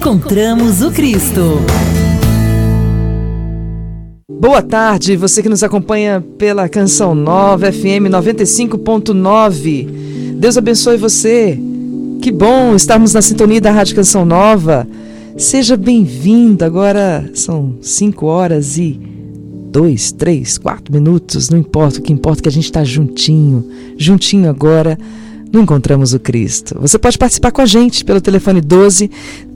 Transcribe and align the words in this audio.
Encontramos 0.00 0.80
o 0.80 0.90
Cristo. 0.90 1.60
Boa 4.32 4.62
tarde, 4.62 5.14
você 5.14 5.42
que 5.42 5.48
nos 5.50 5.62
acompanha 5.62 6.24
pela 6.38 6.70
Canção 6.70 7.14
Nova 7.14 7.70
FM 7.70 8.08
95.9. 8.08 9.86
Deus 10.36 10.56
abençoe 10.56 10.96
você. 10.96 11.60
Que 12.22 12.32
bom 12.32 12.74
estarmos 12.74 13.12
na 13.12 13.20
sintonia 13.20 13.60
da 13.60 13.70
Rádio 13.70 13.94
Canção 13.94 14.24
Nova. 14.24 14.88
Seja 15.36 15.76
bem-vindo. 15.76 16.64
Agora 16.64 17.30
são 17.34 17.74
5 17.82 18.24
horas 18.24 18.78
e 18.78 18.98
2, 19.70 20.12
3, 20.12 20.56
4 20.56 20.94
minutos. 20.94 21.50
Não 21.50 21.58
importa, 21.58 21.98
o 21.98 22.02
que 22.02 22.10
importa 22.10 22.40
é 22.40 22.44
que 22.44 22.48
a 22.48 22.52
gente 22.52 22.64
está 22.64 22.82
juntinho. 22.82 23.68
Juntinho 23.98 24.48
agora. 24.48 24.98
Não 25.52 25.62
encontramos 25.62 26.14
o 26.14 26.20
Cristo. 26.20 26.76
Você 26.80 26.98
pode 26.98 27.18
participar 27.18 27.50
com 27.50 27.60
a 27.60 27.66
gente 27.66 28.04
pelo 28.04 28.20
telefone 28.20 28.60
12 28.60 29.10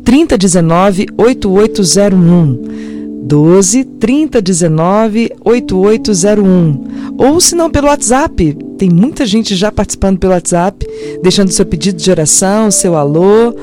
3019 0.04 1.06
8801. 1.16 2.94
12 3.24 3.84
3019 3.84 5.30
8801. 5.44 7.14
Ou 7.16 7.40
se 7.40 7.54
não 7.54 7.70
pelo 7.70 7.86
WhatsApp. 7.86 8.58
Tem 8.76 8.90
muita 8.90 9.24
gente 9.24 9.54
já 9.54 9.70
participando 9.70 10.18
pelo 10.18 10.32
WhatsApp, 10.32 10.84
deixando 11.22 11.52
seu 11.52 11.64
pedido 11.64 11.96
de 11.96 12.10
oração, 12.10 12.68
seu 12.70 12.94
alô 12.96 13.54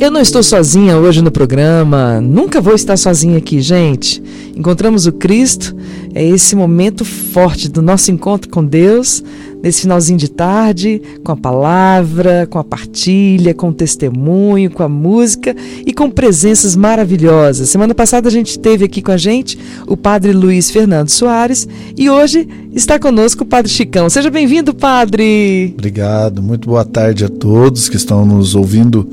Eu 0.00 0.12
não 0.12 0.20
estou 0.20 0.44
sozinha 0.44 0.96
hoje 0.96 1.20
no 1.20 1.30
programa, 1.30 2.20
nunca 2.20 2.60
vou 2.60 2.72
estar 2.72 2.96
sozinha 2.96 3.38
aqui, 3.38 3.60
gente. 3.60 4.22
Encontramos 4.54 5.06
o 5.06 5.12
Cristo, 5.12 5.74
é 6.14 6.24
esse 6.24 6.54
momento 6.54 7.04
forte 7.04 7.68
do 7.68 7.82
nosso 7.82 8.12
encontro 8.12 8.48
com 8.48 8.64
Deus, 8.64 9.24
nesse 9.60 9.80
finalzinho 9.80 10.16
de 10.16 10.30
tarde, 10.30 11.02
com 11.24 11.32
a 11.32 11.36
palavra, 11.36 12.46
com 12.48 12.60
a 12.60 12.64
partilha, 12.64 13.52
com 13.52 13.70
o 13.70 13.72
testemunho, 13.72 14.70
com 14.70 14.84
a 14.84 14.88
música 14.88 15.56
e 15.84 15.92
com 15.92 16.08
presenças 16.08 16.76
maravilhosas. 16.76 17.68
Semana 17.68 17.92
passada 17.92 18.28
a 18.28 18.32
gente 18.32 18.56
teve 18.56 18.84
aqui 18.84 19.02
com 19.02 19.10
a 19.10 19.16
gente 19.16 19.58
o 19.84 19.96
Padre 19.96 20.30
Luiz 20.30 20.70
Fernando 20.70 21.08
Soares 21.08 21.66
e 21.96 22.08
hoje 22.08 22.46
está 22.72 23.00
conosco 23.00 23.42
o 23.42 23.46
Padre 23.46 23.72
Chicão. 23.72 24.08
Seja 24.08 24.30
bem-vindo, 24.30 24.72
Padre. 24.72 25.74
Obrigado, 25.76 26.40
muito 26.40 26.68
boa 26.68 26.84
tarde 26.84 27.24
a 27.24 27.28
todos 27.28 27.88
que 27.88 27.96
estão 27.96 28.24
nos 28.24 28.54
ouvindo 28.54 29.08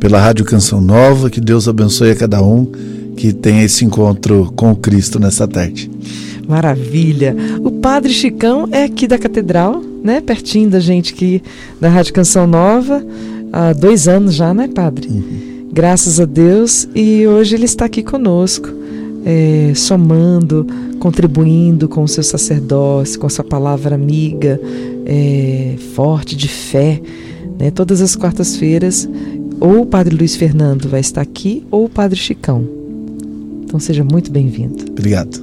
pela 0.00 0.18
Rádio 0.18 0.44
Canção 0.46 0.80
Nova. 0.80 1.30
Que 1.30 1.40
Deus 1.40 1.68
abençoe 1.68 2.10
a 2.10 2.16
cada 2.16 2.42
um 2.42 2.66
que 3.16 3.32
tenha 3.32 3.62
esse 3.62 3.84
encontro 3.84 4.50
com 4.56 4.74
Cristo 4.74 5.20
nessa 5.20 5.46
tarde. 5.46 5.90
Maravilha. 6.48 7.36
O 7.62 7.70
Padre 7.70 8.12
Chicão 8.12 8.66
é 8.72 8.84
aqui 8.84 9.06
da 9.06 9.18
Catedral, 9.18 9.82
né? 10.02 10.20
Pertinho 10.20 10.70
da 10.70 10.80
gente 10.80 11.12
aqui 11.12 11.42
da 11.78 11.88
Rádio 11.88 12.14
Canção 12.14 12.46
Nova. 12.46 13.04
Há 13.52 13.72
dois 13.74 14.08
anos 14.08 14.34
já, 14.34 14.54
né, 14.54 14.68
Padre? 14.68 15.08
Uhum. 15.08 15.68
Graças 15.70 16.18
a 16.18 16.24
Deus. 16.24 16.88
E 16.94 17.26
hoje 17.26 17.54
ele 17.54 17.66
está 17.66 17.84
aqui 17.84 18.02
conosco, 18.02 18.68
é, 19.24 19.72
somando, 19.76 20.66
contribuindo 20.98 21.88
com 21.88 22.02
o 22.02 22.08
seu 22.08 22.22
sacerdócio, 22.22 23.20
com 23.20 23.26
a 23.26 23.30
sua 23.30 23.44
palavra 23.44 23.94
amiga, 23.94 24.58
é, 25.04 25.74
forte, 25.94 26.34
de 26.34 26.48
fé. 26.48 27.00
Né? 27.58 27.70
Todas 27.70 28.00
as 28.00 28.16
quartas-feiras 28.16 29.08
ou 29.60 29.82
o 29.82 29.86
Padre 29.86 30.16
Luiz 30.16 30.34
Fernando 30.34 30.88
vai 30.88 31.00
estar 31.00 31.20
aqui 31.20 31.64
ou 31.70 31.84
o 31.84 31.88
Padre 31.88 32.18
Chicão. 32.18 32.66
Então 33.62 33.78
seja 33.78 34.02
muito 34.02 34.30
bem-vindo. 34.30 34.84
Obrigado. 34.90 35.40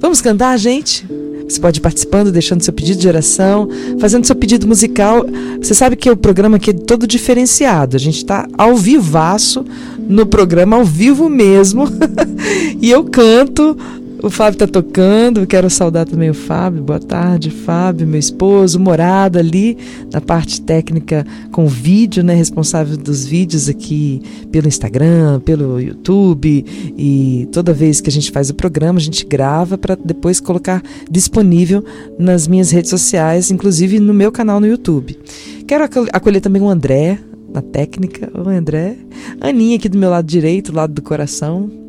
Vamos 0.00 0.20
cantar, 0.20 0.58
gente? 0.58 1.06
Você 1.48 1.60
pode 1.60 1.78
ir 1.78 1.82
participando, 1.82 2.32
deixando 2.32 2.62
seu 2.62 2.72
pedido 2.72 2.98
de 2.98 3.06
oração, 3.06 3.68
fazendo 4.00 4.24
seu 4.26 4.34
pedido 4.34 4.66
musical. 4.66 5.24
Você 5.60 5.74
sabe 5.74 5.94
que 5.94 6.10
o 6.10 6.16
programa 6.16 6.56
aqui 6.56 6.70
é 6.70 6.74
todo 6.74 7.06
diferenciado. 7.06 7.96
A 7.96 8.00
gente 8.00 8.16
está 8.16 8.48
ao 8.56 8.76
vivaço 8.76 9.64
no 9.98 10.26
programa, 10.26 10.76
ao 10.76 10.84
vivo 10.84 11.28
mesmo. 11.28 11.86
e 12.80 12.90
eu 12.90 13.04
canto 13.04 13.76
o 14.24 14.30
Fábio 14.30 14.54
está 14.54 14.66
tocando, 14.66 15.46
quero 15.46 15.68
saudar 15.68 16.06
também 16.06 16.30
o 16.30 16.34
Fábio. 16.34 16.82
Boa 16.82 16.98
tarde, 16.98 17.50
Fábio, 17.50 18.06
meu 18.06 18.18
esposo, 18.18 18.80
morado 18.80 19.38
ali 19.38 19.76
na 20.10 20.18
parte 20.18 20.62
técnica 20.62 21.26
com 21.52 21.66
vídeo, 21.66 22.24
né, 22.24 22.34
responsável 22.34 22.96
dos 22.96 23.26
vídeos 23.26 23.68
aqui 23.68 24.22
pelo 24.50 24.66
Instagram, 24.66 25.40
pelo 25.40 25.78
YouTube 25.78 26.64
e 26.96 27.46
toda 27.52 27.74
vez 27.74 28.00
que 28.00 28.08
a 28.08 28.12
gente 28.12 28.32
faz 28.32 28.48
o 28.48 28.54
programa, 28.54 28.98
a 28.98 29.02
gente 29.02 29.26
grava 29.26 29.76
para 29.76 29.94
depois 29.94 30.40
colocar 30.40 30.82
disponível 31.10 31.84
nas 32.18 32.48
minhas 32.48 32.70
redes 32.70 32.88
sociais, 32.88 33.50
inclusive 33.50 34.00
no 34.00 34.14
meu 34.14 34.32
canal 34.32 34.58
no 34.58 34.66
YouTube. 34.66 35.18
Quero 35.66 35.84
acolher 35.84 36.40
também 36.40 36.62
o 36.62 36.70
André, 36.70 37.18
na 37.52 37.60
técnica. 37.60 38.32
O 38.34 38.48
André. 38.48 38.96
Aninha 39.38 39.76
aqui 39.76 39.88
do 39.88 39.98
meu 39.98 40.08
lado 40.08 40.26
direito, 40.26 40.74
lado 40.74 40.94
do 40.94 41.02
coração 41.02 41.83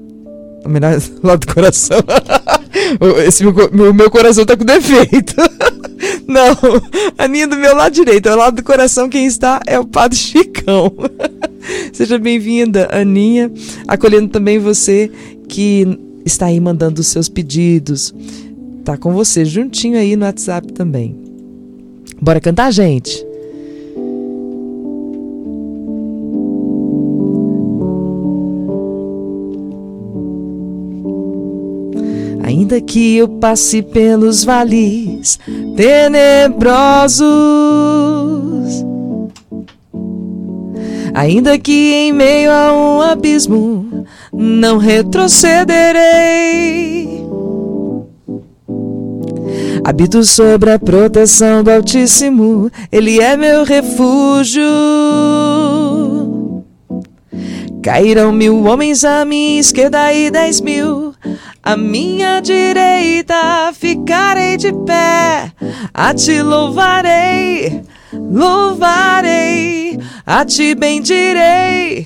melhor 0.70 1.00
lado 1.24 1.46
do 1.46 1.54
coração. 1.54 2.00
Esse 3.26 3.44
meu, 3.44 3.54
meu, 3.72 3.94
meu, 3.94 4.10
coração 4.10 4.46
tá 4.46 4.56
com 4.56 4.66
defeito. 4.66 5.36
Não, 6.28 6.56
a 7.18 7.28
minha 7.28 7.48
do 7.48 7.56
meu 7.56 7.76
lado 7.76 7.94
direito, 7.94 8.28
ao 8.28 8.38
lado 8.38 8.58
do 8.58 8.64
coração, 8.64 9.08
quem 9.08 9.26
está 9.26 9.62
é 9.66 9.80
o 9.80 9.86
Padre 9.86 10.18
Chicão. 10.18 10.92
Seja 11.94 12.18
bem-vinda, 12.18 12.90
Aninha, 12.92 13.52
acolhendo 13.88 14.30
também 14.30 14.60
você 14.60 15.10
que 15.48 16.00
está 16.26 16.48
aí 16.48 16.60
mandando 16.60 17.02
os 17.02 17.08
seus 17.08 17.30
pedidos. 17.30 18.14
Tá 18.84 18.98
com 18.98 19.14
você 19.14 19.46
juntinho 19.46 19.98
aí 19.98 20.16
no 20.16 20.26
WhatsApp 20.26 20.74
também. 20.74 21.16
Bora 22.22 22.42
cantar, 22.42 22.72
gente? 22.72 23.26
Ainda 32.66 32.82
que 32.82 33.18
eu 33.18 33.28
passe 33.28 33.84
pelos 33.84 34.44
vales 34.44 35.38
tenebrosos, 35.78 37.24
ainda 41.14 41.60
que 41.60 41.94
em 41.94 42.12
meio 42.12 42.52
a 42.52 42.74
um 42.74 43.04
abismo 43.04 44.08
não 44.34 44.80
retrocederei. 44.80 47.24
Habito 49.84 50.24
sobre 50.24 50.72
a 50.72 50.80
proteção 50.80 51.64
do 51.64 51.70
Altíssimo, 51.70 52.72
Ele 52.92 53.22
é 53.22 53.38
meu 53.38 53.64
refúgio. 53.64 54.64
Cairão 57.84 58.32
mil 58.32 58.64
homens 58.64 59.06
à 59.06 59.24
minha 59.24 59.60
esquerda 59.60 60.12
e 60.12 60.32
dez 60.32 60.60
mil 60.60 61.14
à 61.66 61.76
minha 61.76 62.40
direita 62.42 63.74
ficarei 63.74 64.56
de 64.56 64.72
pé, 64.86 65.52
a 65.92 66.14
ti 66.14 66.40
louvarei, 66.40 67.82
louvarei, 68.14 69.98
a 70.28 70.46
ti 70.46 70.76
bendirei, 70.76 72.06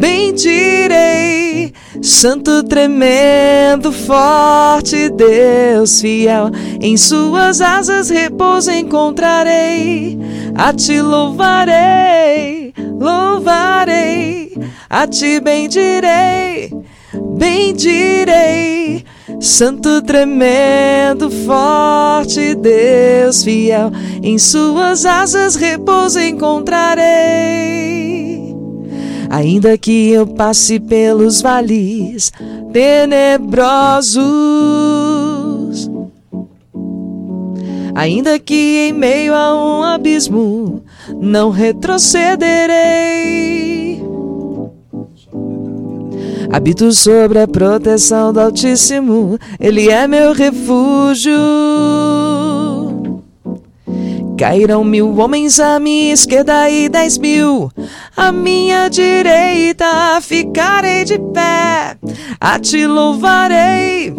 bendirei. 0.00 1.74
Santo 2.00 2.62
tremendo, 2.62 3.92
forte 3.92 5.10
Deus 5.10 6.00
fiel, 6.00 6.50
em 6.80 6.96
suas 6.96 7.60
asas 7.60 8.08
repouso 8.08 8.70
encontrarei, 8.70 10.18
a 10.54 10.72
ti 10.72 10.98
louvarei, 11.02 12.72
louvarei, 12.98 14.56
a 14.88 15.06
ti 15.06 15.40
bendirei 15.40 16.87
bendirei. 17.38 19.04
Santo 19.40 20.02
tremendo, 20.02 21.30
forte 21.30 22.56
Deus 22.56 23.44
fiel, 23.44 23.92
em 24.22 24.36
suas 24.36 25.06
asas 25.06 25.54
repouso 25.54 26.18
encontrarei. 26.18 26.98
Ainda 29.30 29.78
que 29.78 30.10
eu 30.10 30.26
passe 30.26 30.80
pelos 30.80 31.40
vales 31.40 32.32
tenebrosos, 32.72 34.18
ainda 37.94 38.38
que 38.38 38.88
em 38.88 38.92
meio 38.92 39.34
a 39.34 39.54
um 39.54 39.82
abismo 39.82 40.82
não 41.20 41.50
retrocederei. 41.50 44.02
Habito 46.50 46.90
sobre 46.92 47.40
a 47.40 47.46
proteção 47.46 48.32
do 48.32 48.40
Altíssimo, 48.40 49.38
Ele 49.60 49.90
é 49.90 50.08
meu 50.08 50.32
refúgio. 50.32 51.34
Cairão 54.38 54.82
mil 54.82 55.14
homens 55.18 55.60
à 55.60 55.78
minha 55.78 56.14
esquerda 56.14 56.70
e 56.70 56.88
dez 56.88 57.18
mil 57.18 57.70
à 58.16 58.32
minha 58.32 58.88
direita. 58.88 60.20
Ficarei 60.22 61.04
de 61.04 61.18
pé, 61.18 61.96
a 62.40 62.58
ti 62.58 62.86
louvarei, 62.86 64.14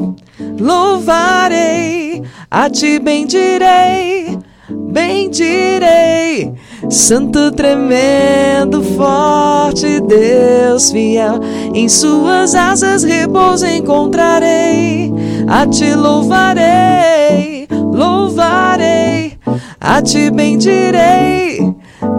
louvarei, 0.60 2.22
a 2.52 2.70
ti 2.70 3.00
bendirei, 3.00 4.38
bendirei. 4.70 6.54
Santo 6.90 7.52
tremendo, 7.52 8.82
forte 8.82 10.00
Deus 10.02 10.92
fiel, 10.92 11.40
em 11.72 11.88
suas 11.88 12.56
asas 12.56 13.04
repouso 13.04 13.68
encontrarei. 13.68 15.14
A 15.48 15.68
ti 15.68 15.94
louvarei, 15.94 17.68
louvarei, 17.70 19.38
a 19.80 20.02
ti 20.02 20.32
bendirei, 20.32 21.76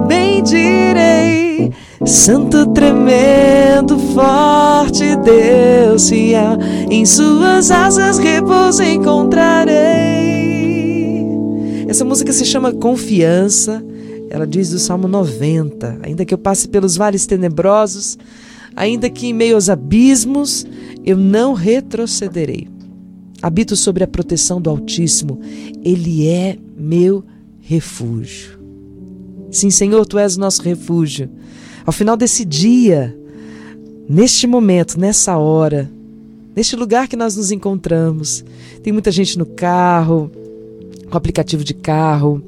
bendirei. 0.07 1.73
Santo 2.05 2.67
tremendo, 2.67 3.99
forte 4.15 5.17
Deus 5.17 6.09
fiel, 6.09 6.57
em 6.89 7.05
suas 7.05 7.73
asas 7.73 8.19
repouso 8.19 8.85
encontrarei. 8.85 9.71
Essa 11.89 12.05
música 12.05 12.33
se 12.33 12.45
chama 12.47 12.73
Confiança 12.73 13.83
ela 14.31 14.47
diz 14.47 14.71
do 14.71 14.79
Salmo 14.79 15.09
90: 15.09 15.99
Ainda 16.03 16.25
que 16.25 16.33
eu 16.33 16.39
passe 16.39 16.69
pelos 16.69 16.97
vales 16.97 17.27
tenebrosos, 17.27 18.17
ainda 18.77 19.11
que 19.11 19.27
em 19.27 19.35
meio 19.35 19.57
aos 19.57 19.69
abismos, 19.69 20.65
eu 21.05 21.17
não 21.17 21.53
retrocederei. 21.53 22.69
Habito 23.43 23.75
sobre 23.75 24.05
a 24.05 24.09
proteção 24.09 24.61
do 24.61 24.71
Altíssimo, 24.71 25.41
Ele 25.83 26.29
é 26.29 26.57
meu 26.77 27.25
refúgio. 27.59 28.59
Sim, 29.51 29.71
Senhor, 29.71 30.07
Tu 30.07 30.19
és 30.19 30.37
nosso 30.37 30.63
refúgio. 30.63 31.29
Ao 31.85 31.93
final 31.93 32.17
desse 32.17 32.45
dia, 32.45 33.17
neste 34.09 34.47
momento, 34.47 35.01
nessa 35.01 35.37
hora, 35.39 35.91
neste 36.55 36.77
lugar 36.77 37.09
que 37.09 37.17
nós 37.17 37.35
nos 37.35 37.51
encontramos, 37.51 38.45
tem 38.83 38.93
muita 38.93 39.11
gente 39.11 39.37
no 39.39 39.47
carro, 39.47 40.31
com 41.11 41.17
aplicativo 41.17 41.65
de 41.65 41.75
carro, 41.75 42.43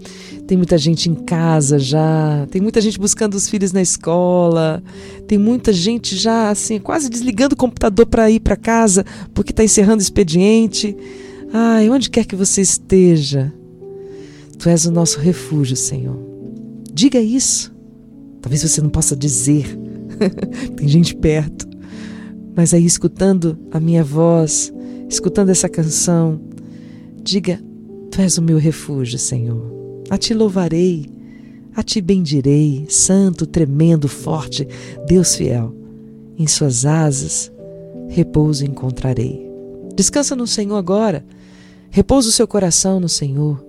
tem 0.47 0.57
muita 0.57 0.77
gente 0.77 1.09
em 1.09 1.15
casa 1.15 1.79
já, 1.79 2.47
tem 2.51 2.61
muita 2.61 2.81
gente 2.81 2.99
buscando 2.99 3.35
os 3.35 3.49
filhos 3.49 3.73
na 3.73 3.81
escola, 3.81 4.83
tem 5.27 5.39
muita 5.39 5.73
gente 5.73 6.17
já 6.17 6.51
assim, 6.51 6.79
quase 6.79 7.09
desligando 7.09 7.55
o 7.55 7.59
computador 7.59 8.07
para 8.07 8.31
ir 8.31 8.41
para 8.41 8.57
casa 8.57 9.05
porque 9.33 9.53
está 9.53 9.65
encerrando 9.65 9.99
o 9.99 10.03
expediente. 10.03 10.97
Ai, 11.53 11.89
onde 11.89 12.11
quer 12.11 12.25
que 12.25 12.35
você 12.35 12.61
esteja, 12.61 13.53
tu 14.59 14.69
és 14.69 14.87
o 14.87 14.91
nosso 14.91 15.21
refúgio, 15.21 15.77
Senhor. 15.77 16.19
Diga 16.93 17.21
isso. 17.21 17.73
Talvez 18.41 18.63
você 18.63 18.81
não 18.81 18.91
possa 18.91 19.15
dizer, 19.15 19.79
tem 20.77 20.89
gente 20.89 21.15
perto, 21.15 21.69
mas 22.57 22.75
aí 22.75 22.85
escutando 22.85 23.57
a 23.71 23.79
minha 23.79 24.03
voz, 24.03 24.73
escutando 25.09 25.51
essa 25.51 25.69
canção, 25.69 26.41
diga: 27.23 27.61
Tu 28.11 28.21
és 28.21 28.37
o 28.37 28.43
meu 28.43 28.59
refúgio, 28.59 29.19
Senhor. 29.19 29.82
A 30.13 30.19
ti 30.19 30.35
louvarei, 30.35 31.07
a 31.75 31.83
ti 31.83 31.99
bendirei, 32.03 32.85
santo, 32.87 33.47
tremendo, 33.47 34.07
forte, 34.09 34.69
Deus 35.07 35.35
fiel. 35.35 35.75
Em 36.39 36.47
suas 36.47 36.85
asas 36.85 37.51
repouso 38.11 38.63
encontrarei. 38.63 39.51
Descansa 39.97 40.37
no 40.37 40.47
Senhor 40.47 40.77
agora. 40.77 41.25
Repousa 41.89 42.29
o 42.29 42.33
seu 42.33 42.47
coração 42.47 43.01
no 43.01 43.09
Senhor. 43.09 43.65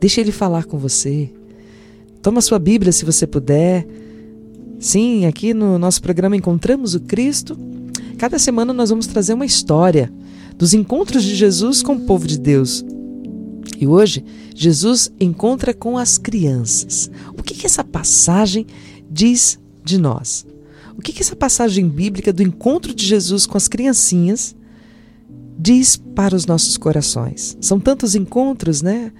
Deixa 0.00 0.22
Ele 0.22 0.32
falar 0.32 0.64
com 0.64 0.78
você. 0.78 1.30
Toma 2.22 2.40
sua 2.40 2.58
Bíblia 2.58 2.90
se 2.90 3.04
você 3.04 3.26
puder. 3.26 3.86
Sim, 4.78 5.26
aqui 5.26 5.52
no 5.52 5.78
nosso 5.78 6.00
programa 6.00 6.34
Encontramos 6.34 6.94
o 6.94 7.00
Cristo. 7.00 7.54
Cada 8.16 8.38
semana 8.38 8.72
nós 8.72 8.88
vamos 8.88 9.06
trazer 9.06 9.34
uma 9.34 9.44
história 9.44 10.10
dos 10.56 10.72
encontros 10.72 11.22
de 11.22 11.34
Jesus 11.34 11.82
com 11.82 11.96
o 11.96 12.00
povo 12.00 12.26
de 12.26 12.38
Deus. 12.38 12.82
E 13.78 13.86
hoje, 13.86 14.24
Jesus 14.54 15.12
encontra 15.18 15.74
com 15.74 15.98
as 15.98 16.18
crianças. 16.18 17.10
O 17.36 17.42
que, 17.42 17.54
que 17.54 17.66
essa 17.66 17.82
passagem 17.82 18.66
diz 19.10 19.58
de 19.84 19.98
nós? 19.98 20.46
O 20.96 21.02
que, 21.02 21.12
que 21.12 21.22
essa 21.22 21.34
passagem 21.34 21.88
bíblica 21.88 22.32
do 22.32 22.42
encontro 22.42 22.94
de 22.94 23.04
Jesus 23.04 23.46
com 23.46 23.56
as 23.56 23.68
criancinhas 23.68 24.54
diz 25.58 25.96
para 25.96 26.34
os 26.36 26.46
nossos 26.46 26.76
corações? 26.76 27.56
São 27.60 27.80
tantos 27.80 28.14
encontros, 28.14 28.82
né? 28.82 29.12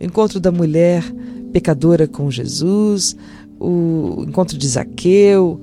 O 0.00 0.04
encontro 0.04 0.40
da 0.40 0.50
mulher 0.50 1.04
pecadora 1.52 2.06
com 2.06 2.30
Jesus, 2.30 3.16
o 3.58 4.24
encontro 4.26 4.56
de 4.56 4.66
Zaqueu, 4.68 5.60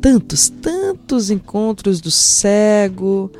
tantos, 0.00 0.48
tantos 0.48 1.30
encontros 1.30 2.00
do 2.00 2.10
cego, 2.10 3.30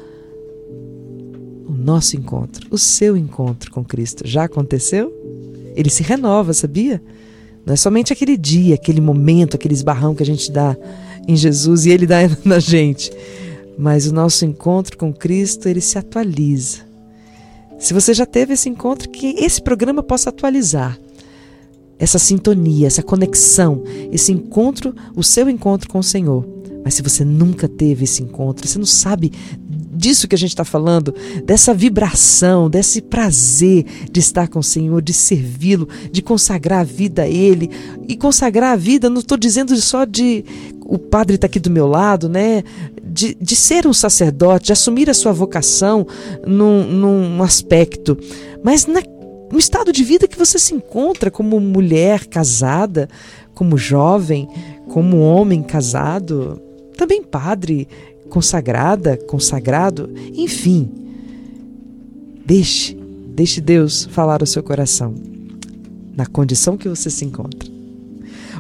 o 1.66 1.72
nosso 1.72 2.16
encontro, 2.16 2.66
o 2.70 2.78
seu 2.78 3.16
encontro 3.16 3.70
com 3.70 3.84
Cristo 3.84 4.26
já 4.26 4.44
aconteceu? 4.44 5.12
Ele 5.74 5.90
se 5.90 6.02
renova, 6.02 6.52
sabia? 6.52 7.02
Não 7.64 7.72
é 7.72 7.76
somente 7.76 8.12
aquele 8.12 8.36
dia, 8.36 8.74
aquele 8.74 9.00
momento, 9.00 9.54
aquele 9.54 9.74
esbarrão 9.74 10.14
que 10.14 10.22
a 10.22 10.26
gente 10.26 10.52
dá 10.52 10.76
em 11.26 11.36
Jesus 11.36 11.86
e 11.86 11.90
ele 11.90 12.06
dá 12.06 12.18
na 12.44 12.58
gente. 12.58 13.10
Mas 13.78 14.06
o 14.06 14.14
nosso 14.14 14.44
encontro 14.44 14.96
com 14.96 15.12
Cristo, 15.12 15.68
ele 15.68 15.80
se 15.80 15.98
atualiza. 15.98 16.78
Se 17.78 17.92
você 17.92 18.14
já 18.14 18.24
teve 18.24 18.54
esse 18.54 18.68
encontro, 18.68 19.08
que 19.08 19.34
esse 19.38 19.60
programa 19.60 20.02
possa 20.02 20.30
atualizar 20.30 20.98
essa 21.98 22.18
sintonia, 22.18 22.86
essa 22.86 23.02
conexão, 23.02 23.82
esse 24.12 24.32
encontro, 24.32 24.94
o 25.16 25.22
seu 25.22 25.48
encontro 25.48 25.88
com 25.88 25.98
o 25.98 26.02
Senhor. 26.02 26.46
Mas 26.84 26.94
se 26.94 27.02
você 27.02 27.24
nunca 27.24 27.66
teve 27.66 28.04
esse 28.04 28.22
encontro, 28.22 28.66
você 28.66 28.78
não 28.78 28.86
sabe 28.86 29.32
disso 30.04 30.28
que 30.28 30.34
a 30.34 30.38
gente 30.38 30.50
está 30.50 30.66
falando, 30.66 31.14
dessa 31.46 31.72
vibração, 31.72 32.68
desse 32.68 33.00
prazer 33.00 33.86
de 34.10 34.20
estar 34.20 34.48
com 34.48 34.58
o 34.58 34.62
Senhor, 34.62 35.00
de 35.00 35.14
servi-lo, 35.14 35.88
de 36.12 36.20
consagrar 36.20 36.80
a 36.80 36.84
vida 36.84 37.22
a 37.22 37.28
Ele. 37.28 37.70
E 38.06 38.14
consagrar 38.14 38.74
a 38.74 38.76
vida, 38.76 39.08
não 39.08 39.20
estou 39.20 39.38
dizendo 39.38 39.74
só 39.76 40.04
de 40.04 40.44
o 40.84 40.98
padre 40.98 41.36
está 41.36 41.46
aqui 41.46 41.58
do 41.58 41.70
meu 41.70 41.86
lado, 41.86 42.28
né? 42.28 42.62
De, 43.02 43.34
de 43.40 43.56
ser 43.56 43.86
um 43.86 43.94
sacerdote, 43.94 44.66
de 44.66 44.72
assumir 44.72 45.08
a 45.08 45.14
sua 45.14 45.32
vocação 45.32 46.06
num, 46.46 46.84
num 46.84 47.42
aspecto, 47.42 48.18
mas 48.62 48.84
na, 48.84 49.00
no 49.50 49.58
estado 49.58 49.90
de 49.90 50.04
vida 50.04 50.28
que 50.28 50.36
você 50.36 50.58
se 50.58 50.74
encontra 50.74 51.30
como 51.30 51.58
mulher 51.58 52.26
casada, 52.26 53.08
como 53.54 53.78
jovem, 53.78 54.46
como 54.88 55.20
homem 55.20 55.62
casado, 55.62 56.60
também 56.94 57.22
padre, 57.22 57.88
consagrada, 58.28 59.16
consagrado, 59.16 60.10
enfim. 60.34 60.90
Deixe, 62.44 62.96
deixe 63.34 63.60
Deus 63.60 64.08
falar 64.10 64.42
ao 64.42 64.46
seu 64.46 64.62
coração, 64.62 65.14
na 66.16 66.26
condição 66.26 66.76
que 66.76 66.88
você 66.88 67.10
se 67.10 67.24
encontra. 67.24 67.72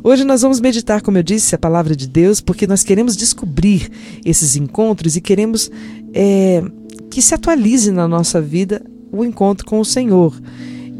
Hoje 0.02 0.24
nós 0.24 0.42
vamos 0.42 0.60
meditar, 0.60 1.00
como 1.00 1.16
eu 1.16 1.22
disse, 1.22 1.54
a 1.54 1.58
palavra 1.58 1.96
de 1.96 2.06
Deus, 2.06 2.40
porque 2.40 2.66
nós 2.66 2.82
queremos 2.82 3.16
descobrir 3.16 3.90
esses 4.24 4.54
encontros 4.54 5.16
e 5.16 5.20
queremos 5.20 5.70
é, 6.12 6.62
que 7.10 7.22
se 7.22 7.34
atualize 7.34 7.90
na 7.90 8.06
nossa 8.06 8.40
vida 8.40 8.82
o 9.10 9.24
encontro 9.24 9.64
com 9.64 9.80
o 9.80 9.84
Senhor. 9.84 10.38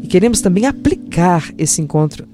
E 0.01 0.07
queremos 0.07 0.41
também 0.41 0.65
aplicar 0.65 1.53
esse 1.57 1.81
encontro 1.81 2.27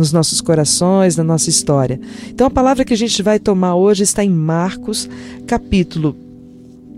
nos 0.00 0.12
nossos 0.12 0.40
corações, 0.40 1.16
na 1.16 1.22
nossa 1.22 1.50
história. 1.50 2.00
Então 2.30 2.46
a 2.46 2.50
palavra 2.50 2.84
que 2.86 2.94
a 2.94 2.96
gente 2.96 3.22
vai 3.22 3.38
tomar 3.38 3.74
hoje 3.74 4.02
está 4.02 4.24
em 4.24 4.30
Marcos, 4.30 5.08
capítulo 5.46 6.16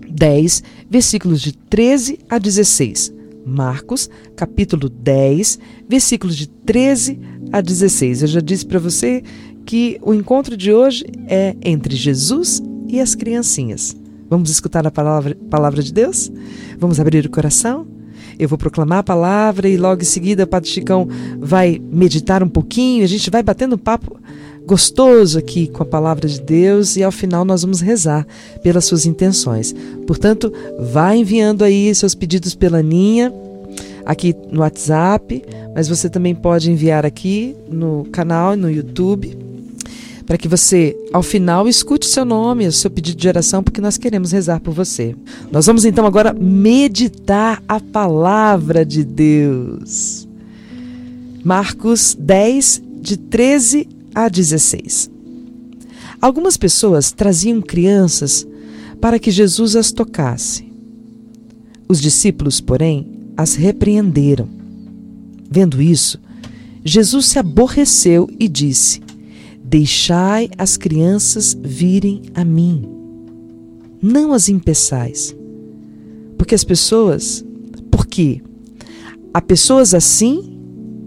10, 0.08 0.62
versículos 0.88 1.40
de 1.40 1.52
13 1.52 2.20
a 2.30 2.38
16. 2.38 3.12
Marcos, 3.44 4.08
capítulo 4.36 4.88
10, 4.88 5.58
versículos 5.88 6.36
de 6.36 6.46
13 6.46 7.18
a 7.50 7.60
16. 7.60 8.22
Eu 8.22 8.28
já 8.28 8.40
disse 8.40 8.64
para 8.64 8.78
você 8.78 9.22
que 9.66 9.98
o 10.00 10.14
encontro 10.14 10.56
de 10.56 10.72
hoje 10.72 11.04
é 11.26 11.56
entre 11.60 11.96
Jesus 11.96 12.62
e 12.86 13.00
as 13.00 13.16
criancinhas. 13.16 13.96
Vamos 14.30 14.48
escutar 14.48 14.86
a 14.86 14.92
palavra, 14.92 15.36
palavra 15.50 15.82
de 15.82 15.92
Deus? 15.92 16.30
Vamos 16.78 17.00
abrir 17.00 17.26
o 17.26 17.30
coração? 17.30 17.84
Eu 18.38 18.48
vou 18.48 18.58
proclamar 18.58 18.98
a 18.98 19.02
palavra 19.02 19.68
e 19.68 19.76
logo 19.76 20.02
em 20.02 20.06
seguida 20.06 20.44
o 20.44 20.46
Padre 20.46 20.68
Chicão 20.68 21.08
vai 21.38 21.80
meditar 21.90 22.42
um 22.42 22.48
pouquinho, 22.48 23.04
a 23.04 23.08
gente 23.08 23.30
vai 23.30 23.42
batendo 23.42 23.74
um 23.74 23.78
papo 23.78 24.18
gostoso 24.66 25.38
aqui 25.38 25.66
com 25.66 25.82
a 25.82 25.86
palavra 25.86 26.28
de 26.28 26.40
Deus 26.40 26.96
e 26.96 27.02
ao 27.02 27.10
final 27.10 27.44
nós 27.44 27.62
vamos 27.62 27.80
rezar 27.80 28.26
pelas 28.62 28.84
suas 28.84 29.06
intenções. 29.06 29.74
Portanto, 30.06 30.52
vá 30.78 31.14
enviando 31.14 31.64
aí 31.64 31.94
seus 31.94 32.14
pedidos 32.14 32.54
pela 32.54 32.82
Ninha 32.82 33.32
aqui 34.04 34.34
no 34.50 34.60
WhatsApp, 34.60 35.42
mas 35.74 35.88
você 35.88 36.08
também 36.08 36.34
pode 36.34 36.70
enviar 36.70 37.04
aqui 37.06 37.56
no 37.68 38.04
canal, 38.12 38.56
no 38.56 38.70
YouTube, 38.70 39.36
para 40.26 40.38
que 40.38 40.48
você, 40.48 40.96
ao 41.12 41.22
final, 41.22 41.68
escute 41.68 42.06
seu 42.06 42.24
nome, 42.24 42.66
o 42.66 42.72
seu 42.72 42.90
pedido 42.90 43.18
de 43.18 43.28
oração, 43.28 43.62
porque 43.62 43.80
nós 43.80 43.96
queremos 43.98 44.32
rezar 44.32 44.60
por 44.60 44.72
você. 44.72 45.14
Nós 45.50 45.66
vamos 45.66 45.84
então 45.84 46.06
agora 46.06 46.32
meditar 46.32 47.62
a 47.68 47.80
palavra 47.80 48.84
de 48.84 49.04
Deus. 49.04 50.28
Marcos 51.44 52.16
10, 52.18 52.82
de 53.00 53.16
13 53.16 53.88
a 54.14 54.28
16. 54.28 55.10
Algumas 56.20 56.56
pessoas 56.56 57.10
traziam 57.10 57.60
crianças 57.60 58.46
para 59.00 59.18
que 59.18 59.30
Jesus 59.30 59.74
as 59.74 59.90
tocasse. 59.90 60.72
Os 61.88 62.00
discípulos, 62.00 62.60
porém, 62.60 63.06
as 63.36 63.56
repreenderam. 63.56 64.48
Vendo 65.50 65.82
isso, 65.82 66.20
Jesus 66.84 67.26
se 67.26 67.38
aborreceu 67.38 68.30
e 68.38 68.48
disse: 68.48 69.02
Deixai 69.72 70.50
as 70.58 70.76
crianças 70.76 71.56
virem 71.58 72.24
a 72.34 72.44
mim. 72.44 72.86
Não 74.02 74.34
as 74.34 74.50
impeçais. 74.50 75.34
Porque 76.36 76.54
as 76.54 76.62
pessoas. 76.62 77.42
Porque 77.90 78.42
a 79.32 79.40
pessoas 79.40 79.94
assim 79.94 80.58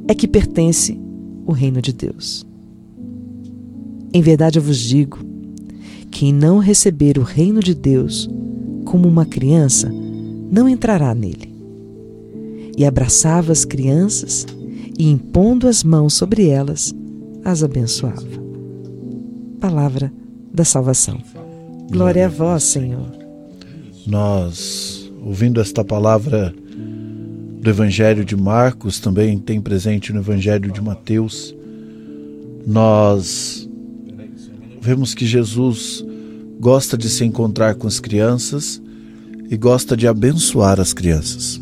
é 0.07 0.15
que 0.15 0.27
pertence 0.27 1.00
o 1.45 1.51
reino 1.51 1.79
de 1.79 1.93
Deus. 1.93 2.43
Em 4.12 4.24
verdade 4.24 4.57
eu 4.57 4.63
vos 4.63 4.79
digo: 4.79 5.19
quem 6.10 6.34
não 6.34 6.57
receber 6.57 7.19
o 7.19 7.22
reino 7.24 7.60
de 7.60 7.75
Deus 7.75 8.27
como 8.84 9.07
uma 9.07 9.27
criança, 9.27 9.93
não 10.51 10.67
entrará 10.67 11.13
nele. 11.13 11.53
E 12.75 12.84
abraçava 12.84 13.51
as 13.51 13.63
crianças 13.63 14.43
e, 14.98 15.07
impondo 15.07 15.67
as 15.67 15.84
mãos 15.84 16.15
sobre 16.15 16.48
elas, 16.48 16.95
as 17.43 17.62
abençoava. 17.62 18.44
Palavra 19.65 20.13
da 20.53 20.63
salvação. 20.63 21.19
Glória 21.89 22.27
a 22.27 22.29
vós, 22.29 22.62
Senhor. 22.62 23.10
Nós, 24.05 25.12
ouvindo 25.24 25.60
esta 25.60 25.84
palavra 25.84 26.53
do 27.60 27.67
Evangelho 27.67 28.24
de 28.24 28.36
Marcos, 28.38 29.00
também 29.00 29.39
tem 29.39 29.60
presente 29.60 30.13
no 30.13 30.19
Evangelho 30.19 30.72
de 30.72 30.79
Mateus, 30.79 31.55
nós 32.63 33.67
vemos 34.79 35.15
que 35.15 35.25
Jesus 35.25 36.05
gosta 36.60 36.95
de 36.95 37.10
se 37.10 37.25
encontrar 37.25 37.74
com 37.74 37.88
as 37.88 38.00
crianças 38.00 38.79
e 39.50 39.57
gosta 39.57 39.98
de 39.98 40.07
abençoar 40.07 40.79
as 40.79 40.93
crianças. 40.93 41.60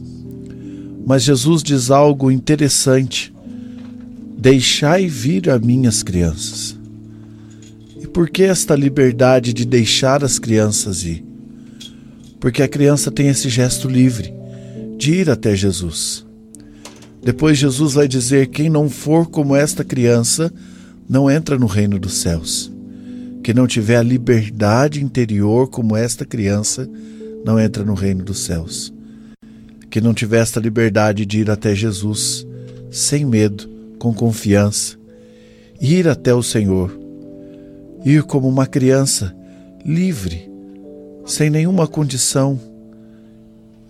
Mas 1.07 1.23
Jesus 1.23 1.63
diz 1.63 1.89
algo 1.89 2.29
interessante: 2.29 3.33
Deixai 4.37 5.07
vir 5.07 5.49
a 5.49 5.57
minhas 5.57 6.03
crianças. 6.03 6.82
E 8.03 8.07
por 8.07 8.29
que 8.29 8.43
esta 8.43 8.75
liberdade 8.75 9.53
de 9.53 9.65
deixar 9.65 10.23
as 10.23 10.37
crianças 10.37 11.03
ir? 11.03 11.23
Porque 12.39 12.61
a 12.61 12.67
criança 12.67 13.09
tem 13.09 13.29
esse 13.29 13.49
gesto 13.49 13.87
livre 13.87 14.33
de 14.97 15.13
ir 15.13 15.29
até 15.29 15.55
Jesus. 15.55 16.25
Depois 17.23 17.57
Jesus 17.57 17.93
vai 17.93 18.07
dizer: 18.07 18.47
quem 18.47 18.69
não 18.69 18.89
for 18.89 19.27
como 19.27 19.55
esta 19.55 19.83
criança 19.83 20.53
não 21.09 21.31
entra 21.31 21.57
no 21.57 21.65
reino 21.65 21.97
dos 21.97 22.15
céus 22.15 22.73
que 23.43 23.53
não 23.53 23.67
tiver 23.67 23.97
a 23.97 24.03
liberdade 24.03 25.03
interior 25.03 25.67
como 25.67 25.97
esta 25.97 26.25
criança, 26.25 26.89
não 27.43 27.59
entra 27.59 27.83
no 27.83 27.93
reino 27.93 28.23
dos 28.23 28.39
céus. 28.39 28.93
Que 29.89 29.99
não 29.99 30.13
tiver 30.13 30.41
esta 30.41 30.61
liberdade 30.61 31.25
de 31.25 31.41
ir 31.41 31.51
até 31.51 31.75
Jesus, 31.75 32.47
sem 32.89 33.25
medo, 33.25 33.69
com 33.99 34.13
confiança, 34.13 34.97
ir 35.79 36.07
até 36.07 36.33
o 36.33 36.41
Senhor, 36.41 36.97
ir 38.05 38.23
como 38.23 38.47
uma 38.47 38.65
criança, 38.65 39.35
livre, 39.85 40.49
sem 41.25 41.49
nenhuma 41.49 41.87
condição, 41.87 42.59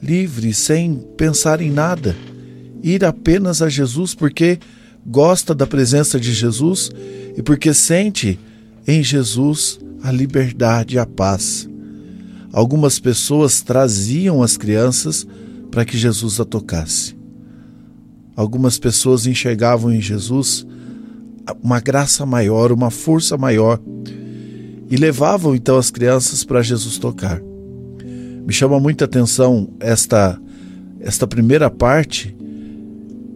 livre, 0.02 0.54
sem 0.54 0.96
pensar 1.18 1.62
em 1.62 1.72
nada, 1.72 2.16
ir 2.84 3.04
apenas 3.06 3.62
a 3.62 3.70
Jesus 3.70 4.14
porque 4.14 4.60
gosta 5.06 5.56
da 5.56 5.66
presença 5.66 6.20
de 6.20 6.34
Jesus 6.34 6.92
e 7.36 7.42
porque 7.42 7.74
sente 7.74 8.40
em 8.88 9.04
Jesus 9.04 9.80
a 10.04 10.12
liberdade 10.12 10.96
e 10.96 11.00
a 11.00 11.06
paz. 11.06 11.68
Algumas 12.52 13.00
pessoas 13.00 13.62
traziam 13.62 14.44
as 14.44 14.58
crianças 14.58 15.26
para 15.72 15.84
que 15.84 15.98
Jesus 15.98 16.40
a 16.40 16.46
tocasse. 16.46 17.16
Algumas 18.36 18.78
pessoas 18.78 19.26
enxergavam 19.26 19.92
em 19.92 20.02
Jesus 20.02 20.68
uma 21.62 21.80
graça 21.80 22.26
maior, 22.26 22.72
uma 22.72 22.90
força 22.90 23.38
maior 23.38 23.80
e 24.90 24.96
levavam 24.96 25.56
então 25.56 25.78
as 25.78 25.90
crianças 25.90 26.44
para 26.44 26.62
Jesus 26.62 26.98
tocar. 26.98 27.42
Me 28.46 28.54
chama 28.54 28.80
muita 28.80 29.06
atenção 29.06 29.70
esta 29.80 30.40
esta 31.00 31.28
primeira 31.28 31.70
parte 31.70 32.36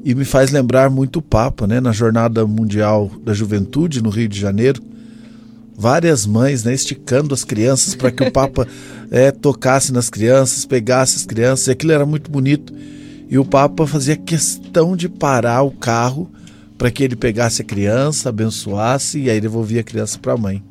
e 0.04 0.16
me 0.16 0.24
faz 0.24 0.52
lembrar 0.52 0.90
muito 0.90 1.20
o 1.20 1.22
Papa, 1.22 1.68
né, 1.68 1.82
na 1.82 1.92
Jornada 1.92 2.48
Mundial 2.48 3.12
da 3.26 3.34
Juventude 3.34 4.02
no 4.02 4.10
Rio 4.10 4.30
de 4.30 4.40
Janeiro 4.40 4.82
várias 5.78 6.26
mães 6.26 6.64
né, 6.64 6.74
esticando 6.74 7.36
as 7.36 7.44
crianças 7.44 7.94
para 7.94 8.10
que 8.10 8.24
o 8.24 8.32
Papa 8.32 8.68
é, 9.12 9.30
tocasse 9.30 9.94
nas 9.94 10.10
crianças, 10.10 10.66
pegasse 10.66 11.18
as 11.18 11.26
crianças, 11.26 11.68
e 11.68 11.72
aquilo 11.72 11.92
era 11.92 12.06
muito 12.06 12.32
bonito. 12.32 12.74
E 13.30 13.38
o 13.38 13.46
Papa 13.46 13.86
fazia 13.86 14.16
questão 14.16 14.96
de 14.96 15.08
parar 15.08 15.62
o 15.62 15.72
carro 15.72 16.32
para 16.78 16.92
que 16.92 17.04
ele 17.04 17.16
pegasse 17.16 17.62
a 17.62 17.66
criança, 17.66 18.30
abençoasse 18.30 19.20
e 19.20 19.30
aí 19.30 19.42
devolvia 19.42 19.82
a 19.82 19.84
criança 19.84 20.20
para 20.20 20.34
a 20.34 20.38
mãe. 20.38 20.64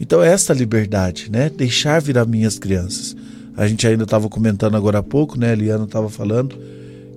Então 0.00 0.22
é 0.22 0.28
esta 0.32 0.52
liberdade, 0.52 1.30
né? 1.30 1.48
Deixar 1.48 2.00
virar 2.00 2.26
minhas 2.26 2.58
crianças. 2.58 3.16
A 3.56 3.68
gente 3.68 3.86
ainda 3.86 4.04
estava 4.04 4.28
comentando 4.28 4.76
agora 4.76 4.98
há 4.98 5.02
pouco, 5.02 5.38
né? 5.38 5.50
A 5.50 5.52
Eliana 5.52 5.84
estava 5.84 6.08
falando 6.08 6.58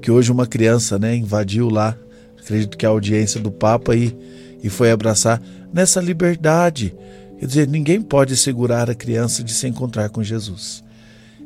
que 0.01 0.11
hoje 0.11 0.31
uma 0.31 0.45
criança, 0.45 0.99
né, 0.99 1.15
invadiu 1.15 1.67
lá, 1.67 1.97
acredito 2.39 2.77
que 2.77 2.85
a 2.85 2.89
audiência 2.89 3.41
do 3.41 3.49
Papa 3.49 3.95
e, 3.95 4.15
e 4.61 4.69
foi 4.69 4.91
abraçar 4.91 5.41
nessa 5.73 5.99
liberdade. 5.99 6.93
Quer 7.39 7.45
dizer, 7.47 7.67
ninguém 7.67 7.99
pode 8.01 8.37
segurar 8.37 8.87
a 8.87 8.93
criança 8.93 9.43
de 9.43 9.51
se 9.51 9.67
encontrar 9.67 10.09
com 10.09 10.23
Jesus. 10.23 10.83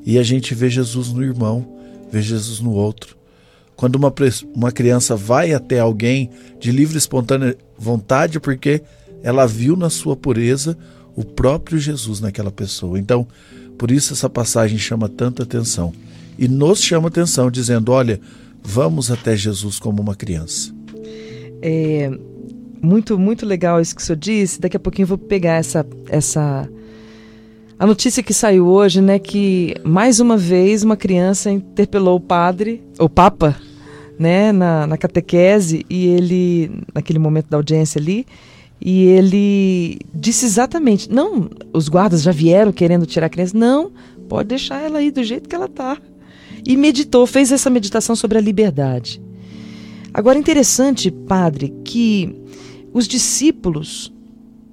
E 0.06 0.20
a 0.20 0.24
gente 0.24 0.54
vê 0.54 0.70
Jesus 0.70 1.08
no 1.14 1.24
irmão, 1.24 1.66
vê 2.12 2.22
Jesus 2.22 2.60
no 2.60 2.72
outro. 2.72 3.19
Quando 3.80 3.96
uma, 3.96 4.14
uma 4.54 4.74
criança 4.74 5.16
vai 5.16 5.54
até 5.54 5.80
alguém 5.80 6.30
de 6.60 6.70
livre 6.70 6.96
e 6.96 6.98
espontânea 6.98 7.58
vontade, 7.78 8.38
porque 8.38 8.82
ela 9.24 9.48
viu 9.48 9.78
na 9.78 9.90
sua 9.90 10.18
pureza 10.18 10.78
o 11.16 11.24
próprio 11.24 11.80
Jesus 11.80 12.20
naquela 12.20 12.52
pessoa. 12.52 13.00
Então, 13.00 13.26
por 13.78 13.90
isso 13.90 14.12
essa 14.12 14.30
passagem 14.30 14.78
chama 14.78 15.08
tanta 15.08 15.44
atenção. 15.44 15.94
E 16.38 16.46
nos 16.46 16.84
chama 16.84 17.08
atenção, 17.08 17.50
dizendo: 17.50 17.94
olha, 17.94 18.20
vamos 18.62 19.10
até 19.10 19.34
Jesus 19.38 19.80
como 19.80 20.02
uma 20.02 20.14
criança. 20.14 20.76
É, 21.62 22.12
muito, 22.82 23.18
muito 23.18 23.46
legal 23.46 23.80
isso 23.80 23.96
que 23.96 24.02
o 24.02 24.06
senhor 24.06 24.18
disse. 24.18 24.60
Daqui 24.60 24.76
a 24.76 24.80
pouquinho 24.82 25.06
eu 25.06 25.08
vou 25.08 25.18
pegar 25.18 25.54
essa, 25.54 25.88
essa 26.10 26.70
a 27.80 27.88
notícia 27.88 28.22
que 28.22 28.34
saiu 28.34 28.68
hoje, 28.68 29.00
né, 29.00 29.20
que 29.20 29.74
mais 29.86 30.20
uma 30.20 30.36
vez 30.36 30.84
uma 30.84 30.98
criança 30.98 31.50
interpelou 31.50 32.18
o 32.18 32.20
padre, 32.20 32.84
o 33.00 33.08
papa, 33.08 33.56
né, 34.20 34.52
na, 34.52 34.86
na 34.86 34.98
catequese 34.98 35.86
e 35.90 36.08
ele, 36.08 36.70
naquele 36.94 37.18
momento 37.18 37.48
da 37.50 37.56
audiência 37.56 38.00
ali, 38.00 38.28
e 38.82 39.06
ele 39.06 40.00
disse 40.14 40.46
exatamente, 40.46 41.10
não, 41.10 41.50
os 41.74 41.88
guardas 41.88 42.22
já 42.22 42.32
vieram 42.32 42.74
querendo 42.74 43.06
tirar 43.06 43.28
a 43.28 43.30
criança, 43.30 43.58
não, 43.58 43.92
pode 44.28 44.50
deixar 44.50 44.82
ela 44.84 45.00
aí 45.00 45.10
do 45.10 45.24
jeito 45.24 45.48
que 45.48 45.56
ela 45.56 45.70
tá. 45.70 45.98
E 46.66 46.76
meditou, 46.76 47.26
fez 47.26 47.52
essa 47.52 47.70
meditação 47.70 48.16
sobre 48.16 48.38
a 48.38 48.42
liberdade. 48.42 49.22
Agora 50.14 50.38
interessante, 50.38 51.10
padre, 51.10 51.74
que 51.86 52.36
os 52.94 53.08
discípulos 53.08 54.12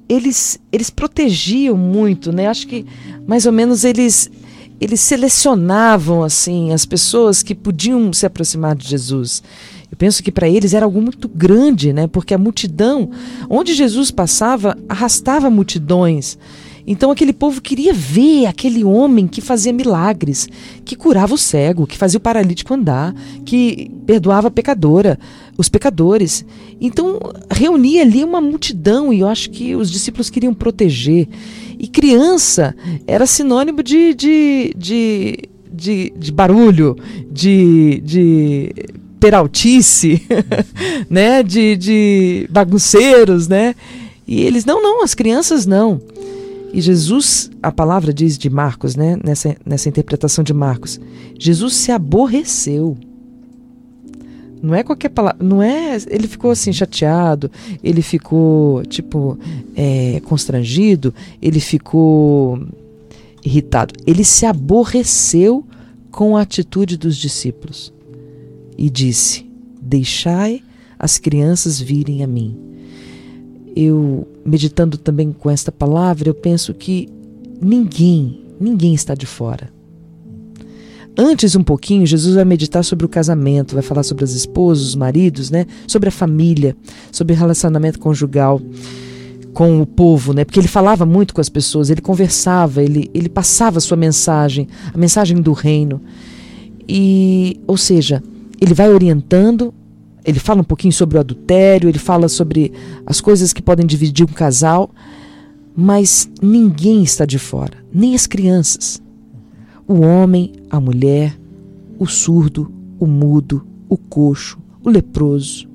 eles 0.08 0.58
eles 0.72 0.88
protegiam 0.88 1.76
muito, 1.76 2.32
né? 2.32 2.46
Acho 2.46 2.66
que 2.66 2.86
mais 3.26 3.44
ou 3.44 3.52
menos 3.52 3.84
eles 3.84 4.30
eles 4.80 5.00
selecionavam 5.00 6.22
assim 6.22 6.72
as 6.72 6.84
pessoas 6.84 7.42
que 7.42 7.54
podiam 7.54 8.12
se 8.12 8.26
aproximar 8.26 8.74
de 8.74 8.88
Jesus. 8.88 9.42
Eu 9.90 9.96
penso 9.96 10.22
que 10.22 10.32
para 10.32 10.48
eles 10.48 10.74
era 10.74 10.84
algo 10.84 11.00
muito 11.00 11.28
grande, 11.28 11.92
né? 11.92 12.06
Porque 12.06 12.34
a 12.34 12.38
multidão, 12.38 13.10
onde 13.48 13.74
Jesus 13.74 14.10
passava, 14.10 14.76
arrastava 14.88 15.48
multidões. 15.48 16.36
Então 16.86 17.10
aquele 17.10 17.32
povo 17.32 17.60
queria 17.60 17.92
ver 17.92 18.46
aquele 18.46 18.84
homem 18.84 19.26
que 19.26 19.40
fazia 19.40 19.72
milagres, 19.72 20.48
que 20.84 20.94
curava 20.94 21.34
o 21.34 21.38
cego, 21.38 21.86
que 21.86 21.98
fazia 21.98 22.18
o 22.18 22.20
paralítico 22.20 22.72
andar, 22.72 23.12
que 23.44 23.90
perdoava 24.06 24.48
a 24.48 24.50
pecadora, 24.50 25.18
os 25.58 25.68
pecadores. 25.68 26.44
Então 26.80 27.18
reunia 27.50 28.02
ali 28.02 28.22
uma 28.22 28.40
multidão 28.40 29.12
e 29.12 29.20
eu 29.20 29.28
acho 29.28 29.50
que 29.50 29.74
os 29.74 29.90
discípulos 29.90 30.30
queriam 30.30 30.54
proteger. 30.54 31.28
E 31.78 31.88
criança 31.88 32.74
era 33.06 33.26
sinônimo 33.26 33.82
de, 33.82 34.14
de, 34.14 34.72
de, 34.76 35.38
de, 35.72 36.12
de 36.16 36.32
barulho, 36.32 36.96
de, 37.30 38.00
de 38.04 38.72
peraltice, 39.18 40.22
né? 41.10 41.42
De, 41.42 41.76
de 41.76 42.46
bagunceiros, 42.48 43.48
né? 43.48 43.74
E 44.26 44.40
eles, 44.40 44.64
não, 44.64 44.82
não, 44.82 45.02
as 45.02 45.14
crianças 45.14 45.66
não. 45.66 46.00
E 46.76 46.80
Jesus, 46.82 47.50
a 47.62 47.72
palavra 47.72 48.12
diz 48.12 48.36
de 48.36 48.50
Marcos, 48.50 48.96
né? 48.96 49.18
Nessa, 49.24 49.56
nessa 49.64 49.88
interpretação 49.88 50.44
de 50.44 50.52
Marcos, 50.52 51.00
Jesus 51.38 51.74
se 51.74 51.90
aborreceu. 51.90 52.98
Não 54.62 54.74
é 54.74 54.82
qualquer 54.82 55.08
palavra, 55.08 55.42
não 55.42 55.62
é. 55.62 55.96
Ele 56.06 56.28
ficou 56.28 56.50
assim 56.50 56.74
chateado, 56.74 57.50
ele 57.82 58.02
ficou 58.02 58.84
tipo 58.84 59.38
é, 59.74 60.20
constrangido, 60.26 61.14
ele 61.40 61.60
ficou 61.60 62.60
irritado. 63.42 63.94
Ele 64.06 64.22
se 64.22 64.44
aborreceu 64.44 65.64
com 66.10 66.36
a 66.36 66.42
atitude 66.42 66.98
dos 66.98 67.16
discípulos 67.16 67.90
e 68.76 68.90
disse: 68.90 69.50
Deixai 69.80 70.62
as 70.98 71.16
crianças 71.16 71.80
virem 71.80 72.22
a 72.22 72.26
mim. 72.26 72.65
Eu, 73.76 74.26
meditando 74.44 74.96
também 74.96 75.30
com 75.32 75.50
esta 75.50 75.70
palavra, 75.70 76.30
eu 76.30 76.34
penso 76.34 76.72
que 76.72 77.08
ninguém, 77.60 78.40
ninguém 78.58 78.94
está 78.94 79.14
de 79.14 79.26
fora. 79.26 79.70
Antes, 81.18 81.54
um 81.54 81.62
pouquinho, 81.62 82.06
Jesus 82.06 82.34
vai 82.34 82.44
meditar 82.44 82.84
sobre 82.84 83.06
o 83.06 83.08
casamento, 83.08 83.74
vai 83.74 83.82
falar 83.82 84.02
sobre 84.02 84.24
as 84.24 84.32
esposas, 84.32 84.88
os 84.88 84.94
maridos, 84.94 85.50
né? 85.50 85.66
Sobre 85.86 86.08
a 86.08 86.12
família, 86.12 86.76
sobre 87.10 87.34
relacionamento 87.34 87.98
conjugal 87.98 88.60
com 89.54 89.80
o 89.80 89.86
povo, 89.86 90.34
né? 90.34 90.44
Porque 90.44 90.60
ele 90.60 90.68
falava 90.68 91.06
muito 91.06 91.32
com 91.32 91.40
as 91.40 91.48
pessoas, 91.48 91.88
ele 91.88 92.02
conversava, 92.02 92.82
ele, 92.82 93.10
ele 93.14 93.30
passava 93.30 93.78
a 93.78 93.80
sua 93.80 93.96
mensagem, 93.96 94.68
a 94.92 94.98
mensagem 94.98 95.40
do 95.40 95.54
reino. 95.54 96.02
E, 96.86 97.58
ou 97.66 97.78
seja, 97.78 98.22
ele 98.60 98.74
vai 98.74 98.92
orientando, 98.92 99.72
ele 100.26 100.40
fala 100.40 100.60
um 100.60 100.64
pouquinho 100.64 100.92
sobre 100.92 101.16
o 101.16 101.20
adultério, 101.20 101.88
ele 101.88 102.00
fala 102.00 102.28
sobre 102.28 102.72
as 103.06 103.20
coisas 103.20 103.52
que 103.52 103.62
podem 103.62 103.86
dividir 103.86 104.26
um 104.26 104.32
casal, 104.32 104.90
mas 105.74 106.28
ninguém 106.42 107.04
está 107.04 107.24
de 107.24 107.38
fora, 107.38 107.78
nem 107.92 108.14
as 108.14 108.26
crianças. 108.26 109.00
O 109.86 110.00
homem, 110.00 110.52
a 110.68 110.80
mulher, 110.80 111.38
o 111.96 112.06
surdo, 112.06 112.72
o 112.98 113.06
mudo, 113.06 113.64
o 113.88 113.96
coxo, 113.96 114.58
o 114.82 114.90
leproso, 114.90 115.68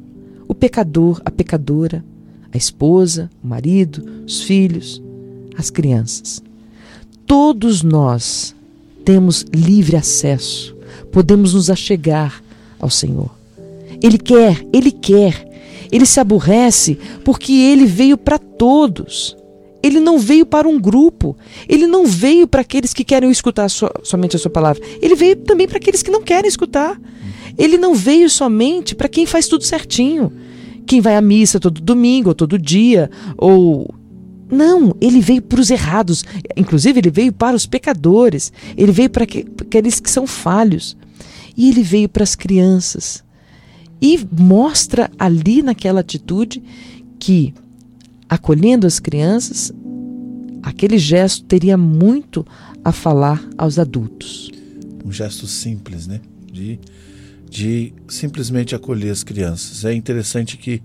o 0.49 0.53
pecador, 0.53 1.21
a 1.23 1.31
pecadora, 1.31 2.03
a 2.51 2.57
esposa, 2.57 3.29
o 3.41 3.47
marido, 3.47 4.03
os 4.25 4.41
filhos, 4.43 5.01
as 5.57 5.69
crianças. 5.69 6.43
Todos 7.25 7.83
nós 7.83 8.53
temos 9.05 9.45
livre 9.53 9.95
acesso, 9.95 10.75
podemos 11.09 11.53
nos 11.53 11.69
achegar 11.69 12.43
ao 12.77 12.89
Senhor. 12.89 13.40
Ele 14.01 14.17
quer, 14.17 14.65
ele 14.73 14.91
quer. 14.91 15.47
Ele 15.91 16.05
se 16.05 16.19
aborrece 16.19 16.97
porque 17.23 17.51
ele 17.51 17.85
veio 17.85 18.17
para 18.17 18.39
todos. 18.39 19.35
Ele 19.83 19.99
não 19.99 20.19
veio 20.19 20.45
para 20.45 20.67
um 20.67 20.79
grupo. 20.79 21.35
Ele 21.67 21.87
não 21.87 22.05
veio 22.05 22.47
para 22.47 22.61
aqueles 22.61 22.93
que 22.93 23.03
querem 23.03 23.29
escutar 23.29 23.67
somente 23.69 24.35
a 24.35 24.39
sua 24.39 24.51
palavra. 24.51 24.81
Ele 25.01 25.15
veio 25.15 25.35
também 25.37 25.67
para 25.67 25.77
aqueles 25.77 26.01
que 26.01 26.11
não 26.11 26.21
querem 26.21 26.47
escutar. 26.47 26.99
Ele 27.57 27.77
não 27.77 27.93
veio 27.93 28.29
somente 28.29 28.95
para 28.95 29.09
quem 29.09 29.25
faz 29.25 29.47
tudo 29.47 29.63
certinho 29.63 30.31
quem 30.91 30.99
vai 30.99 31.15
à 31.15 31.21
missa 31.21 31.57
todo 31.57 31.81
domingo 31.81 32.29
ou 32.29 32.35
todo 32.35 32.59
dia, 32.59 33.09
ou. 33.37 33.93
Não, 34.49 34.93
ele 34.99 35.21
veio 35.21 35.41
para 35.41 35.61
os 35.61 35.71
errados. 35.71 36.25
Inclusive, 36.57 36.99
ele 36.99 37.09
veio 37.09 37.31
para 37.31 37.55
os 37.55 37.65
pecadores. 37.65 38.51
Ele 38.75 38.91
veio 38.91 39.09
para 39.09 39.23
aqueles 39.23 40.01
que 40.01 40.11
são 40.11 40.27
falhos. 40.27 40.97
E 41.55 41.69
ele 41.69 41.81
veio 41.81 42.09
para 42.09 42.23
as 42.23 42.35
crianças. 42.35 43.23
E 44.01 44.19
mostra 44.31 45.11
ali 45.19 45.61
naquela 45.61 45.99
atitude 45.99 46.63
que, 47.19 47.53
acolhendo 48.27 48.87
as 48.87 48.99
crianças, 48.99 49.71
aquele 50.63 50.97
gesto 50.97 51.45
teria 51.45 51.77
muito 51.77 52.45
a 52.83 52.91
falar 52.91 53.47
aos 53.57 53.77
adultos. 53.77 54.49
Um 55.05 55.11
gesto 55.11 55.45
simples, 55.45 56.07
né? 56.07 56.19
De 56.51 56.79
de 57.51 57.93
simplesmente 58.07 58.73
acolher 58.73 59.11
as 59.11 59.25
crianças. 59.25 59.83
É 59.83 59.93
interessante 59.93 60.55
que 60.55 60.81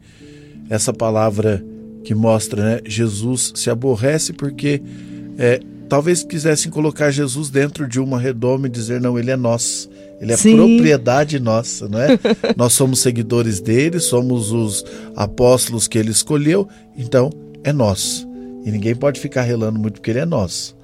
essa 0.69 0.93
palavra 0.93 1.65
que 2.03 2.13
mostra, 2.13 2.65
né, 2.65 2.81
Jesus 2.85 3.53
se 3.55 3.71
aborrece 3.71 4.33
porque 4.33 4.83
é, 5.39 5.61
talvez 5.89 6.25
quisessem 6.25 6.69
colocar 6.69 7.13
Jesus 7.13 7.51
dentro 7.51 7.87
de 7.87 8.01
uma 8.01 8.19
redoma 8.19 8.67
e 8.67 8.71
dizer 8.71 9.01
não, 9.01 9.17
ele 9.17 9.31
é 9.31 9.37
nosso. 9.37 9.89
Ele 10.21 10.33
é 10.33 10.37
Sim. 10.37 10.57
propriedade 10.57 11.39
nossa, 11.39 11.89
não 11.89 12.01
é? 12.01 12.19
Nós 12.57 12.73
somos 12.73 13.01
seguidores 13.01 13.61
dele, 13.61 14.01
somos 14.01 14.51
os 14.51 14.85
apóstolos 15.15 15.87
que 15.87 15.99
ele 15.99 16.11
escolheu, 16.11 16.69
então 16.97 17.31
é 17.63 17.73
nosso. 17.73 18.27
E 18.65 18.71
ninguém 18.71 18.95
pode 18.95 19.21
ficar 19.21 19.43
relando 19.43 19.79
muito 19.79 19.95
porque 19.95 20.11
ele 20.11 20.21
é 20.21 20.27
nosso. 20.27 20.77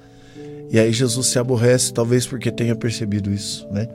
E 0.71 0.79
aí 0.79 0.91
Jesus 0.91 1.27
se 1.27 1.37
aborrece, 1.37 1.93
talvez 1.93 2.25
porque 2.25 2.51
tenha 2.51 2.75
percebido 2.75 3.31
isso, 3.31 3.67
né? 3.71 3.87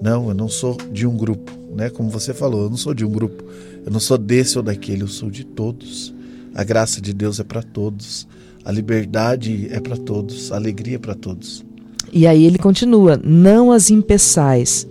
Não, 0.00 0.28
eu 0.28 0.34
não 0.34 0.48
sou 0.48 0.76
de 0.90 1.06
um 1.06 1.16
grupo, 1.16 1.52
né? 1.74 1.88
Como 1.88 2.10
você 2.10 2.34
falou, 2.34 2.64
eu 2.64 2.70
não 2.70 2.76
sou 2.76 2.92
de 2.92 3.04
um 3.04 3.10
grupo. 3.10 3.44
Eu 3.84 3.90
não 3.90 4.00
sou 4.00 4.18
desse 4.18 4.58
ou 4.58 4.62
daquele, 4.62 5.02
eu 5.02 5.08
sou 5.08 5.30
de 5.30 5.44
todos. 5.44 6.12
A 6.54 6.62
graça 6.62 7.00
de 7.00 7.12
Deus 7.12 7.40
é 7.40 7.44
para 7.44 7.62
todos. 7.62 8.26
A 8.64 8.70
liberdade 8.70 9.68
é 9.70 9.80
para 9.80 9.96
todos, 9.96 10.52
a 10.52 10.56
alegria 10.56 10.96
é 10.96 10.98
para 10.98 11.14
todos. 11.14 11.64
E 12.12 12.26
aí 12.26 12.44
ele 12.44 12.58
continua: 12.58 13.18
não 13.24 13.72
as 13.72 13.90
impeçais, 13.90 14.86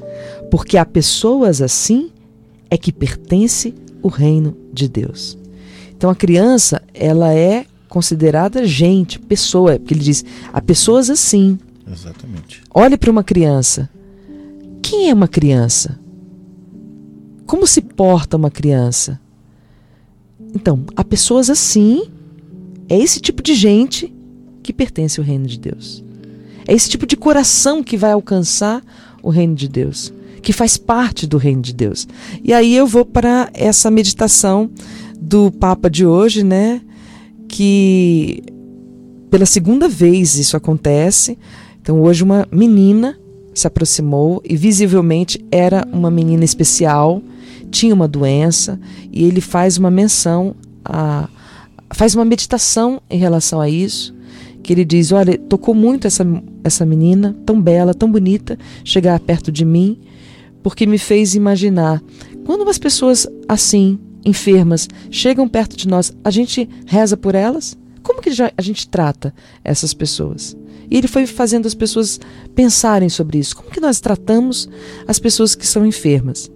porque 0.50 0.78
a 0.78 0.86
pessoas 0.86 1.62
assim 1.62 2.10
é 2.70 2.78
que 2.78 2.92
pertence 2.92 3.74
o 4.02 4.08
reino 4.08 4.58
de 4.74 4.90
Deus. 4.90 5.38
Então 5.96 6.10
a 6.10 6.16
criança, 6.16 6.82
ela 6.94 7.32
é 7.34 7.66
considerada 7.88 8.66
gente, 8.66 9.20
pessoa, 9.20 9.78
porque 9.78 9.94
ele 9.94 10.02
diz: 10.04 10.26
há 10.52 10.60
pessoas 10.60 11.10
assim. 11.10 11.60
Exatamente. 11.90 12.64
Olhe 12.74 12.98
para 12.98 13.12
uma 13.12 13.24
criança. 13.24 13.90
Quem 14.82 15.10
é 15.10 15.14
uma 15.14 15.28
criança? 15.28 16.00
Como 17.46 17.68
se 17.68 17.82
porta 17.82 18.38
uma 18.38 18.50
criança? 18.50 19.20
Então, 20.56 20.86
há 20.96 21.04
pessoas 21.04 21.50
assim, 21.50 22.10
é 22.90 22.98
esse 22.98 23.20
tipo 23.20 23.42
de 23.44 23.54
gente 23.54 24.14
que 24.64 24.74
pertence 24.74 25.20
ao 25.20 25.26
reino 25.26 25.46
de 25.46 25.60
Deus. 25.60 26.04
É 26.72 26.74
esse 26.74 26.90
tipo 26.90 27.06
de 27.06 27.18
coração 27.18 27.84
que 27.84 27.98
vai 27.98 28.14
alcançar 28.14 28.82
o 29.22 29.30
reino 29.30 29.54
de 29.54 29.68
Deus, 29.68 30.14
que 30.42 30.54
faz 30.54 30.78
parte 30.78 31.28
do 31.28 31.38
reino 31.38 31.62
de 31.62 31.74
Deus. 31.74 32.08
E 32.42 32.54
aí 32.54 32.74
eu 32.74 32.88
vou 32.88 33.04
para 33.04 33.50
essa 33.54 33.92
meditação 33.92 34.72
do 35.20 35.52
Papa 35.52 35.90
de 35.90 36.06
hoje, 36.06 36.46
né? 36.46 36.80
Que 37.50 38.42
pela 39.30 39.46
segunda 39.46 39.90
vez 39.90 40.38
isso 40.38 40.56
acontece. 40.56 41.38
Então, 41.82 42.02
hoje, 42.02 42.24
uma 42.24 42.48
menina 42.50 43.20
se 43.54 43.68
aproximou 43.68 44.42
e 44.46 44.56
visivelmente 44.56 45.46
era 45.52 45.86
uma 45.92 46.10
menina 46.10 46.46
especial, 46.46 47.22
tinha 47.70 47.94
uma 47.94 48.08
doença 48.08 48.80
e 49.12 49.26
ele 49.26 49.42
faz 49.42 49.78
uma 49.78 49.92
menção 49.92 50.56
a 50.86 51.28
faz 51.94 52.16
uma 52.16 52.24
meditação 52.24 53.02
em 53.10 53.18
relação 53.18 53.60
a 53.60 53.70
isso, 53.70 54.16
que 54.64 54.74
ele 54.74 54.86
diz: 54.86 55.12
"Olha, 55.12 55.38
tocou 55.38 55.74
muito 55.74 56.08
essa 56.08 56.26
essa 56.64 56.86
menina, 56.86 57.36
tão 57.46 57.62
bela, 57.62 57.94
tão 57.94 58.12
bonita, 58.12 58.58
chegar 58.84 59.20
perto 59.20 59.52
de 59.52 59.66
mim, 59.66 60.00
porque 60.62 60.86
me 60.86 60.98
fez 60.98 61.36
imaginar 61.36 62.02
quando 62.46 62.62
umas 62.62 62.78
pessoas 62.78 63.28
assim, 63.48 64.00
enfermas, 64.24 64.88
chegam 65.10 65.48
perto 65.48 65.76
de 65.76 65.88
nós, 65.88 66.14
a 66.24 66.30
gente 66.30 66.70
reza 66.86 67.18
por 67.18 67.34
elas? 67.36 67.78
Como 68.04 68.22
que 68.22 68.30
a 68.30 68.62
gente 68.62 68.88
trata 68.88 69.34
essas 69.64 69.94
pessoas?" 69.94 70.56
E 70.90 70.98
ele 70.98 71.08
foi 71.08 71.26
fazendo 71.26 71.68
as 71.68 71.74
pessoas 71.74 72.20
pensarem 72.54 73.08
sobre 73.08 73.40
isso. 73.40 73.56
Como 73.56 73.72
que 73.72 73.80
nós 73.80 74.02
tratamos 74.02 74.68
as 75.08 75.20
pessoas 75.20 75.56
que 75.56 75.66
são 75.66 75.86
enfermas? 75.86 76.52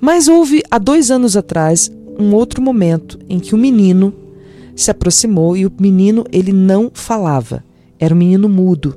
Mas 0.00 0.26
houve, 0.26 0.60
há 0.68 0.76
dois 0.76 1.08
anos 1.08 1.36
atrás, 1.36 1.88
um 2.18 2.34
outro 2.34 2.60
momento 2.60 3.18
em 3.28 3.38
que 3.38 3.54
o 3.54 3.58
menino 3.58 4.12
se 4.74 4.90
aproximou 4.90 5.56
e 5.56 5.66
o 5.66 5.72
menino 5.78 6.24
ele 6.32 6.52
não 6.52 6.90
falava. 6.92 7.64
Era 7.98 8.14
um 8.14 8.18
menino 8.18 8.48
mudo. 8.48 8.96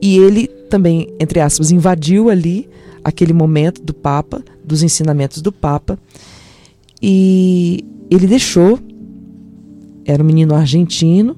E 0.00 0.18
ele 0.18 0.46
também, 0.46 1.08
entre 1.18 1.40
aspas, 1.40 1.70
invadiu 1.70 2.30
ali 2.30 2.68
aquele 3.02 3.32
momento 3.32 3.82
do 3.82 3.94
Papa, 3.94 4.44
dos 4.62 4.82
ensinamentos 4.82 5.40
do 5.40 5.50
Papa, 5.50 5.98
e 7.02 7.84
ele 8.10 8.26
deixou, 8.26 8.78
era 10.04 10.22
um 10.22 10.26
menino 10.26 10.54
argentino, 10.54 11.36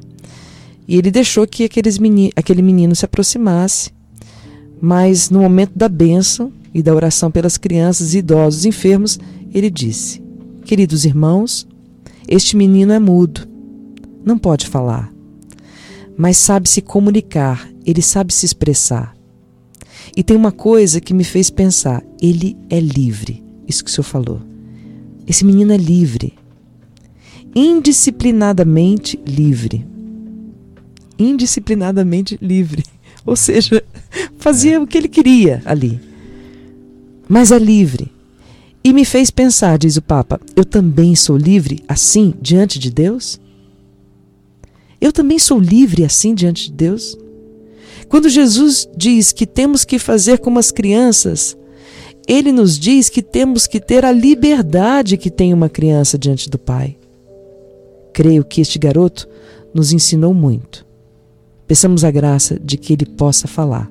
e 0.86 0.96
ele 0.96 1.10
deixou 1.10 1.46
que 1.46 1.64
aqueles 1.64 1.98
meni 1.98 2.32
aquele 2.34 2.62
menino 2.62 2.94
se 2.96 3.04
aproximasse. 3.04 3.92
Mas 4.80 5.30
no 5.30 5.40
momento 5.40 5.72
da 5.76 5.88
bênção 5.88 6.52
e 6.74 6.82
da 6.82 6.94
oração 6.94 7.30
pelas 7.30 7.56
crianças 7.56 8.14
idosos 8.14 8.64
enfermos, 8.64 9.18
ele 9.54 9.70
disse: 9.70 10.22
Queridos 10.64 11.04
irmãos, 11.04 11.66
este 12.26 12.56
menino 12.56 12.92
é 12.92 12.98
mudo, 12.98 13.46
não 14.24 14.38
pode 14.38 14.66
falar, 14.66 15.12
mas 16.16 16.36
sabe 16.36 16.68
se 16.68 16.80
comunicar, 16.80 17.68
ele 17.84 18.02
sabe 18.02 18.32
se 18.32 18.44
expressar. 18.44 19.16
E 20.16 20.22
tem 20.22 20.36
uma 20.36 20.52
coisa 20.52 21.00
que 21.00 21.14
me 21.14 21.24
fez 21.24 21.50
pensar: 21.50 22.02
ele 22.20 22.56
é 22.68 22.80
livre. 22.80 23.42
isso 23.66 23.84
que 23.84 23.90
o 23.90 23.92
senhor 23.92 24.04
falou. 24.04 24.40
Esse 25.26 25.44
menino 25.44 25.72
é 25.72 25.76
livre. 25.76 26.34
Indisciplinadamente 27.54 29.18
livre. 29.26 29.86
Indisciplinadamente 31.18 32.38
livre. 32.40 32.84
Ou 33.24 33.36
seja, 33.36 33.82
fazia 34.38 34.80
o 34.80 34.86
que 34.86 34.98
ele 34.98 35.08
queria 35.08 35.62
ali. 35.64 36.00
Mas 37.28 37.52
é 37.52 37.58
livre. 37.58 38.10
E 38.82 38.92
me 38.92 39.04
fez 39.04 39.30
pensar, 39.30 39.78
diz 39.78 39.96
o 39.96 40.02
Papa, 40.02 40.40
eu 40.56 40.64
também 40.64 41.14
sou 41.14 41.36
livre 41.36 41.84
assim 41.86 42.34
diante 42.40 42.78
de 42.78 42.90
Deus? 42.90 43.38
Eu 45.00 45.12
também 45.12 45.38
sou 45.38 45.58
livre 45.58 46.04
assim 46.04 46.34
diante 46.34 46.66
de 46.66 46.72
Deus? 46.72 47.16
Quando 48.08 48.28
Jesus 48.28 48.88
diz 48.96 49.32
que 49.32 49.46
temos 49.46 49.84
que 49.84 49.98
fazer 49.98 50.38
como 50.38 50.58
as 50.58 50.70
crianças, 50.70 51.56
ele 52.26 52.52
nos 52.52 52.78
diz 52.78 53.08
que 53.08 53.22
temos 53.22 53.66
que 53.66 53.80
ter 53.80 54.04
a 54.04 54.12
liberdade 54.12 55.16
que 55.16 55.30
tem 55.30 55.54
uma 55.54 55.68
criança 55.68 56.18
diante 56.18 56.50
do 56.50 56.58
Pai. 56.58 56.96
Creio 58.12 58.44
que 58.44 58.60
este 58.60 58.78
garoto 58.78 59.28
nos 59.72 59.92
ensinou 59.92 60.34
muito. 60.34 60.86
Peçamos 61.66 62.04
a 62.04 62.10
graça 62.10 62.58
de 62.58 62.76
que 62.76 62.92
ele 62.92 63.06
possa 63.06 63.46
falar. 63.46 63.90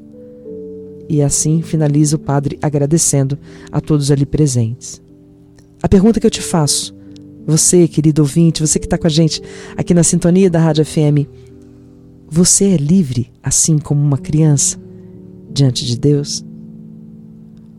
E 1.08 1.22
assim 1.22 1.62
finaliza 1.62 2.18
o 2.18 2.20
padre 2.20 2.60
agradecendo 2.62 3.40
a 3.72 3.82
todos 3.82 4.12
ali 4.12 4.26
presentes. 4.26 5.02
A 5.82 5.88
pergunta 5.88 6.20
que 6.20 6.28
eu 6.28 6.32
te 6.32 6.42
faço, 6.42 6.94
você, 7.50 7.88
querido 7.88 8.22
ouvinte, 8.22 8.62
você 8.62 8.80
que 8.80 8.86
está 8.86 8.98
com 8.98 9.08
a 9.08 9.10
gente 9.10 9.42
aqui 9.76 9.94
na 9.94 10.04
sintonia 10.04 10.50
da 10.50 10.60
Rádio 10.60 10.86
FM, 10.86 11.28
você 12.30 12.66
é 12.66 12.78
livre 12.78 13.32
assim 13.42 13.78
como 13.78 14.02
uma 14.02 14.18
criança 14.18 14.78
diante 15.52 15.86
de 15.86 15.98
Deus? 15.98 16.46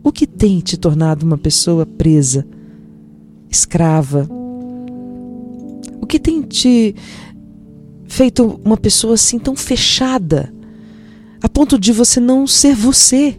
O 0.03 0.11
que 0.11 0.27
tem 0.27 0.61
te 0.61 0.77
tornado 0.77 1.25
uma 1.25 1.39
pessoa 1.39 1.85
presa, 1.85 2.47
escrava? 3.49 4.27
O 6.01 6.07
que 6.07 6.19
tem 6.19 6.43
te 6.43 6.95
feito 8.07 8.61
uma 8.65 8.77
pessoa 8.77 9.15
assim 9.15 9.39
tão 9.39 9.55
fechada? 9.55 10.53
a 11.43 11.49
ponto 11.49 11.79
de 11.79 11.93
você 11.93 12.21
não 12.21 12.47
ser 12.47 12.75
você. 12.75 13.37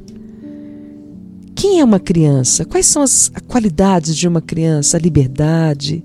Quem 1.54 1.80
é 1.80 1.84
uma 1.84 2.00
criança? 2.00 2.66
Quais 2.66 2.88
são 2.88 3.02
as 3.02 3.32
qualidades 3.48 4.16
de 4.16 4.28
uma 4.28 4.42
criança? 4.42 4.98
A 4.98 5.00
liberdade, 5.00 6.04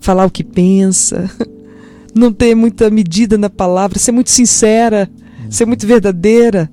falar 0.00 0.26
o 0.26 0.30
que 0.30 0.44
pensa, 0.44 1.30
não 2.14 2.32
ter 2.32 2.54
muita 2.54 2.90
medida 2.90 3.36
na 3.38 3.50
palavra, 3.50 3.98
ser 3.98 4.12
muito 4.12 4.30
sincera, 4.30 5.08
ser 5.50 5.66
muito 5.66 5.86
verdadeira. 5.86 6.70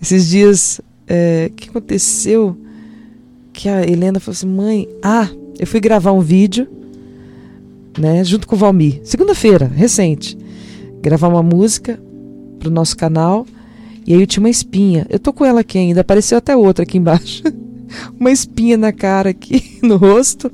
Esses 0.00 0.28
dias, 0.28 0.80
é, 1.06 1.50
o 1.50 1.54
que 1.54 1.68
aconteceu? 1.68 2.56
Que 3.52 3.68
a 3.68 3.86
Helena 3.86 4.18
falou 4.18 4.34
assim: 4.36 4.46
mãe, 4.46 4.88
ah, 5.02 5.28
eu 5.58 5.66
fui 5.66 5.80
gravar 5.80 6.12
um 6.12 6.20
vídeo, 6.20 6.66
né, 7.98 8.24
junto 8.24 8.46
com 8.46 8.56
o 8.56 8.58
Valmir, 8.58 9.00
segunda-feira, 9.04 9.66
recente, 9.66 10.36
gravar 11.00 11.28
uma 11.28 11.42
música 11.42 12.00
pro 12.58 12.70
nosso 12.70 12.96
canal. 12.96 13.46
E 14.06 14.14
aí 14.14 14.20
eu 14.20 14.26
tinha 14.26 14.42
uma 14.42 14.50
espinha. 14.50 15.06
Eu 15.08 15.18
tô 15.18 15.32
com 15.32 15.44
ela 15.44 15.60
aqui 15.60 15.78
ainda, 15.78 16.00
apareceu 16.00 16.38
até 16.38 16.56
outra 16.56 16.82
aqui 16.82 16.98
embaixo. 16.98 17.42
uma 18.18 18.30
espinha 18.30 18.76
na 18.76 18.92
cara 18.92 19.30
aqui, 19.30 19.78
no 19.82 19.96
rosto. 19.96 20.50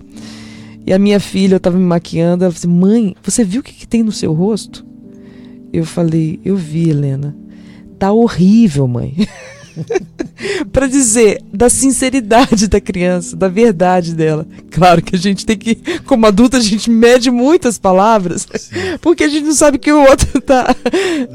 E 0.89 0.93
a 0.95 0.99
minha 0.99 1.21
filha, 1.21 1.57
eu 1.57 1.61
tava 1.61 1.77
me 1.77 1.85
maquiando, 1.85 2.45
ela 2.45 2.51
falou 2.51 2.57
assim, 2.57 2.81
mãe, 2.81 3.17
você 3.23 3.45
viu 3.45 3.61
o 3.61 3.63
que, 3.63 3.75
que 3.75 3.87
tem 3.87 4.03
no 4.03 4.11
seu 4.11 4.33
rosto? 4.33 4.87
Eu 5.71 5.85
falei, 5.85 6.41
eu 6.43 6.57
vi, 6.57 6.89
Helena. 6.89 7.37
Tá 7.99 8.11
horrível, 8.11 8.89
mãe. 8.89 9.15
para 10.73 10.87
dizer 10.87 11.43
da 11.53 11.69
sinceridade 11.69 12.69
da 12.69 12.81
criança, 12.81 13.37
da 13.37 13.49
verdade 13.49 14.15
dela. 14.15 14.47
Claro 14.71 15.03
que 15.03 15.15
a 15.15 15.19
gente 15.19 15.45
tem 15.45 15.59
que, 15.59 15.75
como 16.07 16.25
adulto, 16.25 16.57
a 16.57 16.61
gente 16.61 16.91
mede 16.91 17.31
muitas 17.31 17.77
palavras, 17.77 18.49
Sim. 18.55 18.97
porque 19.03 19.25
a 19.25 19.29
gente 19.29 19.45
não 19.45 19.55
sabe 19.55 19.77
que 19.77 19.93
o 19.93 20.01
outro 20.09 20.41
tá, 20.41 20.75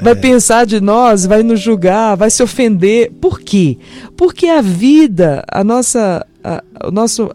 vai 0.02 0.14
é. 0.14 0.16
pensar 0.16 0.66
de 0.66 0.80
nós, 0.80 1.26
vai 1.26 1.44
nos 1.44 1.60
julgar, 1.60 2.16
vai 2.16 2.28
se 2.28 2.42
ofender. 2.42 3.12
Por 3.20 3.40
quê? 3.40 3.78
Porque 4.16 4.48
a 4.48 4.60
vida, 4.60 5.44
a 5.46 5.62
nossa, 5.62 6.26
a, 6.44 6.62
o 6.86 6.90
nosso 6.90 7.30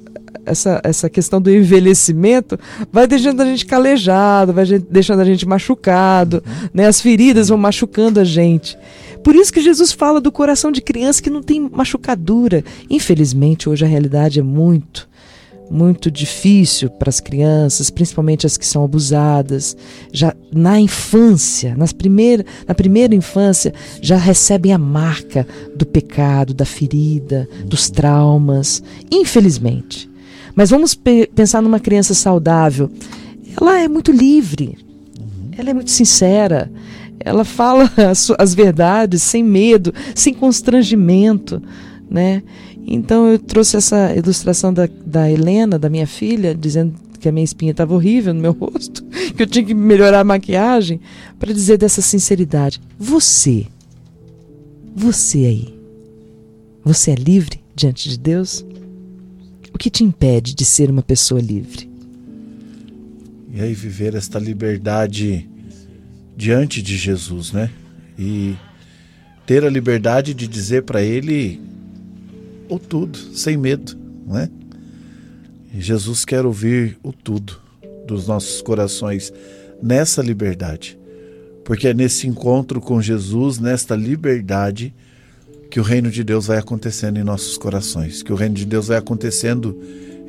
essa, 0.45 0.82
essa 0.84 1.10
questão 1.10 1.41
do 1.41 1.52
envelhecimento 1.52 2.60
vai 2.91 3.08
deixando 3.08 3.41
a 3.41 3.45
gente 3.45 3.65
calejado, 3.65 4.54
vai 4.54 4.65
deixando 4.65 5.19
a 5.22 5.26
gente 5.26 5.48
machucado, 5.48 6.43
uhum. 6.45 6.69
né? 6.74 6.88
As 6.88 7.02
feridas 7.02 7.50
vão 7.50 7.58
machucando 7.58 8.19
a 8.19 8.24
gente. 8.24 8.78
Por 9.24 9.36
isso 9.36 9.52
que 9.52 9.62
Jesus 9.62 9.91
fala 9.91 10.22
do 10.22 10.32
coração 10.32 10.72
de 10.72 10.82
criança 10.82 11.22
que 11.22 11.30
não 11.30 11.43
tem 11.43 11.60
machucadura. 11.60 12.63
Infelizmente, 12.89 13.69
hoje 13.69 13.86
a 13.86 13.88
realidade 13.88 14.39
é 14.39 14.43
muito, 14.43 15.10
muito 15.70 16.10
difícil 16.10 16.90
para 16.90 17.10
as 17.10 17.20
crianças, 17.20 17.90
principalmente 17.90 18.46
as 18.46 18.58
que 18.58 18.66
são 18.66 18.84
abusadas. 18.84 19.76
Já 20.12 20.36
na 20.52 20.80
infância, 20.80 21.76
nas 21.76 21.94
primeira, 21.94 22.46
na 22.68 22.74
primeira 22.74 23.14
infância, 23.14 23.74
já 24.02 24.18
recebem 24.18 24.74
a 24.74 24.78
marca 24.78 25.48
do 25.76 25.86
pecado, 25.86 26.54
da 26.54 26.66
ferida, 26.66 27.48
dos 27.66 27.90
traumas. 27.90 28.82
Infelizmente. 29.12 30.10
Mas 30.56 30.70
vamos 30.70 30.96
pe 30.96 31.28
pensar 31.34 31.62
numa 31.62 31.80
criança 31.80 32.14
saudável. 32.14 32.90
Ela 33.60 33.82
é 33.82 33.88
muito 33.88 34.12
livre, 34.12 34.78
ela 35.58 35.70
é 35.70 35.74
muito 35.74 35.92
sincera, 35.92 36.72
ela 37.20 37.44
fala 37.44 37.92
as, 38.10 38.32
as 38.38 38.54
verdades 38.54 39.22
sem 39.22 39.44
medo, 39.44 39.94
sem 40.16 40.34
constrangimento, 40.34 41.62
né? 42.10 42.42
Então 42.91 43.28
eu 43.28 43.38
trouxe 43.38 43.78
essa 43.78 44.15
ilustração 44.15 44.73
da, 44.73 44.89
da 45.06 45.30
Helena, 45.30 45.78
da 45.78 45.91
minha 45.91 46.08
filha, 46.08 46.56
dizendo 46.56 46.95
que 47.19 47.30
a 47.30 47.32
minha 47.32 47.43
espinha 47.43 47.69
estava 47.69 47.93
horrível 47.93 48.34
no 48.34 48.41
meu 48.41 48.52
rosto, 48.60 49.04
que 49.36 49.43
eu 49.43 49.45
tinha 49.45 49.63
que 49.63 49.75
melhorar 49.75 50.21
a 50.21 50.23
maquiagem, 50.23 50.99
para 51.38 51.54
dizer 51.54 51.78
dessa 51.78 52.02
sinceridade. 52.02 52.82
Você, 52.97 53.67
você 54.95 55.38
aí, 55.45 55.80
você 56.84 57.12
é 57.12 57.15
livre 57.15 57.62
diante 57.75 58.10
de 58.10 58.17
Deus? 58.17 58.65
O 59.71 59.78
que 59.78 59.91
te 59.91 60.04
impede 60.04 60.56
de 60.56 60.65
ser 60.65 60.89
uma 60.89 61.04
pessoa 61.04 61.39
livre? 61.39 61.88
E 63.54 63.62
aí 63.62 63.73
viver 63.75 64.15
esta 64.15 64.39
liberdade 64.39 65.47
diante 66.36 66.82
de 66.82 66.97
Jesus, 66.97 67.52
né? 67.52 67.69
E 68.17 68.56
ter 69.45 69.63
a 69.63 69.69
liberdade 69.69 70.34
de 70.34 70.47
dizer 70.47 70.84
para 70.84 71.04
ele 71.04 71.69
o 72.70 72.78
tudo, 72.80 73.18
sem 73.36 73.58
medo, 73.58 73.98
não 74.26 74.38
é? 74.38 74.50
E 75.74 75.82
Jesus 75.82 76.24
quer 76.24 76.46
ouvir 76.46 76.98
o 77.04 77.12
tudo 77.12 77.60
dos 78.08 78.28
nossos 78.28 78.62
corações 78.62 79.34
nessa 79.82 80.22
liberdade. 80.22 80.98
Porque 81.64 81.88
é 81.88 81.94
nesse 81.94 82.28
encontro 82.28 82.82
com 82.82 83.02
Jesus, 83.02 83.60
nesta 83.60 83.96
liberdade, 83.96 84.94
que 85.70 85.80
o 85.80 85.84
reino 85.84 86.10
de 86.10 86.24
Deus 86.24 86.48
vai 86.48 86.58
acontecendo 86.58 87.20
em 87.20 87.24
nossos 87.24 87.58
corações, 87.58 88.24
que 88.24 88.34
o 88.34 88.36
reino 88.36 88.56
de 88.56 88.66
Deus 88.66 88.88
vai 88.88 88.98
acontecendo 88.98 89.80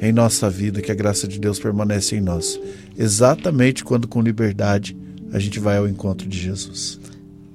em 0.01 0.13
nossa 0.13 0.51
vida, 0.51 0.83
que 0.83 0.93
a 0.93 0.95
graça 0.95 1.27
de 1.27 1.39
Deus 1.39 1.59
permanece 1.59 2.17
em 2.17 2.21
nós. 2.21 2.61
Exatamente 2.97 3.85
quando 3.85 4.07
com 4.07 4.21
liberdade 4.21 4.97
a 5.33 5.39
gente 5.39 5.59
vai 5.59 5.79
ao 5.79 5.89
encontro 5.89 6.29
de 6.29 6.39
Jesus. 6.39 7.01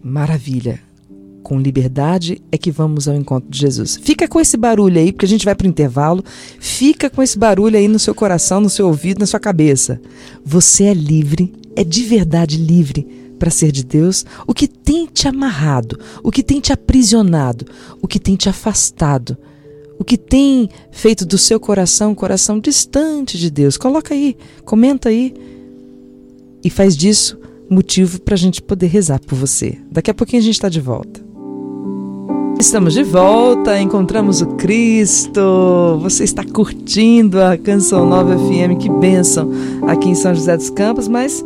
Maravilha. 0.02 0.80
Com 1.45 1.60
liberdade 1.60 2.41
é 2.51 2.58
que 2.58 2.71
vamos 2.71 3.08
ao 3.08 3.13
encontro 3.13 3.47
de 3.47 3.60
Jesus. 3.60 3.99
Fica 4.01 4.27
com 4.27 4.41
esse 4.41 4.58
barulho 4.58 4.97
aí, 4.97 5.12
porque 5.12 5.27
a 5.27 5.29
gente 5.29 5.45
vai 5.45 5.53
para 5.53 5.65
o 5.65 5.69
intervalo. 5.69 6.23
Fica 6.60 7.08
com 7.08 7.21
esse 7.21 7.38
barulho 7.38 7.77
aí 7.77 7.88
no 7.88 7.99
seu 7.99 8.15
coração, 8.15 8.60
no 8.60 8.67
seu 8.67 8.88
ouvido, 8.88 9.19
na 9.19 9.27
sua 9.27 9.39
cabeça. 9.39 10.01
Você 10.43 10.86
é 10.86 10.93
livre, 10.95 11.53
é 11.75 11.84
de 11.84 12.01
verdade 12.01 12.58
livre 12.58 13.08
para 13.38 13.51
ser 13.51 13.71
de 13.71 13.84
Deus. 13.84 14.25
O 14.47 14.55
que 14.55 14.67
tem 14.67 15.05
te 15.05 15.27
amarrado, 15.27 15.99
o 16.23 16.31
que 16.31 16.41
tem 16.41 16.60
te 16.60 16.73
aprisionado, 16.73 17.67
o 18.01 18.08
que 18.08 18.19
tem 18.19 18.36
te 18.36 18.49
afastado, 18.49 19.38
o 19.99 20.03
que 20.03 20.17
tem 20.17 20.67
feito 20.89 21.27
do 21.27 21.38
seu 21.38 21.60
coração 21.60 22.13
um 22.13 22.15
coração 22.15 22.60
distante 22.60 23.38
de 23.38 23.51
Deus. 23.51 23.77
Coloca 23.77 24.15
aí, 24.15 24.36
comenta 24.65 25.10
aí 25.10 25.31
e 26.63 26.71
faz 26.71 26.97
disso 26.97 27.38
motivo 27.69 28.19
para 28.19 28.34
a 28.34 28.38
gente 28.38 28.63
poder 28.63 28.88
rezar 28.88 29.19
por 29.19 29.36
você. 29.36 29.77
Daqui 29.91 30.10
a 30.10 30.13
pouquinho 30.15 30.41
a 30.41 30.45
gente 30.45 30.55
está 30.55 30.69
de 30.69 30.81
volta. 30.81 31.24
Estamos 32.65 32.95
de 32.95 33.04
volta, 33.04 33.80
encontramos 33.80 34.41
o 34.41 34.47
Cristo. 34.56 35.99
Você 36.01 36.23
está 36.23 36.43
curtindo 36.43 37.39
a 37.39 37.56
Canção 37.56 38.10
Nova 38.10 38.36
FM, 38.36 38.80
que 38.80 38.89
bênção, 38.89 39.51
aqui 39.88 40.10
em 40.10 40.15
São 40.15 40.34
José 40.34 40.58
dos 40.58 40.71
Campos, 40.71 41.08
mas 41.08 41.45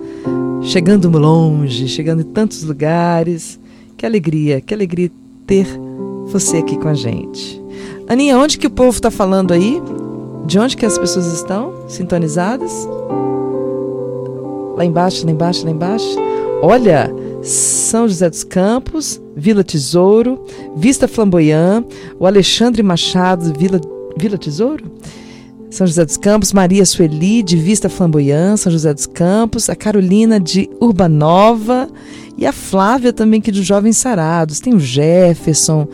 chegando 0.61 1.09
longe, 1.09 1.89
chegando 1.89 2.21
em 2.21 2.25
tantos 2.25 2.63
lugares. 2.63 3.59
Que 3.97 4.05
alegria, 4.05 4.61
que 4.61 4.73
alegria 4.73 5.11
ter 5.45 5.67
você 6.27 6.57
aqui 6.59 6.77
com 6.77 6.87
a 6.87 6.93
gente. 6.93 7.61
Aninha, 8.07 8.37
onde 8.37 8.57
que 8.57 8.67
o 8.67 8.71
povo 8.71 8.91
está 8.91 9.11
falando 9.11 9.53
aí? 9.53 9.83
De 10.45 10.57
onde 10.57 10.77
que 10.77 10.85
as 10.85 10.97
pessoas 10.97 11.27
estão 11.33 11.73
sintonizadas? 11.89 12.87
Lá 14.73 14.85
embaixo, 14.85 15.25
lá 15.25 15.31
embaixo, 15.33 15.65
lá 15.65 15.71
embaixo. 15.71 16.15
Olha, 16.61 17.13
São 17.41 18.07
José 18.07 18.29
dos 18.29 18.43
Campos, 18.43 19.21
Vila 19.35 19.63
Tesouro, 19.63 20.43
Vista 20.75 21.07
Flamboyant, 21.07 21.85
o 22.19 22.25
Alexandre 22.25 22.83
Machado, 22.83 23.53
Vila, 23.57 23.79
Vila 24.17 24.37
Tesouro, 24.37 24.91
São 25.69 25.87
José 25.87 26.03
dos 26.03 26.17
Campos, 26.17 26.51
Maria 26.51 26.85
Sueli, 26.85 27.41
de 27.41 27.55
Vista 27.55 27.89
Flamboyant, 27.89 28.57
São 28.57 28.71
José 28.71 28.93
dos 28.93 29.05
Campos, 29.05 29.69
a 29.69 29.75
Carolina 29.75 30.39
de 30.39 30.69
Urbanova 30.81 31.87
e 32.37 32.45
a 32.45 32.51
Flávia 32.51 33.13
também, 33.13 33.39
que 33.39 33.51
de 33.51 33.63
Jovens 33.63 33.97
Sarados. 33.97 34.59
Tem 34.59 34.73
o 34.73 34.79
Jefferson, 34.79 35.87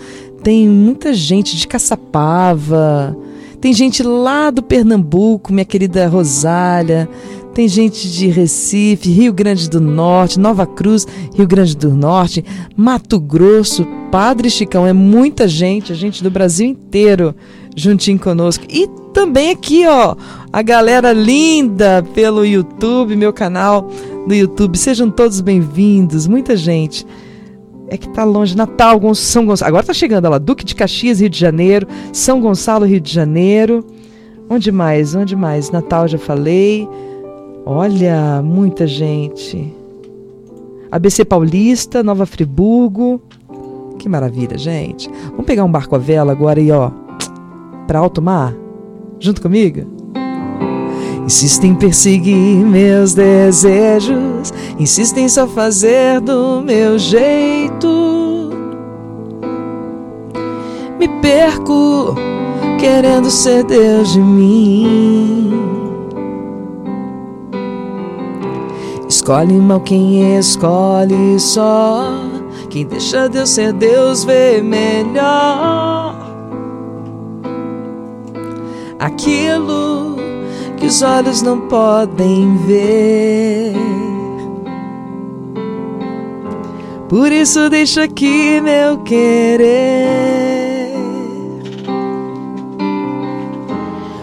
tem 0.43 0.67
muita 0.67 1.13
gente 1.13 1.55
de 1.55 1.67
Caçapava, 1.67 3.15
tem 3.61 3.73
gente 3.73 4.03
lá 4.03 4.49
do 4.49 4.61
Pernambuco, 4.61 5.53
minha 5.53 5.65
querida 5.65 6.07
Rosália, 6.07 7.09
tem 7.55 7.69
gente 7.69 8.11
de 8.11 8.27
Recife, 8.27 9.09
Rio 9.09 9.31
Grande 9.31 9.69
do 9.69 9.79
Norte, 9.79 10.37
Nova 10.37 10.67
Cruz, 10.67 11.07
Rio 11.33 11.47
Grande 11.47 11.75
do 11.77 11.89
Norte, 11.89 12.43
Mato 12.75 13.17
Grosso, 13.17 13.87
Padre 14.11 14.49
Chicão, 14.49 14.85
é 14.85 14.91
muita 14.91 15.47
gente, 15.47 15.93
a 15.93 15.95
gente 15.95 16.21
do 16.21 16.29
Brasil 16.29 16.67
inteiro 16.67 17.33
juntinho 17.73 18.19
conosco. 18.19 18.65
E 18.69 18.89
também 19.13 19.51
aqui, 19.51 19.87
ó, 19.87 20.17
a 20.51 20.61
galera 20.61 21.13
linda 21.13 22.03
pelo 22.13 22.45
YouTube, 22.45 23.15
meu 23.15 23.31
canal 23.31 23.89
no 24.27 24.35
YouTube. 24.35 24.77
Sejam 24.77 25.09
todos 25.09 25.39
bem-vindos, 25.39 26.27
muita 26.27 26.57
gente. 26.57 27.07
É 27.87 27.95
que 27.95 28.09
tá 28.09 28.25
longe, 28.25 28.57
Natal, 28.57 28.99
São 29.15 29.45
Gonçalo. 29.45 29.69
Agora 29.69 29.85
tá 29.85 29.93
chegando 29.93 30.29
lá, 30.29 30.37
Duque 30.37 30.65
de 30.65 30.75
Caxias, 30.75 31.21
Rio 31.21 31.29
de 31.29 31.39
Janeiro, 31.39 31.87
São 32.11 32.41
Gonçalo, 32.41 32.85
Rio 32.85 32.99
de 32.99 33.13
Janeiro. 33.13 33.85
Onde 34.49 34.73
mais? 34.73 35.15
Onde 35.15 35.37
mais? 35.37 35.71
Natal 35.71 36.05
já 36.05 36.17
falei. 36.17 36.85
Olha, 37.67 38.43
muita 38.43 38.85
gente. 38.85 39.73
ABC 40.91 41.25
Paulista, 41.25 42.03
Nova 42.03 42.27
Friburgo. 42.27 43.19
Que 43.97 44.07
maravilha, 44.07 44.55
gente. 44.55 45.09
Vamos 45.31 45.47
pegar 45.47 45.63
um 45.63 45.71
barco 45.71 45.95
à 45.95 45.97
vela 45.97 46.31
agora 46.31 46.59
e 46.61 46.71
ó, 46.71 46.91
para 47.87 47.97
alto 47.97 48.21
mar? 48.21 48.55
Junto 49.19 49.41
comigo? 49.41 49.81
Insistem 51.25 51.71
em 51.71 51.75
perseguir 51.75 52.63
meus 52.63 53.15
desejos, 53.15 54.53
insistem 54.77 55.27
só 55.27 55.47
fazer 55.47 56.21
do 56.21 56.61
meu 56.61 56.99
jeito. 56.99 58.51
Me 60.99 61.07
perco 61.19 62.13
querendo 62.79 63.31
ser 63.31 63.63
Deus 63.63 64.13
de 64.13 64.19
mim. 64.19 65.54
Escolhe 69.25 69.55
mal 69.55 69.79
quem 69.79 70.37
escolhe 70.37 71.39
só. 71.39 72.13
Quem 72.69 72.85
deixa 72.85 73.27
Deus 73.27 73.49
ser 73.49 73.73
Deus 73.73 74.23
vê 74.23 74.61
melhor 74.61 76.15
aquilo 78.99 80.15
que 80.77 80.85
os 80.85 81.01
olhos 81.01 81.41
não 81.41 81.61
podem 81.61 82.55
ver. 82.67 83.73
Por 87.09 87.31
isso 87.31 87.67
deixo 87.67 88.01
aqui 88.01 88.61
meu 88.61 88.99
querer. 88.99 90.93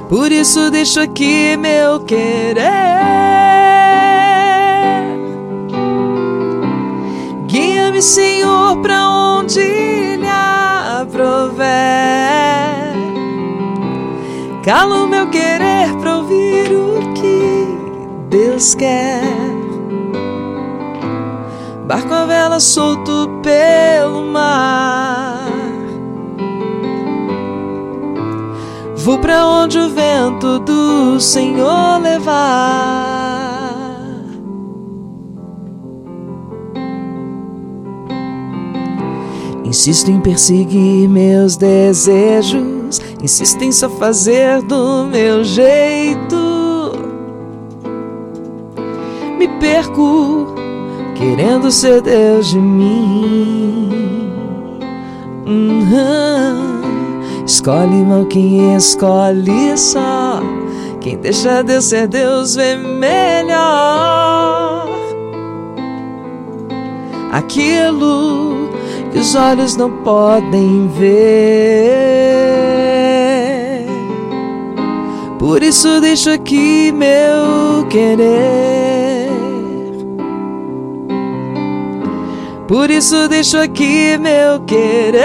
Por 0.09 0.31
isso 0.31 0.71
deixo 0.71 1.01
aqui 1.01 1.57
meu 1.57 1.99
querer. 2.05 3.42
Senhor, 8.03 8.79
para 8.79 9.09
onde 9.09 9.61
lhe 9.61 10.29
aprover. 10.29 11.63
Calo 14.65 15.07
meu 15.07 15.31
querer 15.31 15.97
para 16.01 16.17
ouvir 16.17 16.73
o 16.73 17.13
que 17.15 17.65
Deus 18.29 18.75
quer. 18.75 19.23
Barco 21.87 22.13
a 22.13 22.27
vela 22.27 22.59
solto 22.59 23.41
pelo 23.41 24.23
mar. 24.23 25.47
Vou 28.97 29.19
para 29.21 29.47
onde 29.47 29.79
o 29.79 29.89
vento 29.89 30.59
do 30.59 31.21
Senhor 31.21 32.01
levar. 32.03 33.62
Insisto 39.73 40.11
em 40.11 40.21
perseguir 40.21 41.09
meus 41.09 41.57
desejos, 41.57 43.01
insisto 43.23 43.65
em 43.65 43.73
só 43.73 43.89
fazer 43.89 44.61
do 44.61 45.07
meu 45.07 45.43
jeito. 45.43 46.93
Me 49.39 49.49
perco 49.59 50.55
querendo 51.15 51.71
ser 51.71 52.03
Deus 52.03 52.51
de 52.51 52.59
mim. 52.59 53.89
Uhum. 55.47 56.83
Escolhe 57.47 58.05
mal 58.05 58.27
quem 58.27 58.77
escolhe 58.77 59.79
só. 59.79 60.43
Quem 61.01 61.17
deixa 61.17 61.63
Deus 61.63 61.87
ser 61.87 62.09
Deus 62.09 62.57
vê 62.57 62.77
melhor. 62.77 64.87
Aquilo 67.33 68.42
que 69.13 69.19
os 69.19 69.35
olhos 69.35 69.77
não 69.77 69.91
podem 70.03 70.89
ver. 70.89 72.33
Por 75.39 75.63
isso 75.63 76.01
deixo 76.01 76.31
aqui 76.31 76.91
meu 76.93 77.87
querer. 77.91 79.29
Por 82.67 82.91
isso 82.91 83.29
deixo 83.29 83.59
aqui 83.59 84.17
meu 84.19 84.61
querer. 84.61 85.23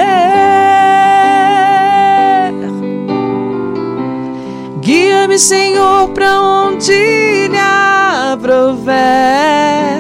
Guia-me, 4.82 5.40
Senhor, 5.40 6.10
para 6.10 6.42
onde 6.42 6.92
lhe 6.92 7.58
aprover. 8.34 9.97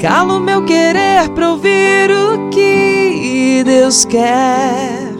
Calo 0.00 0.38
meu 0.38 0.62
querer 0.64 1.28
para 1.30 1.50
ouvir 1.52 2.10
o 2.10 2.50
que 2.50 3.62
Deus 3.64 4.04
quer. 4.04 5.14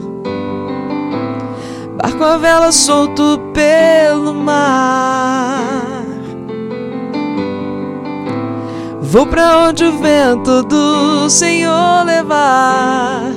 Barco 1.96 2.22
a 2.22 2.36
vela 2.36 2.70
solto 2.70 3.40
pelo 3.54 4.34
mar. 4.34 5.96
Vou 9.00 9.26
para 9.26 9.68
onde 9.68 9.82
o 9.84 9.92
vento 9.98 10.62
do 10.64 11.30
Senhor 11.30 12.04
levar. 12.04 13.32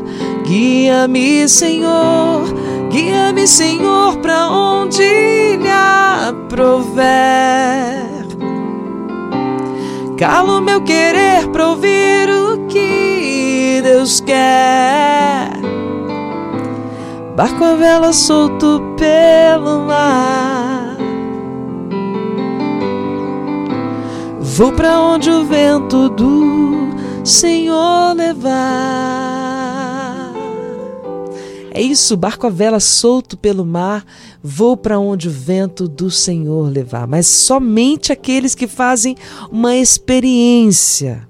Guia-me, 0.46 1.48
Senhor, 1.48 2.44
guia-me, 2.90 3.48
Senhor, 3.48 4.18
para 4.18 4.50
onde 4.50 5.04
lhe 5.56 5.70
aprover. 6.28 8.09
Calo 10.20 10.60
meu 10.60 10.82
querer 10.82 11.48
para 11.48 11.70
ouvir 11.70 12.30
o 12.30 12.68
que 12.68 13.80
Deus 13.82 14.20
quer. 14.20 15.50
Barco 17.38 17.64
a 17.64 17.76
vela 17.76 18.12
solto 18.12 18.82
pelo 18.98 19.86
mar. 19.86 20.98
Vou 24.42 24.74
para 24.74 25.00
onde 25.00 25.32
o 25.32 25.46
vento 25.46 26.10
do 26.10 26.90
Senhor 27.24 28.14
levar. 28.14 28.90
É 31.72 31.82
isso, 31.82 32.18
barco 32.18 32.46
a 32.46 32.50
vela 32.50 32.82
solto 32.82 33.38
pelo 33.38 33.66
mar, 33.66 34.04
vou 34.44 34.78
para 34.78 35.00
onde 35.00 35.28
o 35.28 35.32
vento 35.32 35.88
do 35.88 36.10
Senhor 36.10 36.72
levar. 36.72 37.08
Mas 37.08 37.28
somente 37.28 38.12
aqueles 38.12 38.56
que 38.56 38.68
fazem 38.68 39.16
uma 39.52 39.76
experiência, 39.76 41.28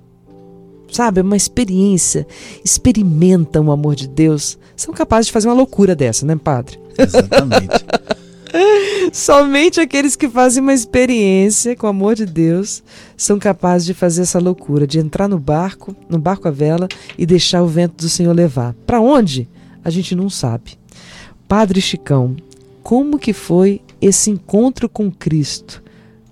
sabe, 0.92 1.22
uma 1.22 1.38
experiência, 1.38 2.28
experimentam 2.64 3.68
o 3.68 3.72
amor 3.72 3.96
de 3.96 4.08
Deus, 4.08 4.58
são 4.76 4.94
capazes 4.94 5.28
de 5.28 5.34
fazer 5.34 5.48
uma 5.48 5.56
loucura 5.56 5.96
dessa, 5.96 6.26
né, 6.26 6.36
padre? 6.36 6.80
Exatamente. 6.98 7.86
Somente 9.14 9.80
aqueles 9.80 10.16
que 10.16 10.28
fazem 10.28 10.62
uma 10.62 10.74
experiência 10.74 11.76
com 11.76 11.88
o 11.88 11.90
amor 11.90 12.16
de 12.16 12.26
Deus 12.26 12.84
são 13.16 13.38
capazes 13.38 13.86
de 13.86 13.94
fazer 13.94 14.24
essa 14.24 14.40
loucura, 14.40 14.88
de 14.88 15.00
entrar 15.00 15.28
no 15.28 15.40
barco, 15.40 15.96
no 16.10 16.18
barco 16.18 16.48
à 16.48 16.52
vela 16.52 16.88
e 17.18 17.26
deixar 17.26 17.62
o 17.62 17.68
vento 17.68 17.98
do 17.98 18.10
Senhor 18.10 18.34
levar. 18.36 18.74
Para 18.86 19.00
onde? 19.00 19.48
A 19.84 19.90
gente 19.90 20.16
não 20.16 20.30
sabe. 20.30 20.78
Padre 21.48 21.82
Chicão, 21.82 22.36
como 22.90 23.20
que 23.20 23.34
foi 23.34 23.84
esse 24.02 24.32
encontro 24.32 24.90
com 24.90 25.12
Cristo? 25.12 25.84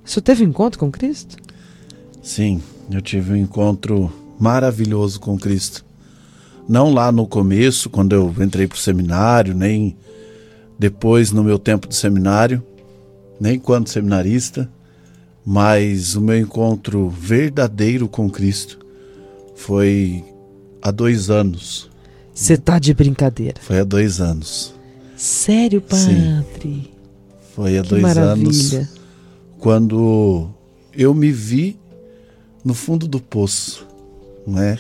Senhor 0.04 0.24
teve 0.24 0.43
um 0.43 0.50
encontro 0.50 0.80
com 0.80 0.89
Cristo? 0.89 1.38
Sim, 2.20 2.63
eu 2.89 3.00
tive 3.00 3.34
um 3.34 3.36
encontro 3.36 4.12
maravilhoso 4.39 5.20
com 5.20 5.38
Cristo. 5.38 5.86
Não 6.67 6.91
lá 6.91 7.12
no 7.12 7.28
começo, 7.28 7.91
quando 7.91 8.13
eu 8.13 8.34
entrei 8.41 8.65
para 8.65 8.76
o 8.76 8.80
seminário, 8.80 9.54
nem 9.54 9.96
depois 10.80 11.32
no 11.32 11.43
meu 11.43 11.60
tempo 11.60 11.88
de 11.88 11.96
seminário, 11.96 12.63
nem 13.39 13.60
quando 13.60 13.89
seminarista, 13.89 14.67
mas 15.46 16.15
o 16.15 16.22
meu 16.22 16.39
encontro 16.39 17.08
verdadeiro 17.08 18.08
com 18.08 18.32
Cristo 18.32 18.80
foi 19.56 20.26
há 20.82 20.89
dois 20.89 21.30
anos. 21.30 21.88
Você 22.34 22.58
tá 22.58 22.80
de 22.80 22.96
brincadeira. 22.96 23.62
Foi 23.62 23.78
há 23.78 23.84
dois 23.84 24.20
anos. 24.20 24.76
Sério, 25.17 25.82
padre? 25.82 26.06
Sim. 26.62 26.86
Foi 27.56 27.77
há 27.77 27.82
Que 27.84 27.89
dois 27.89 28.01
maravilha. 28.03 28.47
anos 28.47 28.89
quando 29.60 30.47
eu 30.93 31.13
me 31.13 31.32
vi 31.32 31.77
no 32.63 32.73
fundo 32.73 33.08
do 33.08 33.19
poço, 33.19 33.88
não 34.45 34.62
é? 34.62 34.77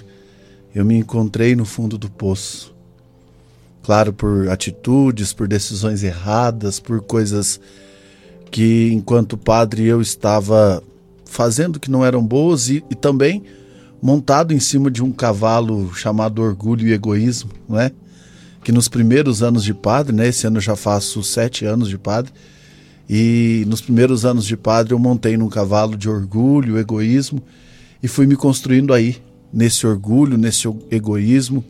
Eu 0.75 0.85
me 0.85 0.95
encontrei 0.95 1.55
no 1.55 1.65
fundo 1.65 1.97
do 1.97 2.09
poço. 2.09 2.75
Claro, 3.81 4.13
por 4.13 4.49
atitudes, 4.49 5.33
por 5.33 5.47
decisões 5.47 6.03
erradas, 6.03 6.79
por 6.79 7.01
coisas 7.01 7.59
que, 8.51 8.91
enquanto 8.93 9.37
padre, 9.37 9.85
eu 9.85 10.01
estava 10.01 10.83
fazendo 11.25 11.79
que 11.79 11.89
não 11.89 12.05
eram 12.05 12.23
boas 12.23 12.69
e, 12.69 12.83
e 12.91 12.95
também 12.95 13.43
montado 14.01 14.53
em 14.53 14.59
cima 14.59 14.91
de 14.91 15.03
um 15.03 15.11
cavalo 15.11 15.91
chamado 15.95 16.41
orgulho 16.41 16.87
e 16.87 16.93
egoísmo, 16.93 17.49
não 17.67 17.79
é? 17.79 17.91
Que 18.67 18.71
nos 18.73 18.89
primeiros 18.89 19.41
anos 19.41 19.63
de 19.63 19.73
padre, 19.73 20.13
né? 20.13 20.27
Esse 20.27 20.45
ano 20.45 20.57
eu 20.57 20.61
já 20.61 20.75
faço 20.75 21.23
sete 21.23 21.63
anos 21.63 21.87
de 21.87 21.97
padre. 21.97 22.33
E 23.09 23.63
nos 23.65 23.79
primeiros 23.79 24.25
anos 24.25 24.45
de 24.45 24.57
padre 24.57 24.93
eu 24.93 24.99
montei 24.99 25.37
num 25.37 25.47
cavalo 25.47 25.95
de 25.95 26.09
orgulho, 26.09 26.77
egoísmo 26.77 27.41
e 28.03 28.09
fui 28.09 28.27
me 28.27 28.35
construindo 28.35 28.93
aí, 28.93 29.15
nesse 29.53 29.87
orgulho, 29.87 30.37
nesse 30.37 30.67
egoísmo 30.91 31.63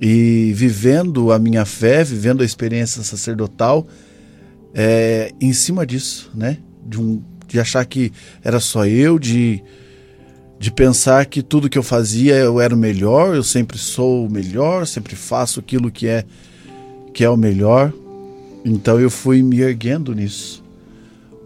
e 0.00 0.52
vivendo 0.56 1.30
a 1.30 1.38
minha 1.38 1.64
fé, 1.64 2.02
vivendo 2.02 2.42
a 2.42 2.44
experiência 2.44 3.00
sacerdotal 3.04 3.86
é, 4.74 5.32
em 5.40 5.52
cima 5.52 5.86
disso, 5.86 6.32
né? 6.34 6.58
De, 6.84 7.00
um, 7.00 7.22
de 7.46 7.60
achar 7.60 7.86
que 7.86 8.10
era 8.42 8.58
só 8.58 8.84
eu, 8.84 9.20
de, 9.20 9.62
de 10.62 10.70
pensar 10.70 11.26
que 11.26 11.42
tudo 11.42 11.68
que 11.68 11.76
eu 11.76 11.82
fazia 11.82 12.36
eu 12.36 12.60
era 12.60 12.72
o 12.72 12.78
melhor, 12.78 13.34
eu 13.34 13.42
sempre 13.42 13.76
sou 13.76 14.24
o 14.24 14.30
melhor, 14.30 14.86
sempre 14.86 15.16
faço 15.16 15.58
aquilo 15.58 15.90
que 15.90 16.06
é 16.06 16.24
que 17.12 17.24
é 17.24 17.28
o 17.28 17.36
melhor. 17.36 17.92
Então 18.64 19.00
eu 19.00 19.10
fui 19.10 19.42
me 19.42 19.60
erguendo 19.60 20.14
nisso. 20.14 20.62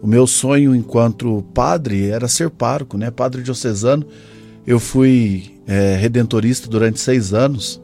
O 0.03 0.05
meu 0.05 0.27
sonho 0.27 0.75
enquanto 0.75 1.43
padre 1.51 2.11
era 2.11 2.27
ser 2.27 2.51
pároco, 2.51 2.95
né? 2.95 3.09
Padre 3.09 3.41
diocesano. 3.41 4.05
Eu 4.67 4.79
fui 4.79 5.51
é, 5.65 5.95
redentorista 5.95 6.69
durante 6.69 6.99
seis 6.99 7.33
anos 7.33 7.81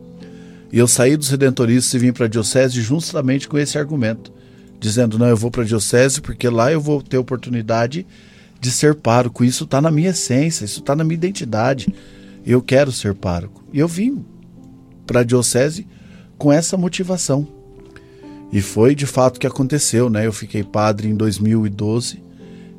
e 0.71 0.77
eu 0.77 0.87
saí 0.87 1.17
dos 1.17 1.29
redentoristas 1.29 1.95
e 1.95 1.97
vim 1.97 2.13
para 2.13 2.27
a 2.27 2.29
diocese 2.29 2.79
justamente 2.79 3.47
com 3.47 3.57
esse 3.57 3.75
argumento, 3.75 4.31
dizendo 4.79 5.17
não, 5.17 5.29
eu 5.29 5.37
vou 5.37 5.49
para 5.49 5.63
a 5.63 5.65
diocese 5.65 6.21
porque 6.21 6.47
lá 6.47 6.71
eu 6.71 6.79
vou 6.79 7.01
ter 7.01 7.17
oportunidade 7.17 8.01
de 8.01 8.32
ser 8.71 8.95
pároco. 8.95 9.43
Isso 9.43 9.63
está 9.63 9.81
na 9.81 9.91
minha 9.91 10.09
essência, 10.09 10.65
isso 10.65 10.79
está 10.79 10.95
na 10.95 11.03
minha 11.03 11.15
identidade. 11.15 11.93
Eu 12.45 12.61
quero 12.61 12.91
ser 12.91 13.13
pároco. 13.13 13.63
E 13.71 13.79
eu 13.79 13.87
vim 13.87 14.23
para 15.05 15.21
a 15.21 15.23
diocese 15.23 15.87
com 16.37 16.51
essa 16.51 16.77
motivação. 16.77 17.47
E 18.51 18.61
foi 18.61 18.93
de 18.93 19.05
fato 19.05 19.39
que 19.39 19.47
aconteceu, 19.47 20.09
né? 20.09 20.27
Eu 20.27 20.33
fiquei 20.33 20.63
padre 20.63 21.09
em 21.09 21.15
2012. 21.15 22.21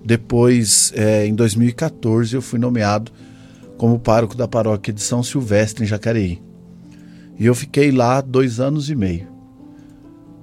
Depois, 0.05 0.93
é, 0.95 1.27
em 1.27 1.35
2014, 1.35 2.35
eu 2.35 2.43
fui 2.43 2.59
nomeado 2.59 3.11
como 3.77 3.99
pároco 3.99 4.37
da 4.37 4.47
paróquia 4.47 4.93
de 4.93 5.03
São 5.03 5.23
Silvestre, 5.23 5.85
em 5.85 5.87
Jacareí. 5.87 6.41
E 7.39 7.47
eu 7.47 7.55
fiquei 7.55 7.91
lá 7.91 8.21
dois 8.21 8.61
anos 8.61 8.89
e 8.89 8.95
meio. 8.95 9.27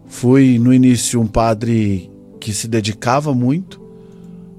Fui, 0.08 0.60
no 0.60 0.74
início, 0.74 1.22
um 1.22 1.28
padre 1.28 2.12
que 2.40 2.54
se 2.54 2.68
dedicava 2.68 3.34
muito, 3.34 3.81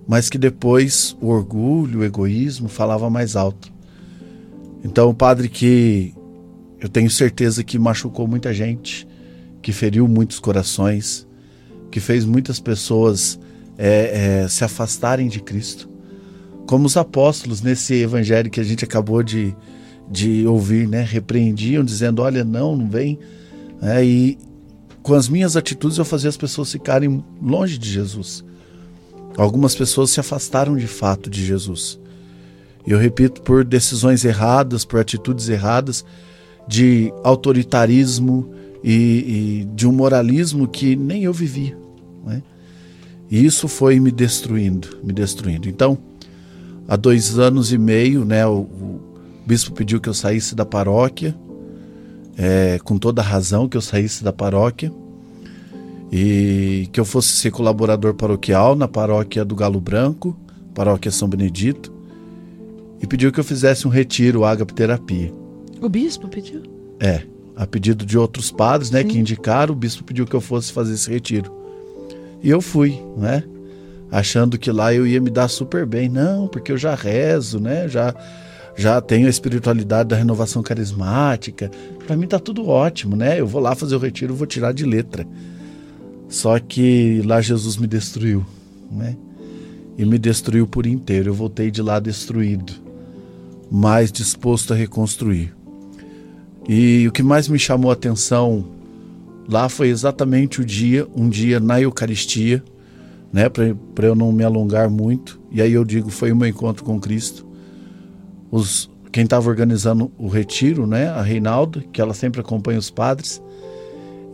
mas 0.07 0.29
que 0.29 0.39
depois 0.39 1.17
o 1.21 1.29
orgulho, 1.29 2.01
o 2.01 2.05
egoísmo 2.05 2.69
falava 2.69 3.09
mais 3.09 3.37
alto. 3.37 3.73
Então, 4.85 5.11
um 5.11 5.15
padre 5.15 5.49
que 5.49 6.15
eu 6.81 6.89
tenho 6.89 7.09
certeza 7.09 7.63
que 7.63 7.79
machucou 7.79 8.27
muita 8.27 8.53
gente, 8.53 9.07
que 9.63 9.73
feriu 9.73 10.09
muitos 10.09 10.41
corações, 10.41 11.27
que 11.91 12.01
fez 12.01 12.25
muitas 12.25 12.59
pessoas 12.59 13.39
é, 13.79 14.43
é, 14.43 14.49
se 14.49 14.65
afastarem 14.65 15.29
de 15.29 15.41
Cristo. 15.41 15.89
Como 16.67 16.87
os 16.87 16.97
apóstolos 16.97 17.61
nesse 17.63 17.95
evangelho 17.95 18.51
que 18.51 18.61
a 18.61 18.65
gente 18.65 18.85
acabou 18.85 19.23
de, 19.23 19.55
de 20.11 20.47
ouvir, 20.47 20.89
né? 20.89 21.03
Repreendiam, 21.03 21.85
dizendo: 21.85 22.23
Olha, 22.23 22.45
não, 22.45 22.77
não 22.77 22.89
vem. 22.89 23.19
É, 23.81 24.05
e 24.05 24.39
com 25.03 25.15
as 25.15 25.29
minhas 25.29 25.57
atitudes 25.57 25.99
eu 25.99 26.05
fazia 26.05 26.29
as 26.29 26.37
pessoas 26.37 26.73
ficarem 26.73 27.25
longe 27.41 27.79
de 27.79 27.91
Jesus. 27.91 28.45
Algumas 29.37 29.75
pessoas 29.75 30.11
se 30.11 30.21
afastaram 30.21 30.77
de 30.77 30.87
fato 30.87 31.31
de 31.31 31.45
Jesus. 31.45 31.99
E 32.87 32.91
eu 32.91 32.99
repito, 32.99 33.43
por 33.43 33.65
decisões 33.65 34.25
erradas, 34.25 34.85
por 34.85 35.01
atitudes 35.01 35.49
erradas, 35.49 36.05
de 36.69 37.13
autoritarismo, 37.23 38.53
e, 38.83 39.63
e 39.63 39.65
de 39.75 39.87
um 39.87 39.93
moralismo 39.93 40.67
que 40.67 40.97
nem 40.97 41.25
eu 41.25 41.33
vivia. 41.33 41.77
Né? 42.25 42.43
E 43.31 43.45
isso 43.45 43.69
foi 43.69 44.01
me 44.01 44.11
destruindo, 44.11 44.99
me 45.03 45.13
destruindo. 45.13 45.69
Então, 45.69 45.97
há 46.89 46.97
dois 46.97 47.39
anos 47.39 47.73
e 47.73 47.79
meio, 47.79 48.25
né, 48.25 48.47
o, 48.47 48.61
o 48.61 49.01
bispo 49.47 49.73
pediu 49.73 50.01
que 50.01 50.09
eu 50.09 50.15
saísse 50.15 50.55
da 50.55 50.67
paróquia, 50.67 51.35
é, 52.37 52.79
com 52.83 52.99
toda 52.99 53.23
a 53.23 53.25
razão 53.25 53.69
que 53.69 53.77
eu 53.77 53.81
saísse 53.81 54.25
da 54.25 54.33
paróquia, 54.33 54.93
e 56.13 56.89
que 56.93 57.01
eu 57.01 57.05
fosse 57.05 57.29
ser 57.29 57.51
colaborador 57.51 58.13
paroquial 58.13 58.77
na 58.77 58.87
paróquia 58.87 59.45
do 59.45 59.57
Galo 59.57 59.81
Branco, 59.81 60.37
paróquia 60.75 61.11
São 61.11 61.27
Benedito, 61.27 61.91
e 63.01 63.07
pediu 63.07 63.33
que 63.33 63.41
eu 63.41 63.45
fizesse 63.45 63.89
um 63.89 63.91
retiro, 63.91 64.45
ágape 64.45 64.75
terapia. 64.75 65.33
O 65.81 65.89
bispo 65.89 66.29
pediu? 66.29 66.63
É 67.01 67.23
a 67.57 67.67
pedido 67.67 68.05
de 68.05 68.19
outros 68.19 68.51
padres, 68.51 68.91
né, 68.91 69.03
Sim. 69.03 69.09
que 69.09 69.19
indicaram, 69.19 69.73
o 69.73 69.77
bispo 69.77 70.05
pediu 70.05 70.27
que 70.27 70.35
eu 70.35 70.41
fosse 70.41 70.73
fazer 70.73 70.95
esse 70.95 71.11
retiro. 71.11 71.53
E 72.43 72.51
eu 72.51 72.61
fui, 72.61 73.01
né? 73.17 73.45
Achando 74.11 74.59
que 74.59 74.71
lá 74.71 74.93
eu 74.93 75.07
ia 75.07 75.21
me 75.21 75.31
dar 75.31 75.49
super 75.49 75.87
bem. 75.87 76.09
Não, 76.09 76.49
porque 76.49 76.73
eu 76.73 76.79
já 76.79 76.95
rezo, 76.95 77.61
né? 77.61 77.89
Já 77.89 78.15
já 78.75 79.01
tenho 79.03 79.27
a 79.27 79.31
espiritualidade 79.31 80.09
da 80.09 80.17
renovação 80.17 80.63
carismática. 80.63 81.71
Para 82.07 82.17
mim 82.17 82.27
tá 82.27 82.39
tudo 82.39 82.67
ótimo, 82.67 83.15
né? 83.15 83.39
Eu 83.39 83.47
vou 83.47 83.61
lá 83.61 83.75
fazer 83.75 83.95
o 83.95 83.99
retiro, 83.99 84.35
vou 84.35 84.47
tirar 84.47 84.73
de 84.73 84.85
letra. 84.85 85.27
Só 86.33 86.59
que 86.59 87.21
lá 87.27 87.43
Jesus 87.43 87.77
me 87.77 87.87
destruiu, 87.87 88.43
né? 88.91 89.15
E 89.99 90.05
me 90.07 90.19
destruiu 90.19 90.67
por 90.67 90.87
inteiro. 90.87 91.29
Eu 91.29 91.35
voltei 91.35 91.71
de 91.71 91.83
lá 91.83 92.01
destruído, 92.01 92.73
mas 93.71 94.11
disposto 94.11 94.73
a 94.73 94.77
reconstruir. 94.77 95.55
E 96.67 97.07
o 97.07 97.13
que 97.13 97.23
mais 97.23 97.49
me 97.49 97.59
chamou 97.59 97.91
a 97.91 97.93
atenção 97.93 98.65
lá 99.47 99.69
foi 99.69 99.91
exatamente 99.91 100.63
o 100.63 100.65
dia, 100.65 101.07
um 101.15 101.29
dia 101.29 101.61
na 101.61 101.79
Eucaristia, 101.79 102.65
né, 103.31 103.51
para 103.51 104.07
eu 104.07 104.15
não 104.15 104.33
me 104.33 104.43
alongar 104.43 104.89
muito. 104.89 105.39
E 105.51 105.61
aí 105.61 105.75
eu 105.75 105.85
digo, 105.85 106.09
foi 106.09 106.33
o 106.33 106.37
meu 106.37 106.49
encontro 106.49 106.83
com 106.83 106.99
Cristo. 106.99 107.47
Os, 108.51 108.91
quem 109.13 109.25
estava 109.25 109.51
organizando 109.51 110.11
o 110.17 110.29
retiro, 110.29 110.87
né, 110.87 111.09
a 111.09 111.21
Reinaldo, 111.21 111.83
que 111.93 112.01
ela 112.01 112.15
sempre 112.15 112.41
acompanha 112.41 112.79
os 112.79 112.89
padres, 112.89 113.43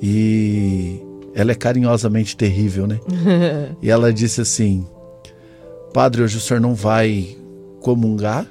e 0.01 1.08
ela 1.41 1.53
é 1.53 1.55
carinhosamente 1.55 2.37
terrível, 2.37 2.85
né? 2.85 2.99
e 3.81 3.89
ela 3.89 4.13
disse 4.13 4.41
assim: 4.41 4.85
Padre, 5.95 6.23
hoje 6.23 6.37
o 6.37 6.41
senhor 6.41 6.59
não 6.59 6.75
vai 6.75 7.37
comungar 7.81 8.45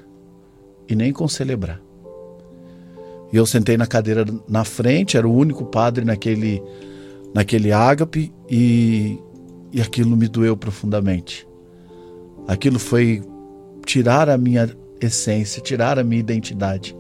e 0.88 0.96
nem 0.96 1.12
concelebrar. 1.12 1.82
E 3.32 3.36
eu 3.36 3.46
sentei 3.46 3.76
na 3.76 3.86
cadeira 3.86 4.26
na 4.48 4.64
frente, 4.64 5.18
era 5.18 5.28
o 5.28 5.36
único 5.36 5.66
padre 5.66 6.06
naquele, 6.06 6.64
naquele 7.34 7.74
ágape 7.74 8.34
e, 8.50 9.20
e 9.74 9.82
aquilo 9.82 10.16
me 10.16 10.30
doeu 10.30 10.56
profundamente. 10.56 11.46
Aquilo 12.48 12.80
foi 12.80 13.22
tirar 13.86 14.30
a 14.30 14.38
minha 14.38 14.70
essência, 15.02 15.62
tirar 15.62 16.00
a 16.00 16.06
minha 16.06 16.22
identidade. 16.22 16.96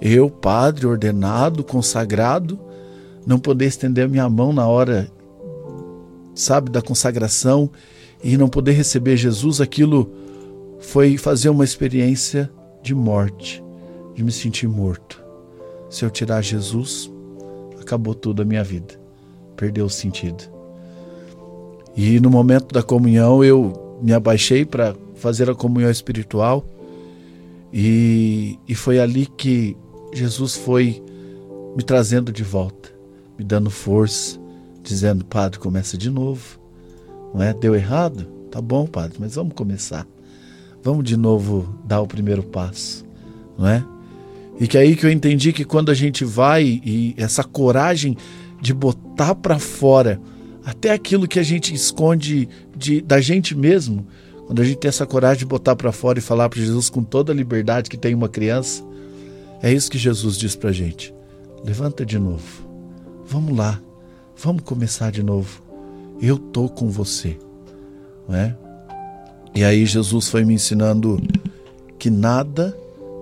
Eu, 0.00 0.30
padre 0.30 0.86
ordenado, 0.86 1.64
consagrado, 1.64 2.67
não 3.26 3.38
poder 3.38 3.66
estender 3.66 4.04
a 4.04 4.08
minha 4.08 4.28
mão 4.28 4.52
na 4.52 4.66
hora, 4.66 5.10
sabe, 6.34 6.70
da 6.70 6.80
consagração 6.80 7.70
e 8.22 8.36
não 8.36 8.48
poder 8.48 8.72
receber 8.72 9.16
Jesus, 9.16 9.60
aquilo 9.60 10.10
foi 10.80 11.16
fazer 11.16 11.48
uma 11.48 11.64
experiência 11.64 12.50
de 12.82 12.94
morte, 12.94 13.62
de 14.14 14.22
me 14.22 14.32
sentir 14.32 14.68
morto. 14.68 15.22
Se 15.90 16.04
eu 16.04 16.10
tirar 16.10 16.42
Jesus, 16.42 17.10
acabou 17.80 18.14
tudo 18.14 18.42
a 18.42 18.44
minha 18.44 18.62
vida. 18.62 18.94
Perdeu 19.56 19.86
o 19.86 19.90
sentido. 19.90 20.44
E 21.96 22.20
no 22.20 22.30
momento 22.30 22.72
da 22.72 22.82
comunhão 22.82 23.42
eu 23.42 23.98
me 24.00 24.12
abaixei 24.12 24.64
para 24.64 24.94
fazer 25.14 25.50
a 25.50 25.54
comunhão 25.54 25.90
espiritual 25.90 26.64
e, 27.72 28.58
e 28.68 28.74
foi 28.74 29.00
ali 29.00 29.26
que 29.26 29.76
Jesus 30.12 30.54
foi 30.54 31.02
me 31.76 31.82
trazendo 31.82 32.32
de 32.32 32.42
volta, 32.42 32.90
me 33.38 33.44
dando 33.44 33.70
força, 33.70 34.38
dizendo: 34.82 35.24
Padre, 35.24 35.58
começa 35.58 35.96
de 35.96 36.10
novo. 36.10 36.58
Não 37.32 37.42
é? 37.42 37.54
Deu 37.54 37.74
errado? 37.74 38.26
Tá 38.50 38.60
bom, 38.60 38.86
Padre, 38.86 39.18
mas 39.20 39.34
vamos 39.34 39.54
começar. 39.54 40.06
Vamos 40.82 41.04
de 41.04 41.16
novo 41.16 41.78
dar 41.84 42.00
o 42.00 42.06
primeiro 42.06 42.42
passo. 42.42 43.04
Não 43.56 43.68
é? 43.68 43.84
E 44.58 44.66
que 44.66 44.76
é 44.76 44.80
aí 44.80 44.96
que 44.96 45.06
eu 45.06 45.10
entendi 45.10 45.52
que 45.52 45.64
quando 45.64 45.90
a 45.90 45.94
gente 45.94 46.24
vai 46.24 46.80
e 46.84 47.14
essa 47.16 47.44
coragem 47.44 48.16
de 48.60 48.74
botar 48.74 49.34
para 49.34 49.58
fora 49.58 50.20
até 50.64 50.90
aquilo 50.90 51.28
que 51.28 51.38
a 51.38 51.42
gente 51.42 51.72
esconde 51.72 52.48
de, 52.76 53.00
da 53.00 53.20
gente 53.20 53.54
mesmo, 53.54 54.06
quando 54.46 54.60
a 54.60 54.64
gente 54.64 54.78
tem 54.78 54.88
essa 54.88 55.06
coragem 55.06 55.38
de 55.38 55.46
botar 55.46 55.76
para 55.76 55.92
fora 55.92 56.18
e 56.18 56.22
falar 56.22 56.48
para 56.48 56.58
Jesus 56.58 56.90
com 56.90 57.02
toda 57.02 57.32
a 57.32 57.34
liberdade 57.34 57.88
que 57.88 57.96
tem 57.96 58.14
uma 58.14 58.28
criança, 58.28 58.82
é 59.62 59.72
isso 59.72 59.90
que 59.90 59.98
Jesus 59.98 60.36
diz 60.36 60.56
para 60.56 60.70
a 60.70 60.72
gente. 60.72 61.14
Levanta 61.64 62.04
de 62.04 62.18
novo. 62.18 62.67
Vamos 63.28 63.54
lá. 63.54 63.78
Vamos 64.38 64.62
começar 64.62 65.12
de 65.12 65.22
novo. 65.22 65.62
Eu 66.18 66.38
tô 66.38 66.66
com 66.66 66.88
você. 66.88 67.38
Não 68.26 68.34
é? 68.34 68.56
E 69.54 69.62
aí 69.62 69.84
Jesus 69.84 70.28
foi 70.28 70.46
me 70.46 70.54
ensinando 70.54 71.20
que 71.98 72.08
nada 72.08 72.74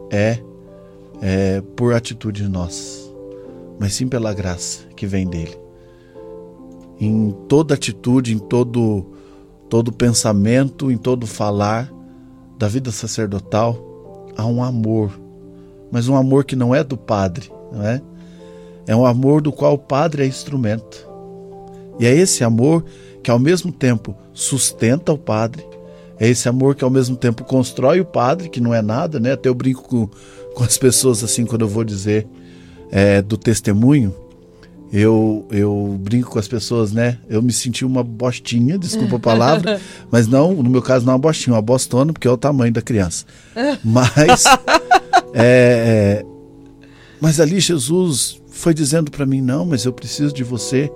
é, 0.09 0.39
é 1.21 1.61
por 1.75 1.93
atitude 1.93 2.45
de 2.45 2.49
nós, 2.49 3.13
mas 3.81 3.95
sim 3.95 4.07
pela 4.07 4.33
graça 4.33 4.85
que 4.95 5.07
vem 5.07 5.27
dele. 5.27 5.59
Em 7.01 7.33
toda 7.49 7.75
atitude, 7.75 8.33
em 8.33 8.39
todo 8.39 9.07
todo 9.69 9.93
pensamento, 9.93 10.89
em 10.89 10.97
todo 10.97 11.27
falar 11.27 11.93
da 12.57 12.69
vida 12.69 12.93
sacerdotal, 12.93 13.77
há 14.37 14.47
um 14.47 14.63
amor, 14.63 15.19
mas 15.91 16.07
um 16.07 16.15
amor 16.15 16.45
que 16.45 16.55
não 16.55 16.73
é 16.73 16.85
do 16.85 16.97
padre, 16.97 17.51
não 17.73 17.85
é? 17.85 18.01
É 18.87 18.95
um 18.95 19.05
amor 19.05 19.41
do 19.41 19.53
qual 19.53 19.75
o 19.75 19.79
padre 19.79 20.23
é 20.23 20.27
instrumento. 20.27 21.07
E 21.99 22.07
é 22.07 22.15
esse 22.15 22.45
amor 22.45 22.85
que 23.23 23.31
ao 23.31 23.39
mesmo 23.39 23.73
tempo 23.73 24.15
sustenta 24.33 25.13
o 25.13 25.19
padre, 25.19 25.65
é 26.19 26.29
esse 26.29 26.49
amor 26.49 26.75
que 26.75 26.85
ao 26.85 26.91
mesmo 26.91 27.17
tempo 27.17 27.45
constrói 27.45 28.01
o 28.01 28.05
padre, 28.05 28.49
que 28.49 28.61
não 28.61 28.73
é 28.73 28.81
nada, 28.81 29.21
né? 29.21 29.33
Até 29.33 29.49
eu 29.49 29.55
brinco 29.55 29.83
com, 29.83 30.09
com 30.55 30.65
as 30.65 30.79
pessoas 30.79 31.23
assim 31.23 31.45
quando 31.45 31.63
eu 31.63 31.69
vou 31.69 31.85
dizer 31.85 32.27
é, 32.91 33.21
do 33.21 33.37
testemunho. 33.37 34.15
Eu, 34.93 35.47
eu 35.51 35.99
brinco 36.01 36.31
com 36.31 36.39
as 36.39 36.47
pessoas, 36.47 36.93
né? 36.93 37.19
Eu 37.29 37.43
me 37.43 37.53
senti 37.53 37.85
uma 37.85 38.05
bostinha, 38.05 38.79
desculpa 38.79 39.17
a 39.17 39.19
palavra, 39.19 39.81
mas 40.11 40.29
não, 40.29 40.55
no 40.55 40.71
meu 40.71 40.81
caso, 40.81 41.05
não 41.05 41.13
uma 41.13 41.19
bostinha, 41.19 41.55
uma 41.55 41.63
bostona, 41.63 42.13
porque 42.13 42.29
é 42.29 42.31
o 42.31 42.37
tamanho 42.37 42.73
da 42.73 42.81
criança. 42.81 43.27
Mas, 43.85 44.45
é, 45.35 46.23
é, 46.23 46.27
mas 47.21 47.41
ali 47.41 47.61
Jesus 47.61 48.41
foi 48.57 48.75
dizendo 48.75 49.11
para 49.11 49.27
mim: 49.27 49.41
não, 49.41 49.65
mas 49.65 49.85
eu 49.85 49.93
preciso 49.93 50.35
de 50.35 50.43
você, 50.43 50.91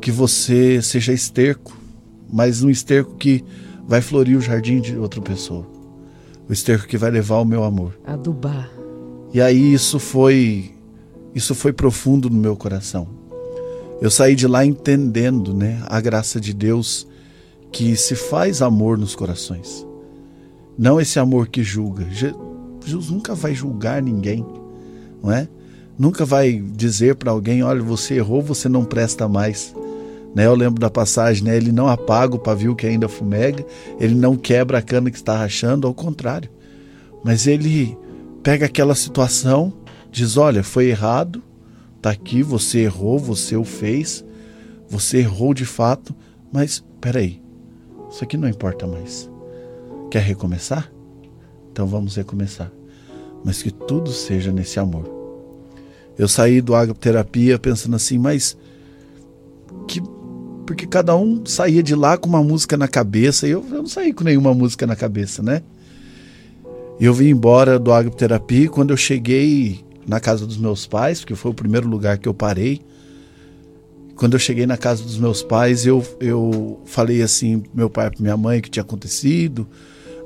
que 0.00 0.10
você 0.10 0.80
seja 0.80 1.12
esterco, 1.12 1.76
mas 2.32 2.62
um 2.62 2.70
esterco 2.70 3.14
que 3.16 3.44
vai 3.86 4.00
florir 4.00 4.38
o 4.38 4.40
jardim 4.40 4.80
de 4.80 4.96
outra 4.96 5.20
pessoa. 5.20 5.66
O 6.48 6.52
esterco 6.52 6.86
que 6.86 6.96
vai 6.96 7.10
levar 7.10 7.38
o 7.38 7.44
meu 7.44 7.64
amor. 7.64 7.98
Adubar. 8.06 8.70
E 9.32 9.40
aí 9.40 9.72
isso 9.72 9.98
foi 9.98 10.74
isso 11.34 11.54
foi 11.54 11.72
profundo 11.72 12.28
no 12.28 12.36
meu 12.36 12.56
coração. 12.56 13.06
Eu 14.00 14.10
saí 14.10 14.34
de 14.34 14.46
lá 14.46 14.64
entendendo, 14.64 15.52
né, 15.52 15.82
a 15.86 16.00
graça 16.00 16.40
de 16.40 16.54
Deus 16.54 17.06
que 17.70 17.94
se 17.96 18.16
faz 18.16 18.62
amor 18.62 18.98
nos 18.98 19.14
corações. 19.14 19.86
Não 20.78 21.00
esse 21.00 21.18
amor 21.18 21.48
que 21.48 21.62
julga. 21.62 22.08
Jesus 22.10 23.10
nunca 23.10 23.34
vai 23.34 23.54
julgar 23.54 24.02
ninguém, 24.02 24.44
não 25.22 25.30
é? 25.30 25.48
Nunca 26.00 26.24
vai 26.24 26.54
dizer 26.54 27.16
para 27.16 27.30
alguém, 27.30 27.62
olha, 27.62 27.82
você 27.82 28.14
errou, 28.14 28.40
você 28.40 28.70
não 28.70 28.86
presta 28.86 29.28
mais. 29.28 29.74
Né? 30.34 30.46
Eu 30.46 30.54
lembro 30.54 30.80
da 30.80 30.88
passagem, 30.88 31.44
né? 31.44 31.54
ele 31.54 31.70
não 31.70 31.88
apaga 31.88 32.34
o 32.34 32.38
pavio 32.38 32.74
que 32.74 32.86
ainda 32.86 33.06
fumega, 33.06 33.62
ele 34.00 34.14
não 34.14 34.34
quebra 34.34 34.78
a 34.78 34.82
cana 34.82 35.10
que 35.10 35.18
está 35.18 35.36
rachando, 35.36 35.86
ao 35.86 35.92
contrário. 35.92 36.48
Mas 37.22 37.46
ele 37.46 37.98
pega 38.42 38.64
aquela 38.64 38.94
situação, 38.94 39.74
diz: 40.10 40.38
olha, 40.38 40.64
foi 40.64 40.86
errado, 40.86 41.42
tá 42.00 42.08
aqui, 42.08 42.42
você 42.42 42.78
errou, 42.78 43.18
você 43.18 43.54
o 43.54 43.62
fez, 43.62 44.24
você 44.88 45.18
errou 45.18 45.52
de 45.52 45.66
fato, 45.66 46.14
mas 46.50 46.82
peraí, 46.98 47.42
isso 48.10 48.24
aqui 48.24 48.38
não 48.38 48.48
importa 48.48 48.86
mais. 48.86 49.30
Quer 50.10 50.22
recomeçar? 50.22 50.90
Então 51.70 51.86
vamos 51.86 52.16
recomeçar. 52.16 52.72
Mas 53.44 53.62
que 53.62 53.70
tudo 53.70 54.10
seja 54.10 54.50
nesse 54.50 54.80
amor. 54.80 55.19
Eu 56.20 56.28
saí 56.28 56.60
do 56.60 56.74
agroterapia 56.74 57.58
pensando 57.58 57.96
assim, 57.96 58.18
mas 58.18 58.54
que 59.88 60.02
porque 60.66 60.86
cada 60.86 61.16
um 61.16 61.46
saía 61.46 61.82
de 61.82 61.94
lá 61.94 62.18
com 62.18 62.28
uma 62.28 62.44
música 62.44 62.76
na 62.76 62.86
cabeça, 62.86 63.48
e 63.48 63.52
eu, 63.52 63.64
eu 63.70 63.78
não 63.78 63.86
saí 63.86 64.12
com 64.12 64.22
nenhuma 64.22 64.52
música 64.52 64.86
na 64.86 64.94
cabeça, 64.94 65.42
né? 65.42 65.62
Eu 67.00 67.14
vim 67.14 67.30
embora 67.30 67.78
do 67.78 67.90
agroterapia 67.90 68.68
quando 68.68 68.90
eu 68.90 68.98
cheguei 68.98 69.82
na 70.06 70.20
casa 70.20 70.46
dos 70.46 70.58
meus 70.58 70.86
pais, 70.86 71.20
porque 71.20 71.34
foi 71.34 71.52
o 71.52 71.54
primeiro 71.54 71.88
lugar 71.88 72.18
que 72.18 72.28
eu 72.28 72.34
parei. 72.34 72.82
Quando 74.14 74.34
eu 74.34 74.38
cheguei 74.38 74.66
na 74.66 74.76
casa 74.76 75.02
dos 75.02 75.16
meus 75.16 75.42
pais, 75.42 75.86
eu, 75.86 76.04
eu 76.20 76.82
falei 76.84 77.22
assim, 77.22 77.62
meu 77.72 77.88
pai 77.88 78.10
e 78.18 78.20
minha 78.20 78.36
mãe, 78.36 78.60
que 78.60 78.68
tinha 78.68 78.82
acontecido, 78.82 79.66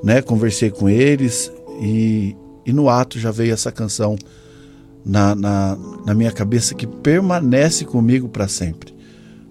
né? 0.03 0.21
Conversei 0.21 0.71
com 0.71 0.89
eles 0.89 1.53
e, 1.81 2.35
e 2.67 2.73
no 2.73 2.89
ato 2.89 3.21
já 3.21 3.31
veio 3.31 3.53
essa 3.53 3.71
canção 3.71 4.17
na, 5.05 5.35
na, 5.35 5.79
na 6.07 6.15
minha 6.15 6.33
cabeça 6.33 6.75
que 6.75 6.87
permanece 6.87 7.85
comigo 7.85 8.29
para 8.29 8.49
sempre. 8.49 8.95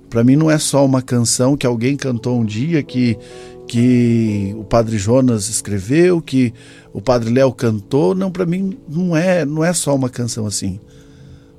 Para 0.09 0.23
mim 0.23 0.35
não 0.35 0.49
é 0.49 0.57
só 0.57 0.85
uma 0.85 1.01
canção 1.01 1.57
que 1.57 1.65
alguém 1.65 1.95
cantou 1.95 2.39
um 2.39 2.45
dia 2.45 2.83
que 2.83 3.17
que 3.65 4.53
o 4.57 4.63
Padre 4.65 4.97
Jonas 4.97 5.47
escreveu, 5.47 6.21
que 6.21 6.53
o 6.91 7.01
Padre 7.01 7.31
Léo 7.31 7.51
cantou, 7.53 8.13
não 8.13 8.29
para 8.29 8.45
mim 8.45 8.77
não 8.87 9.15
é, 9.15 9.45
não 9.45 9.63
é 9.63 9.73
só 9.73 9.95
uma 9.95 10.09
canção 10.09 10.45
assim. 10.45 10.79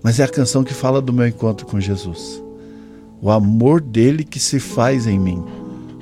Mas 0.03 0.21
é 0.21 0.25
a 0.25 0.29
canção 0.29 0.63
que 0.63 0.75
fala 0.75 1.01
do 1.01 1.13
meu 1.13 1.27
encontro 1.27 1.67
com 1.67 1.81
Jesus. 1.81 2.43
O 3.23 3.31
amor 3.31 3.81
dele 3.81 4.23
que 4.23 4.39
se 4.39 4.61
faz 4.61 5.07
em 5.07 5.19
mim. 5.19 5.43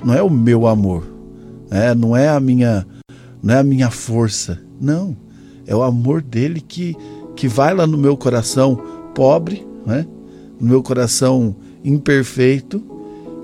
Não 0.05 0.13
é 0.13 0.21
o 0.21 0.29
meu 0.29 0.67
amor, 0.67 1.07
é, 1.71 1.95
não 1.95 2.17
é 2.17 2.29
a 2.29 2.41
minha 2.41 2.85
não 3.43 3.55
é 3.55 3.59
a 3.59 3.65
minha 3.65 3.91
força, 3.91 4.61
não. 4.81 5.17
É 5.67 5.75
o 5.75 5.83
amor 5.83 6.21
dele 6.21 6.61
que 6.61 6.97
que 7.37 7.49
vai 7.49 7.75
lá 7.75 7.87
no 7.87 7.99
meu 7.99 8.17
coração 8.17 8.81
pobre, 9.15 9.67
né? 9.87 10.07
no 10.61 10.69
meu 10.69 10.83
coração 10.83 11.57
imperfeito, 11.85 12.83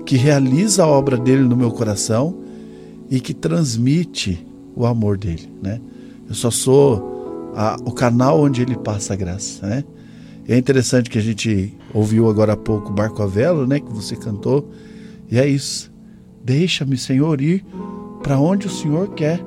que 0.05 0.15
realiza 0.15 0.83
a 0.83 0.87
obra 0.87 1.17
dele 1.17 1.43
no 1.43 1.55
meu 1.55 1.71
coração 1.71 2.35
e 3.09 3.19
que 3.19 3.33
transmite 3.33 4.45
o 4.75 4.85
amor 4.85 5.17
dele, 5.17 5.51
né? 5.61 5.79
Eu 6.27 6.33
só 6.33 6.49
sou 6.49 7.51
a, 7.55 7.77
o 7.83 7.91
canal 7.91 8.39
onde 8.39 8.61
ele 8.61 8.77
passa 8.77 9.13
a 9.13 9.15
graça, 9.15 9.65
né? 9.67 9.83
É 10.47 10.57
interessante 10.57 11.09
que 11.09 11.17
a 11.19 11.21
gente 11.21 11.77
ouviu 11.93 12.27
agora 12.27 12.53
há 12.53 12.57
pouco 12.57 12.91
Barco 12.91 13.21
a 13.21 13.27
Vela, 13.27 13.67
né? 13.67 13.79
Que 13.79 13.93
você 13.93 14.15
cantou. 14.15 14.67
E 15.29 15.37
é 15.37 15.47
isso. 15.47 15.91
Deixa-me, 16.43 16.97
Senhor, 16.97 17.39
ir 17.39 17.63
para 18.23 18.39
onde 18.39 18.65
o 18.65 18.69
Senhor 18.69 19.09
quer. 19.13 19.39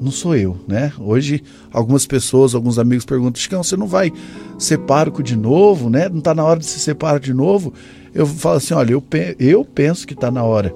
Não 0.00 0.10
sou 0.10 0.34
eu, 0.34 0.56
né? 0.66 0.92
Hoje, 0.98 1.42
algumas 1.72 2.06
pessoas, 2.06 2.54
alguns 2.54 2.78
amigos 2.78 3.04
perguntam: 3.04 3.40
Chicão, 3.40 3.62
você 3.62 3.76
não 3.76 3.86
vai 3.86 4.12
ser 4.58 4.78
pároco 4.78 5.22
de 5.22 5.36
novo, 5.36 5.88
né? 5.88 6.08
Não 6.08 6.18
está 6.18 6.34
na 6.34 6.44
hora 6.44 6.58
de 6.58 6.66
se 6.66 6.80
separar 6.80 7.20
de 7.20 7.32
novo? 7.32 7.72
Eu 8.12 8.26
falo 8.26 8.56
assim: 8.56 8.74
olha, 8.74 8.92
eu, 8.92 9.02
eu 9.38 9.64
penso 9.64 10.06
que 10.06 10.14
está 10.14 10.30
na 10.30 10.42
hora, 10.42 10.74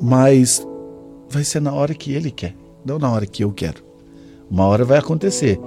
mas 0.00 0.66
vai 1.28 1.44
ser 1.44 1.60
na 1.60 1.72
hora 1.72 1.94
que 1.94 2.12
ele 2.12 2.30
quer, 2.30 2.54
não 2.84 2.98
na 2.98 3.10
hora 3.10 3.26
que 3.26 3.42
eu 3.42 3.52
quero. 3.52 3.82
Uma 4.50 4.66
hora 4.66 4.84
vai 4.84 4.98
acontecer, 4.98 5.58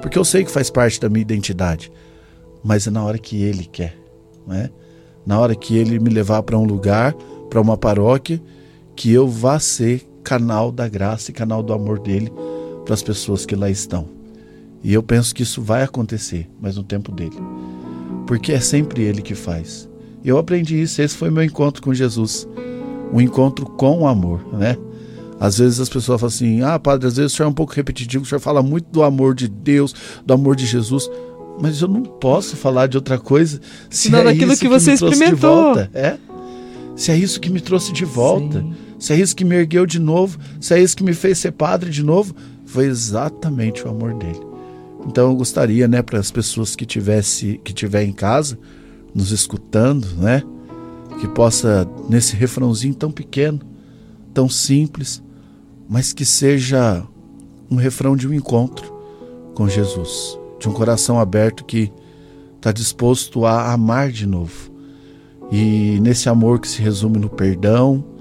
porque 0.00 0.18
eu 0.18 0.24
sei 0.24 0.44
que 0.44 0.50
faz 0.50 0.68
parte 0.68 1.00
da 1.00 1.08
minha 1.08 1.22
identidade, 1.22 1.92
mas 2.62 2.86
é 2.86 2.90
na 2.90 3.04
hora 3.04 3.18
que 3.18 3.40
ele 3.40 3.64
quer, 3.64 3.96
né? 4.46 4.70
Na 5.24 5.38
hora 5.38 5.54
que 5.54 5.76
ele 5.76 6.00
me 6.00 6.10
levar 6.10 6.42
para 6.42 6.58
um 6.58 6.64
lugar, 6.64 7.14
para 7.48 7.60
uma 7.60 7.76
paróquia, 7.76 8.42
que 8.96 9.12
eu 9.12 9.28
vá 9.28 9.60
ser 9.60 10.04
canal 10.22 10.70
da 10.70 10.88
graça 10.88 11.30
e 11.30 11.34
canal 11.34 11.62
do 11.62 11.72
amor 11.72 11.98
dele 11.98 12.32
para 12.84 12.94
as 12.94 13.02
pessoas 13.02 13.46
que 13.46 13.56
lá 13.56 13.70
estão. 13.70 14.06
E 14.82 14.92
eu 14.92 15.02
penso 15.02 15.34
que 15.34 15.42
isso 15.42 15.62
vai 15.62 15.82
acontecer, 15.82 16.48
mas 16.60 16.76
no 16.76 16.82
tempo 16.82 17.12
dele. 17.12 17.36
Porque 18.26 18.52
é 18.52 18.60
sempre 18.60 19.02
ele 19.02 19.22
que 19.22 19.34
faz. 19.34 19.88
Eu 20.24 20.38
aprendi 20.38 20.80
isso, 20.80 21.00
esse 21.00 21.16
foi 21.16 21.30
meu 21.30 21.42
encontro 21.42 21.82
com 21.82 21.92
Jesus. 21.92 22.48
Um 23.12 23.20
encontro 23.20 23.66
com 23.66 24.00
o 24.00 24.06
amor, 24.06 24.40
né? 24.54 24.76
Às 25.38 25.58
vezes 25.58 25.80
as 25.80 25.88
pessoas 25.88 26.20
falam 26.20 26.32
assim: 26.32 26.62
ah, 26.62 26.78
padre, 26.78 27.08
às 27.08 27.16
vezes 27.16 27.32
o 27.32 27.36
senhor 27.36 27.48
é 27.48 27.50
um 27.50 27.54
pouco 27.54 27.72
repetitivo, 27.72 28.24
o 28.24 28.26
senhor 28.26 28.40
fala 28.40 28.62
muito 28.62 28.86
do 28.90 29.02
amor 29.02 29.34
de 29.34 29.48
Deus, 29.48 29.94
do 30.24 30.32
amor 30.32 30.54
de 30.54 30.64
Jesus. 30.66 31.10
Mas 31.60 31.82
eu 31.82 31.88
não 31.88 32.02
posso 32.02 32.56
falar 32.56 32.86
de 32.86 32.96
outra 32.96 33.18
coisa 33.18 33.60
se 33.90 34.10
não, 34.10 34.20
é 34.20 34.32
isso 34.32 34.58
que, 34.58 34.68
você 34.68 34.96
que 34.96 35.04
me 35.04 35.10
experimentou. 35.10 35.34
de 35.34 35.36
volta. 35.36 35.90
É? 35.92 36.16
Se 36.96 37.10
é 37.10 37.16
isso 37.16 37.40
que 37.40 37.50
me 37.50 37.60
trouxe 37.60 37.92
de 37.92 38.04
volta, 38.04 38.60
Sim. 38.60 38.74
Se 39.02 39.12
é 39.12 39.16
isso 39.16 39.34
que 39.34 39.44
me 39.44 39.56
ergueu 39.56 39.84
de 39.84 39.98
novo, 39.98 40.38
se 40.60 40.72
é 40.72 40.80
isso 40.80 40.96
que 40.96 41.02
me 41.02 41.12
fez 41.12 41.38
ser 41.38 41.50
padre 41.50 41.90
de 41.90 42.04
novo, 42.04 42.36
foi 42.64 42.84
exatamente 42.84 43.84
o 43.84 43.88
amor 43.88 44.14
dele. 44.14 44.38
Então 45.04 45.28
eu 45.28 45.34
gostaria, 45.34 45.88
né, 45.88 46.02
para 46.02 46.20
as 46.20 46.30
pessoas 46.30 46.76
que 46.76 46.86
tivesse 46.86 47.60
que 47.64 47.72
tiver 47.72 48.04
em 48.04 48.12
casa, 48.12 48.56
nos 49.12 49.32
escutando, 49.32 50.06
né, 50.18 50.40
que 51.20 51.26
possa, 51.26 51.84
nesse 52.08 52.36
refrãozinho 52.36 52.94
tão 52.94 53.10
pequeno, 53.10 53.58
tão 54.32 54.48
simples, 54.48 55.20
mas 55.88 56.12
que 56.12 56.24
seja 56.24 57.04
um 57.68 57.74
refrão 57.74 58.16
de 58.16 58.28
um 58.28 58.32
encontro 58.32 58.94
com 59.56 59.68
Jesus, 59.68 60.38
de 60.60 60.68
um 60.68 60.72
coração 60.72 61.18
aberto 61.18 61.64
que 61.64 61.92
está 62.54 62.70
disposto 62.70 63.46
a 63.46 63.72
amar 63.72 64.12
de 64.12 64.28
novo. 64.28 64.70
E 65.50 65.98
nesse 66.00 66.28
amor 66.28 66.60
que 66.60 66.68
se 66.68 66.80
resume 66.80 67.18
no 67.18 67.28
perdão, 67.28 68.11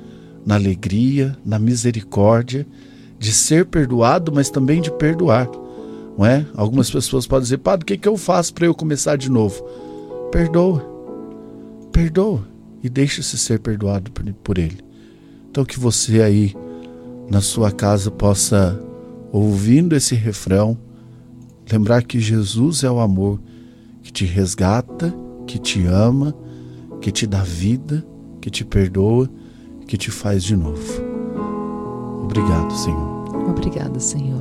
na 0.46 0.56
alegria, 0.56 1.38
na 1.46 1.60
misericórdia, 1.60 2.66
de 3.20 3.32
ser 3.32 3.66
perdoado, 3.66 4.32
mas 4.32 4.50
também 4.50 4.82
de 4.82 4.92
perdoar. 4.92 5.48
Não 6.18 6.26
é? 6.26 6.46
Algumas 6.56 6.90
pessoas 6.90 7.28
podem 7.28 7.44
dizer, 7.44 7.60
Padre, 7.60 7.84
o 7.84 7.86
que, 7.86 7.98
que 7.98 8.08
eu 8.08 8.18
faço 8.18 8.54
para 8.54 8.66
eu 8.66 8.74
começar 8.74 9.16
de 9.16 9.30
novo? 9.30 9.64
Perdoa. 10.32 10.86
Perdoa. 11.92 12.48
E 12.84 12.90
deixe-se 12.90 13.38
ser 13.38 13.60
perdoado 13.60 14.12
por, 14.12 14.26
por 14.36 14.58
Ele. 14.58 14.80
Então 15.50 15.64
que 15.64 15.80
você 15.80 16.22
aí 16.22 16.56
na 17.30 17.42
sua 17.42 17.72
casa 17.72 18.10
possa, 18.10 18.80
ouvindo 19.32 19.96
esse 19.96 20.16
refrão, 20.16 20.78
lembrar 21.72 22.04
que 22.04 22.20
Jesus 22.20 22.84
é 22.84 22.92
o 22.92 23.00
amor 23.00 23.40
que 24.02 24.12
te 24.12 24.26
resgata, 24.26 25.14
que 25.46 25.60
te 25.60 25.86
ama, 25.86 26.36
que 27.00 27.12
te 27.12 27.26
dá 27.28 27.44
vida, 27.44 28.06
que 28.42 28.50
te 28.50 28.66
perdoa, 28.66 29.30
que 29.92 29.98
te 29.98 30.10
faz 30.10 30.42
de 30.42 30.56
novo. 30.56 31.04
Obrigado, 32.24 32.72
Senhor. 32.72 33.50
Obrigada, 33.50 34.00
Senhor. 34.00 34.40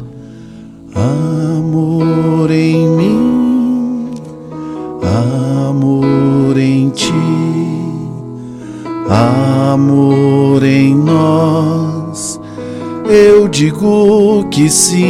Amor 0.94 2.52
em 2.52 2.88
mim, 2.88 4.10
amor 5.02 6.56
em 6.56 6.90
ti, 6.90 7.12
amor 9.08 10.62
em 10.62 10.94
nós, 10.94 12.40
eu 13.08 13.48
digo 13.48 14.46
que 14.52 14.70
sim. 14.70 15.00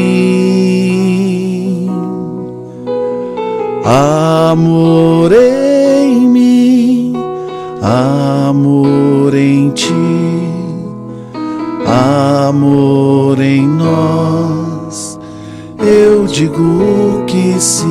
Amor 3.85 5.33
em 5.35 6.27
mim, 6.27 7.13
amor 7.83 9.35
em 9.35 9.69
ti, 9.73 10.30
amor 11.91 13.41
em 13.41 13.67
nós, 13.67 15.19
eu 15.79 16.25
digo 16.27 17.25
que 17.27 17.61
sim. 17.61 17.89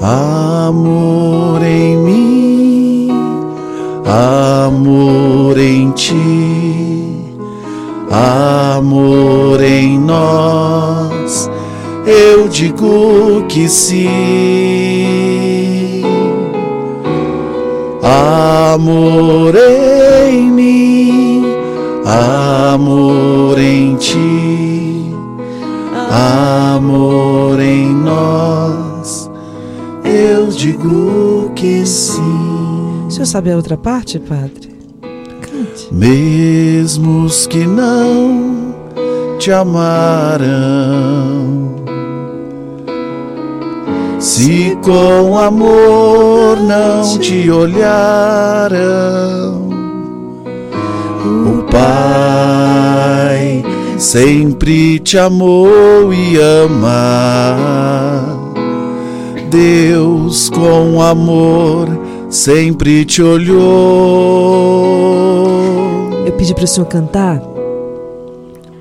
Amor 0.00 1.62
em 1.62 1.96
mim, 1.96 3.08
amor 4.06 5.58
em 5.58 5.90
ti, 5.92 7.36
amor 8.10 9.62
em 9.62 9.98
nós, 9.98 11.50
eu 12.06 12.48
digo 12.48 13.44
que 13.48 13.68
sim. 13.68 15.43
Amor 18.06 19.54
em 19.56 20.50
mim, 20.50 21.42
amor 22.04 23.58
em 23.58 23.96
ti, 23.96 25.10
amor 26.10 27.58
em 27.60 27.94
nós, 27.94 29.30
eu 30.04 30.48
digo 30.48 31.50
que 31.56 31.86
sim. 31.86 33.06
O 33.06 33.10
senhor 33.10 33.24
sabe 33.24 33.50
a 33.50 33.56
outra 33.56 33.78
parte, 33.78 34.18
Padre? 34.18 34.76
Cante. 35.40 35.88
Mesmo 35.90 37.24
os 37.24 37.46
que 37.46 37.66
não 37.66 38.74
te 39.38 39.50
amarão, 39.50 40.44
se 44.24 44.74
com 44.82 45.36
amor 45.38 46.56
não 46.58 47.18
te 47.18 47.50
olharão, 47.50 48.78
o 51.26 51.62
Pai 51.70 53.62
sempre 53.98 54.98
te 55.00 55.18
amou 55.18 56.10
e 56.14 56.38
ama. 56.38 57.58
Deus 59.50 60.48
com 60.48 61.02
amor 61.02 61.86
sempre 62.30 63.04
te 63.04 63.22
olhou. 63.22 63.64
Eu 66.26 66.32
pedi 66.32 66.54
para 66.54 66.64
o 66.64 66.66
senhor 66.66 66.86
cantar 66.86 67.42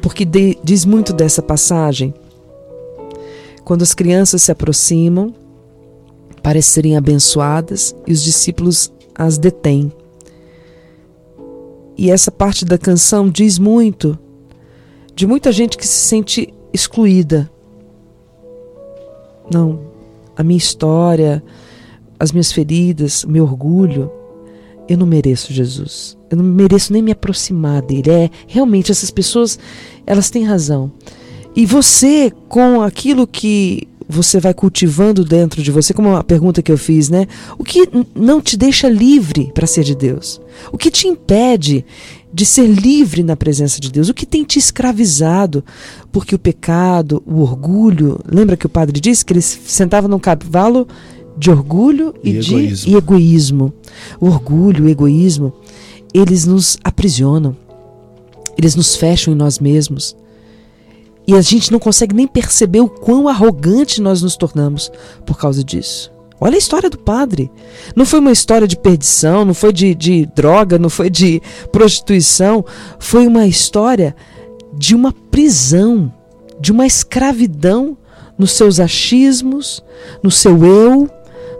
porque 0.01 0.23
de- 0.25 0.57
diz 0.63 0.85
muito 0.85 1.11
dessa 1.13 1.41
passagem. 1.41 2.13
Quando 3.63 3.81
as 3.81 3.93
crianças 3.93 4.41
se 4.41 4.51
aproximam 4.51 5.33
para 6.41 6.61
serem 6.61 6.97
abençoadas 6.97 7.95
e 8.05 8.11
os 8.11 8.21
discípulos 8.21 8.91
as 9.15 9.37
detêm. 9.37 9.91
E 11.97 12.09
essa 12.11 12.31
parte 12.31 12.65
da 12.65 12.77
canção 12.77 13.29
diz 13.29 13.57
muito 13.59 14.17
de 15.15 15.27
muita 15.27 15.51
gente 15.51 15.77
que 15.77 15.87
se 15.87 16.07
sente 16.07 16.53
excluída. 16.73 17.49
Não, 19.51 19.79
a 20.35 20.43
minha 20.43 20.57
história, 20.57 21.43
as 22.19 22.31
minhas 22.31 22.51
feridas, 22.51 23.23
o 23.23 23.29
meu 23.29 23.43
orgulho, 23.43 24.11
eu 24.87 24.97
não 24.97 25.05
mereço 25.05 25.53
Jesus. 25.53 26.17
Eu 26.29 26.37
não 26.37 26.43
mereço 26.43 26.91
nem 26.91 27.01
me 27.01 27.11
aproximar 27.11 27.81
dele. 27.81 28.09
É, 28.09 28.29
realmente 28.47 28.91
essas 28.91 29.11
pessoas, 29.11 29.59
elas 30.05 30.29
têm 30.29 30.43
razão. 30.43 30.91
E 31.55 31.65
você, 31.65 32.31
com 32.49 32.81
aquilo 32.81 33.27
que 33.27 33.87
você 34.09 34.39
vai 34.39 34.53
cultivando 34.53 35.23
dentro 35.23 35.61
de 35.63 35.71
você, 35.71 35.93
como 35.93 36.15
a 36.15 36.23
pergunta 36.23 36.61
que 36.61 36.71
eu 36.71 36.77
fiz, 36.77 37.09
né? 37.09 37.27
O 37.57 37.63
que 37.63 37.87
não 38.15 38.41
te 38.41 38.57
deixa 38.57 38.89
livre 38.89 39.51
para 39.53 39.65
ser 39.67 39.83
de 39.83 39.95
Deus? 39.95 40.41
O 40.71 40.77
que 40.77 40.91
te 40.91 41.07
impede 41.07 41.85
de 42.33 42.45
ser 42.45 42.67
livre 42.67 43.23
na 43.23 43.35
presença 43.35 43.79
de 43.79 43.91
Deus? 43.91 44.09
O 44.09 44.13
que 44.13 44.25
tem 44.25 44.43
te 44.43 44.57
escravizado? 44.59 45.63
Porque 46.11 46.35
o 46.35 46.39
pecado, 46.39 47.23
o 47.25 47.41
orgulho, 47.41 48.19
lembra 48.27 48.57
que 48.57 48.65
o 48.65 48.69
padre 48.69 48.99
disse 48.99 49.23
que 49.23 49.33
ele 49.33 49.41
sentava 49.41 50.07
num 50.07 50.19
cavalo 50.19 50.87
de 51.37 51.49
orgulho 51.49 52.13
e, 52.23 52.31
E 52.31 52.39
de 52.39 52.53
egoísmo. 52.55 52.91
e 52.91 52.95
egoísmo. 52.95 53.73
O 54.19 54.25
orgulho, 54.27 54.85
o 54.85 54.89
egoísmo, 54.89 55.53
eles 56.13 56.45
nos 56.45 56.77
aprisionam. 56.83 57.55
Eles 58.57 58.75
nos 58.75 58.95
fecham 58.95 59.33
em 59.33 59.37
nós 59.37 59.59
mesmos. 59.59 60.15
E 61.25 61.35
a 61.35 61.41
gente 61.41 61.71
não 61.71 61.79
consegue 61.79 62.15
nem 62.15 62.27
perceber 62.27 62.81
o 62.81 62.89
quão 62.89 63.27
arrogante 63.27 64.01
nós 64.01 64.21
nos 64.21 64.35
tornamos 64.35 64.91
por 65.25 65.37
causa 65.37 65.63
disso. 65.63 66.11
Olha 66.39 66.55
a 66.55 66.57
história 66.57 66.89
do 66.89 66.97
padre. 66.97 67.49
Não 67.95 68.05
foi 68.05 68.19
uma 68.19 68.31
história 68.31 68.67
de 68.67 68.75
perdição, 68.75 69.45
não 69.45 69.53
foi 69.53 69.71
de, 69.71 69.95
de 69.95 70.25
droga, 70.35 70.77
não 70.77 70.89
foi 70.89 71.09
de 71.09 71.41
prostituição. 71.71 72.65
Foi 72.99 73.25
uma 73.25 73.47
história 73.47 74.13
de 74.73 74.93
uma 74.93 75.13
prisão, 75.13 76.13
de 76.59 76.71
uma 76.71 76.85
escravidão 76.85 77.97
nos 78.37 78.51
seus 78.51 78.79
achismos, 78.79 79.81
no 80.21 80.29
seu 80.29 80.65
eu, 80.65 81.09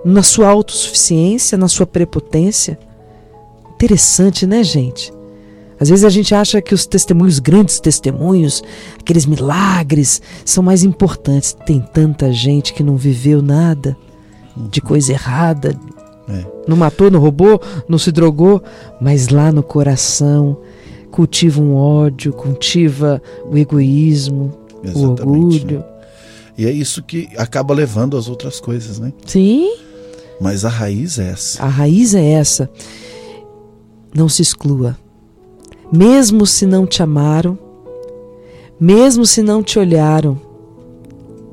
na 0.04 0.22
sua 0.22 0.50
autossuficiência, 0.50 1.58
na 1.58 1.70
sua 1.70 1.86
prepotência. 1.86 2.78
Interessante, 3.76 4.46
né, 4.46 4.64
gente? 4.64 5.13
Às 5.84 5.90
vezes 5.90 6.06
a 6.06 6.10
gente 6.10 6.34
acha 6.34 6.62
que 6.62 6.74
os 6.74 6.86
testemunhos, 6.86 7.40
grandes 7.40 7.80
testemunhos, 7.80 8.64
aqueles 9.00 9.26
milagres, 9.26 10.22
são 10.46 10.64
mais 10.64 10.84
importantes. 10.84 11.56
Tem 11.66 11.80
tanta 11.82 12.32
gente 12.32 12.74
que 12.74 12.82
não 12.82 12.96
viveu 12.98 13.42
nada 13.42 13.96
de 14.72 14.80
coisa 14.82 15.12
errada, 15.12 15.78
É. 16.30 16.46
não 16.68 16.78
matou, 16.78 17.12
não 17.12 17.20
roubou, 17.20 17.60
não 17.88 17.98
se 17.98 18.12
drogou, 18.12 18.64
mas 19.02 19.28
lá 19.28 19.52
no 19.52 19.62
coração 19.62 20.58
cultiva 21.12 21.62
um 21.62 21.76
ódio, 21.76 22.32
cultiva 22.32 23.22
o 23.52 23.58
egoísmo, 23.58 24.52
o 24.84 24.88
Exatamente, 24.88 25.22
orgulho. 25.22 25.80
né? 25.80 25.86
E 26.58 26.66
é 26.66 26.72
isso 26.72 27.04
que 27.04 27.28
acaba 27.38 27.74
levando 27.74 28.16
às 28.16 28.30
outras 28.30 28.60
coisas, 28.60 29.00
né? 29.00 29.12
Sim, 29.26 29.70
Mas 30.40 30.64
a 30.64 30.70
raiz 30.70 31.20
é 31.20 31.30
essa. 31.32 31.62
a 31.64 31.68
raiz 31.68 32.14
é 32.16 32.24
essa. 32.32 32.70
Não 34.16 34.30
se 34.30 34.42
exclua. 34.44 34.96
Mesmo 35.96 36.48
se 36.48 36.66
não 36.66 36.88
te 36.88 37.04
amaram, 37.04 37.58
mesmo 38.80 39.28
se 39.28 39.44
não 39.44 39.62
te 39.62 39.78
olharam, 39.78 40.42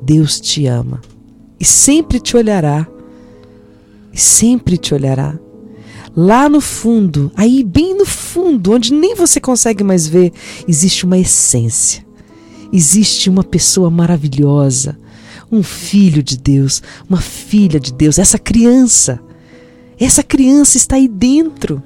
Deus 0.02 0.40
te 0.40 0.66
ama 0.66 1.02
e 1.60 1.64
sempre 1.64 2.18
te 2.18 2.36
olhará. 2.36 2.88
E 4.12 4.18
sempre 4.18 4.76
te 4.76 4.94
olhará. 4.94 5.38
Lá 6.16 6.48
no 6.48 6.60
fundo, 6.60 7.30
aí 7.36 7.62
bem 7.62 7.94
no 7.96 8.04
fundo, 8.04 8.72
onde 8.72 8.92
nem 8.92 9.14
você 9.14 9.38
consegue 9.40 9.84
mais 9.84 10.08
ver, 10.08 10.32
existe 10.66 11.04
uma 11.04 11.18
essência. 11.18 12.04
Existe 12.72 13.28
uma 13.30 13.44
pessoa 13.44 13.90
maravilhosa, 13.90 14.98
um 15.52 15.62
filho 15.62 16.22
de 16.22 16.36
Deus, 16.36 16.82
uma 17.08 17.20
filha 17.20 17.78
de 17.78 17.92
Deus, 17.92 18.18
essa 18.18 18.38
criança 18.38 19.20
Essa 19.98 20.22
criança 20.22 20.78
está 20.78 20.96
aí 20.96 21.06
dentro. 21.06 21.82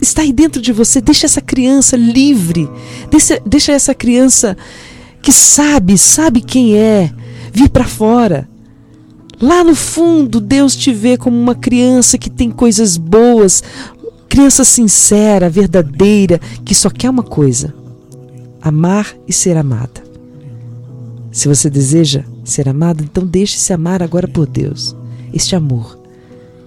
Está 0.00 0.22
aí 0.22 0.32
dentro 0.32 0.60
de 0.60 0.72
você. 0.72 1.00
Deixa 1.00 1.26
essa 1.26 1.40
criança 1.40 1.96
livre. 1.96 2.68
Deixa, 3.10 3.40
deixa 3.44 3.72
essa 3.72 3.94
criança 3.94 4.56
que 5.22 5.32
sabe, 5.32 5.98
sabe 5.98 6.40
quem 6.40 6.76
é, 6.76 7.12
vir 7.52 7.68
para 7.68 7.84
fora. 7.84 8.48
Lá 9.40 9.64
no 9.64 9.74
fundo, 9.74 10.40
Deus 10.40 10.74
te 10.74 10.92
vê 10.92 11.16
como 11.16 11.36
uma 11.36 11.54
criança 11.54 12.16
que 12.16 12.30
tem 12.30 12.50
coisas 12.50 12.96
boas, 12.96 13.62
criança 14.28 14.64
sincera, 14.64 15.50
verdadeira, 15.50 16.40
que 16.64 16.74
só 16.74 16.88
quer 16.88 17.10
uma 17.10 17.22
coisa: 17.22 17.74
amar 18.62 19.14
e 19.26 19.32
ser 19.32 19.56
amada. 19.56 20.04
Se 21.32 21.48
você 21.48 21.68
deseja 21.68 22.24
ser 22.44 22.68
amado, 22.68 23.04
então 23.04 23.26
deixe-se 23.26 23.72
amar 23.72 24.02
agora 24.02 24.26
por 24.26 24.46
Deus. 24.46 24.96
Este 25.34 25.54
amor, 25.54 25.98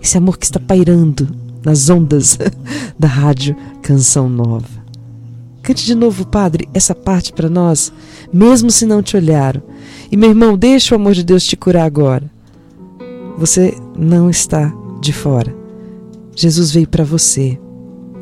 esse 0.02 0.16
amor 0.18 0.38
que 0.38 0.46
está 0.46 0.60
pairando 0.60 1.28
nas 1.64 1.90
ondas 1.90 2.38
da 2.98 3.08
rádio 3.08 3.56
Canção 3.82 4.30
Nova. 4.30 4.80
Cante 5.62 5.86
de 5.86 5.94
novo, 5.94 6.26
Padre, 6.26 6.68
essa 6.74 6.96
parte 6.96 7.32
para 7.34 7.50
nós, 7.50 7.92
mesmo 8.34 8.72
se 8.72 8.86
não 8.86 9.04
te 9.04 9.16
olharam. 9.16 9.62
E 10.12 10.18
meu 10.18 10.30
irmão, 10.30 10.58
deixa 10.58 10.96
o 10.96 10.98
amor 10.98 11.14
de 11.14 11.24
Deus 11.24 11.44
te 11.44 11.56
curar 11.56 11.86
agora. 11.86 12.30
Você 13.38 13.78
não 13.96 14.30
está 14.30 14.74
de 15.00 15.14
fora. 15.14 15.56
Jesus 16.36 16.72
veio 16.72 16.88
para 16.88 17.04
você. 17.04 17.60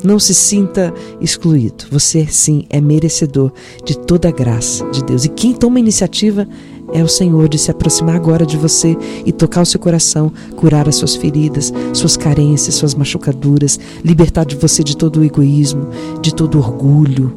Não 0.04 0.18
se 0.18 0.32
sinta 0.34 0.92
excluído. 1.20 1.84
Você 1.90 2.26
sim 2.26 2.64
é 2.70 2.80
merecedor 2.80 3.52
de 3.84 3.98
toda 3.98 4.28
a 4.28 4.32
graça 4.32 4.88
de 4.90 5.02
Deus. 5.04 5.24
E 5.24 5.28
quem 5.28 5.52
toma 5.52 5.78
a 5.78 5.80
iniciativa 5.80 6.46
é 6.92 7.02
o 7.02 7.08
Senhor 7.08 7.48
de 7.48 7.58
se 7.58 7.70
aproximar 7.70 8.16
agora 8.16 8.46
de 8.46 8.56
você 8.56 8.96
e 9.24 9.32
tocar 9.32 9.62
o 9.62 9.66
seu 9.66 9.78
coração, 9.78 10.32
curar 10.56 10.88
as 10.88 10.96
suas 10.96 11.16
feridas, 11.16 11.72
suas 11.92 12.16
carências, 12.16 12.76
suas 12.76 12.94
machucaduras, 12.94 13.78
libertar 14.04 14.44
de 14.44 14.56
você 14.56 14.82
de 14.82 14.96
todo 14.96 15.20
o 15.20 15.24
egoísmo, 15.24 15.88
de 16.22 16.34
todo 16.34 16.58
orgulho, 16.58 17.32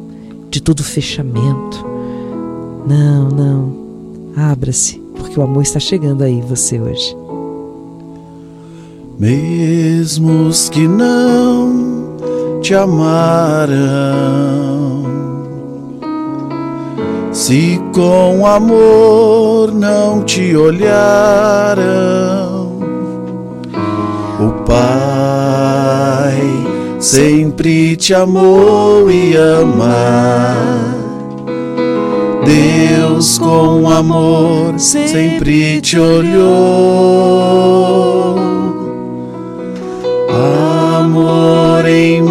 de 0.50 0.62
todo 0.62 0.82
fechamento. 0.82 1.84
Não, 2.86 3.28
não. 3.28 3.82
Abra-se, 4.36 4.98
porque 5.14 5.38
o 5.38 5.42
amor 5.42 5.62
está 5.62 5.78
chegando 5.78 6.22
aí 6.22 6.40
você 6.40 6.80
hoje. 6.80 7.16
Mesmo 9.18 10.48
os 10.48 10.68
que 10.68 10.88
não 10.88 12.01
te 12.62 12.74
amaram, 12.76 13.72
se 17.32 17.80
com 17.92 18.46
amor 18.46 19.72
não 19.72 20.22
te 20.22 20.54
olharam, 20.56 21.82
o 24.38 24.52
Pai 24.64 26.40
sempre 27.00 27.96
te 27.96 28.14
amou 28.14 29.10
e 29.10 29.34
ama. 29.34 30.54
Deus 32.44 33.38
com 33.38 33.90
amor 33.90 34.78
sempre 34.78 35.80
te 35.80 35.98
olhou 35.98 37.42
amor 41.02 41.86
em 41.86 42.21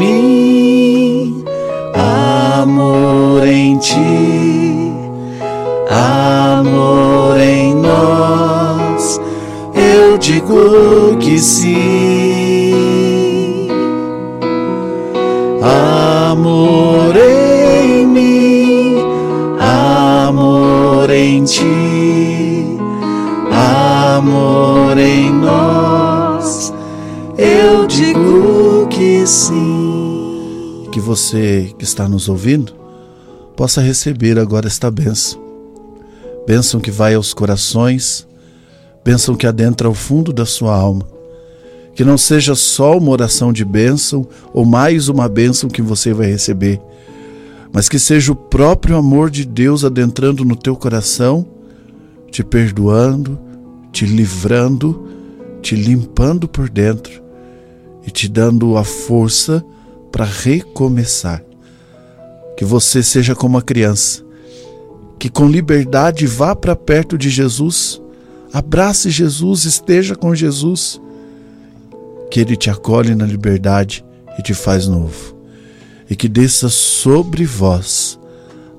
Sim, 11.42 12.68
amor 15.60 17.16
em 17.18 18.06
mim, 18.06 18.98
amor 19.60 21.10
em 21.10 21.44
ti, 21.44 22.78
amor 23.52 25.00
em 25.00 25.34
nós 25.34 26.72
eu 27.38 27.88
digo 27.88 28.88
que 28.88 29.26
sim. 29.26 30.88
Que 30.92 31.00
você 31.00 31.74
que 31.78 31.84
está 31.84 32.08
nos 32.08 32.30
ouvindo 32.30 32.74
possa 33.56 33.82
receber 33.82 34.38
agora 34.38 34.68
esta 34.68 34.92
bênção. 34.92 35.42
Bênção 36.46 36.80
que 36.80 36.92
vai 36.92 37.16
aos 37.16 37.34
corações, 37.34 38.28
bênção 39.04 39.36
que 39.36 39.48
adentra 39.48 39.88
ao 39.88 39.94
fundo 39.94 40.32
da 40.32 40.46
sua 40.46 40.76
alma. 40.76 41.08
Que 41.96 42.04
não 42.04 42.18
seja 42.18 42.56
só 42.56 42.98
uma 42.98 43.12
oração 43.12 43.52
de 43.52 43.66
bênção 43.66 44.28
ou 44.54 44.66
mais 44.66 45.10
uma 45.10 45.28
bênção 45.28 45.70
que 45.70 45.82
você 45.82 46.14
vai 46.14 46.28
receber, 46.28 46.80
mas 47.74 47.90
que 47.90 48.00
seja 48.00 48.32
o 48.32 48.36
próprio 48.36 48.96
amor 48.96 49.30
de 49.30 49.46
Deus 49.46 49.84
adentrando 49.84 50.46
no 50.46 50.56
teu 50.56 50.76
coração, 50.76 51.46
te 52.30 52.44
perdoando, 52.44 53.38
te 53.92 54.06
livrando, 54.06 55.08
te 55.62 55.76
limpando 55.76 56.48
por 56.48 56.70
dentro 56.70 57.22
e 58.06 58.12
te 58.12 58.28
dando 58.28 58.78
a 58.78 58.84
força 58.84 59.64
para 60.12 60.26
recomeçar. 60.26 61.44
Que 62.58 62.66
você 62.66 63.04
seja 63.04 63.36
como 63.36 63.58
a 63.58 63.62
criança, 63.62 64.24
que 65.20 65.30
com 65.30 65.48
liberdade 65.48 66.26
vá 66.26 66.56
para 66.56 66.76
perto 66.76 67.18
de 67.18 67.30
Jesus, 67.30 68.02
abrace 68.54 69.10
Jesus, 69.10 69.66
esteja 69.66 70.16
com 70.16 70.34
Jesus, 70.34 71.02
que 72.30 72.40
Ele 72.40 72.56
te 72.56 72.70
acolhe 72.70 73.16
na 73.16 73.26
liberdade 73.26 74.04
e 74.38 74.42
te 74.42 74.54
faz 74.54 74.88
novo, 74.88 75.36
e 76.10 76.16
que 76.16 76.28
desça 76.28 76.70
sobre 76.70 77.46
vós 77.46 78.20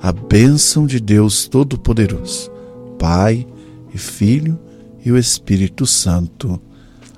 a 0.03 0.12
bênção 0.12 0.87
de 0.87 0.99
Deus 0.99 1.47
Todo-Poderoso, 1.47 2.51
Pai 2.99 3.47
e 3.95 3.99
Filho 3.99 4.59
e 5.05 5.12
o 5.12 5.18
Espírito 5.18 5.87
Santo. 5.87 6.61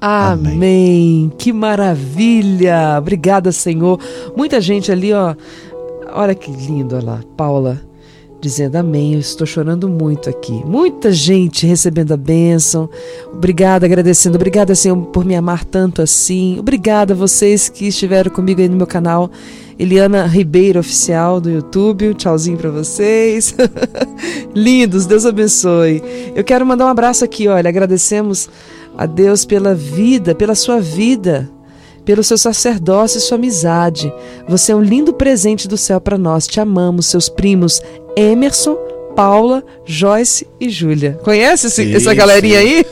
Amém. 0.01 0.53
Amém. 0.55 1.33
Que 1.39 1.53
maravilha! 1.53 2.97
Obrigada, 2.99 3.51
Senhor. 3.53 3.99
Muita 4.37 4.61
gente 4.61 4.93
ali, 4.93 5.13
ó. 5.13 5.35
Olha 6.13 6.35
que 6.35 6.51
lindo, 6.51 6.97
olha 6.97 7.05
lá. 7.05 7.21
Paula 7.37 7.81
dizendo 8.45 8.77
amém. 8.77 9.15
Eu 9.15 9.21
estou 9.21 9.47
chorando 9.47 9.89
muito 9.89 10.29
aqui. 10.29 10.53
Muita 10.67 11.11
gente 11.11 11.67
recebendo 11.67 12.13
a 12.13 12.17
bênção. 12.17 12.91
Obrigada, 13.33 13.87
agradecendo. 13.87 14.37
Obrigada, 14.37 14.75
Senhor, 14.75 14.97
por 15.07 15.25
me 15.25 15.35
amar 15.35 15.65
tanto 15.65 16.03
assim. 16.03 16.59
Obrigada 16.59 17.15
a 17.15 17.17
vocês 17.17 17.71
que 17.71 17.87
estiveram 17.89 18.31
comigo 18.31 18.61
aí 18.61 18.69
no 18.69 18.77
meu 18.77 18.87
canal. 18.87 19.31
Eliana 19.79 20.27
Ribeiro 20.27 20.79
Oficial 20.79 21.41
do 21.41 21.51
YouTube. 21.51 22.13
tchauzinho 22.13 22.59
para 22.59 22.71
vocês. 22.71 23.57
Lindos, 24.55 25.07
Deus 25.07 25.25
abençoe. 25.25 26.03
Eu 26.37 26.45
quero 26.45 26.67
mandar 26.67 26.85
um 26.85 26.89
abraço 26.89 27.25
aqui, 27.25 27.49
olha. 27.49 27.71
Agradecemos 27.71 28.51
a 28.95 29.07
Deus 29.07 29.47
pela 29.47 29.75
vida, 29.75 30.35
pela 30.35 30.55
sua 30.55 30.83
vida, 30.83 31.51
pelo 32.05 32.23
seu 32.23 32.39
sacerdócio 32.39 33.19
e 33.19 33.21
sua 33.21 33.37
amizade. 33.37 34.13
Você 34.49 34.73
é 34.73 34.77
um 34.77 34.83
lindo 34.83 35.13
presente 35.13 35.67
do 35.67 35.77
céu 35.77 36.01
para 36.01 36.19
nós. 36.19 36.47
Te 36.47 36.61
amamos, 36.61 37.07
seus 37.07 37.29
primos 37.29 37.81
Emerson, 38.17 38.77
Paula, 39.15 39.63
Joyce 39.85 40.47
e 40.61 40.69
Júlia. 40.69 41.19
Conhece 41.23 41.69
esse, 41.69 41.95
essa 41.95 42.13
galerinha 42.13 42.61
sim. 42.61 42.67
aí? 42.67 42.87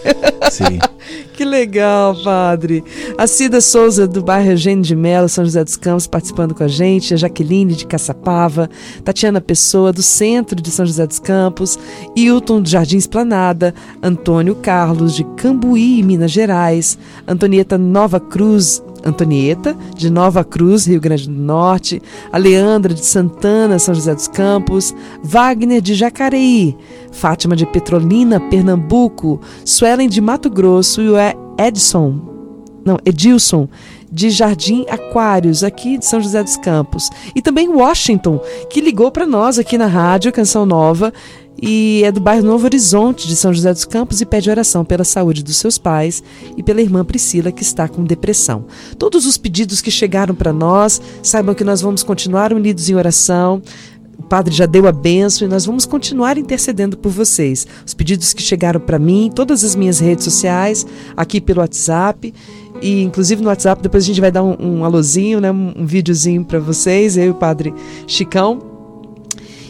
Sim. 0.50 0.78
que 1.34 1.44
legal, 1.44 2.14
padre. 2.22 2.84
A 3.18 3.26
Cida 3.26 3.60
Souza, 3.60 4.06
do 4.06 4.22
bairro 4.22 4.52
Eugênio 4.52 4.84
de 4.84 4.94
Mello, 4.94 5.28
São 5.28 5.44
José 5.44 5.64
dos 5.64 5.76
Campos, 5.76 6.06
participando 6.06 6.54
com 6.54 6.62
a 6.62 6.68
gente. 6.68 7.12
A 7.12 7.16
Jaqueline, 7.16 7.74
de 7.74 7.86
Caçapava. 7.86 8.70
Tatiana 9.04 9.40
Pessoa, 9.40 9.92
do 9.92 10.02
centro 10.02 10.60
de 10.60 10.70
São 10.70 10.86
José 10.86 11.06
dos 11.06 11.18
Campos. 11.18 11.78
Hilton, 12.14 12.62
do 12.62 12.68
Jardim 12.68 12.98
Esplanada. 12.98 13.74
Antônio 14.02 14.54
Carlos, 14.54 15.14
de 15.14 15.24
Cambuí, 15.36 16.02
Minas 16.02 16.30
Gerais. 16.30 16.96
Antonieta 17.26 17.76
Nova 17.76 18.20
Cruz, 18.20 18.82
Antonieta, 19.04 19.76
de 19.96 20.10
Nova 20.10 20.44
Cruz, 20.44 20.86
Rio 20.86 21.00
Grande 21.00 21.28
do 21.28 21.34
Norte, 21.34 22.00
a 22.32 22.38
Leandra 22.38 22.94
de 22.94 23.04
Santana, 23.04 23.78
São 23.78 23.94
José 23.94 24.14
dos 24.14 24.28
Campos, 24.28 24.94
Wagner 25.22 25.80
de 25.80 25.94
Jacareí, 25.94 26.76
Fátima 27.10 27.56
de 27.56 27.66
Petrolina, 27.66 28.40
Pernambuco, 28.40 29.40
Suelen 29.64 30.08
de 30.08 30.20
Mato 30.20 30.50
Grosso 30.50 31.02
e 31.02 31.08
o 31.08 31.14
Edson, 31.58 32.32
não, 32.84 32.98
Edilson 33.04 33.68
de 34.12 34.28
Jardim 34.28 34.84
Aquários, 34.90 35.64
aqui 35.64 35.96
de 35.96 36.04
São 36.04 36.20
José 36.20 36.42
dos 36.42 36.58
Campos. 36.58 37.08
E 37.34 37.40
também 37.40 37.68
Washington, 37.68 38.38
que 38.68 38.82
ligou 38.82 39.10
para 39.10 39.24
nós 39.24 39.58
aqui 39.58 39.78
na 39.78 39.86
rádio 39.86 40.30
Canção 40.30 40.66
Nova 40.66 41.12
e 41.60 42.02
é 42.04 42.10
do 42.10 42.20
bairro 42.20 42.44
Novo 42.44 42.64
Horizonte, 42.64 43.26
de 43.26 43.36
São 43.36 43.52
José 43.52 43.72
dos 43.72 43.84
Campos, 43.84 44.20
e 44.20 44.26
pede 44.26 44.50
oração 44.50 44.84
pela 44.84 45.04
saúde 45.04 45.42
dos 45.42 45.56
seus 45.56 45.78
pais 45.78 46.22
e 46.56 46.62
pela 46.62 46.80
irmã 46.80 47.04
Priscila, 47.04 47.52
que 47.52 47.62
está 47.62 47.88
com 47.88 48.04
depressão. 48.04 48.66
Todos 48.98 49.26
os 49.26 49.38
pedidos 49.38 49.80
que 49.80 49.90
chegaram 49.90 50.34
para 50.34 50.52
nós, 50.52 51.00
saibam 51.22 51.54
que 51.54 51.64
nós 51.64 51.80
vamos 51.80 52.02
continuar 52.02 52.52
unidos 52.52 52.88
em 52.90 52.94
oração. 52.94 53.62
O 54.18 54.22
padre 54.22 54.54
já 54.54 54.66
deu 54.66 54.86
a 54.86 54.92
benção 54.92 55.46
e 55.46 55.50
nós 55.50 55.64
vamos 55.64 55.86
continuar 55.86 56.36
intercedendo 56.36 56.96
por 56.96 57.10
vocês. 57.10 57.66
Os 57.86 57.94
pedidos 57.94 58.32
que 58.32 58.42
chegaram 58.42 58.80
para 58.80 58.98
mim, 58.98 59.30
todas 59.34 59.62
as 59.62 59.74
minhas 59.74 60.00
redes 60.00 60.24
sociais, 60.24 60.86
aqui 61.16 61.40
pelo 61.40 61.60
WhatsApp 61.60 62.32
e 62.82 63.02
inclusive 63.02 63.40
no 63.40 63.48
WhatsApp 63.48 63.82
depois 63.82 64.04
a 64.04 64.06
gente 64.06 64.20
vai 64.20 64.30
dar 64.30 64.42
um, 64.42 64.56
um 64.58 64.84
alôzinho, 64.84 65.40
né, 65.40 65.50
um, 65.50 65.72
um 65.76 65.86
videozinho 65.86 66.44
para 66.44 66.58
vocês, 66.58 67.16
eu 67.16 67.24
e 67.24 67.30
o 67.30 67.34
Padre 67.34 67.72
Chicão. 68.06 68.72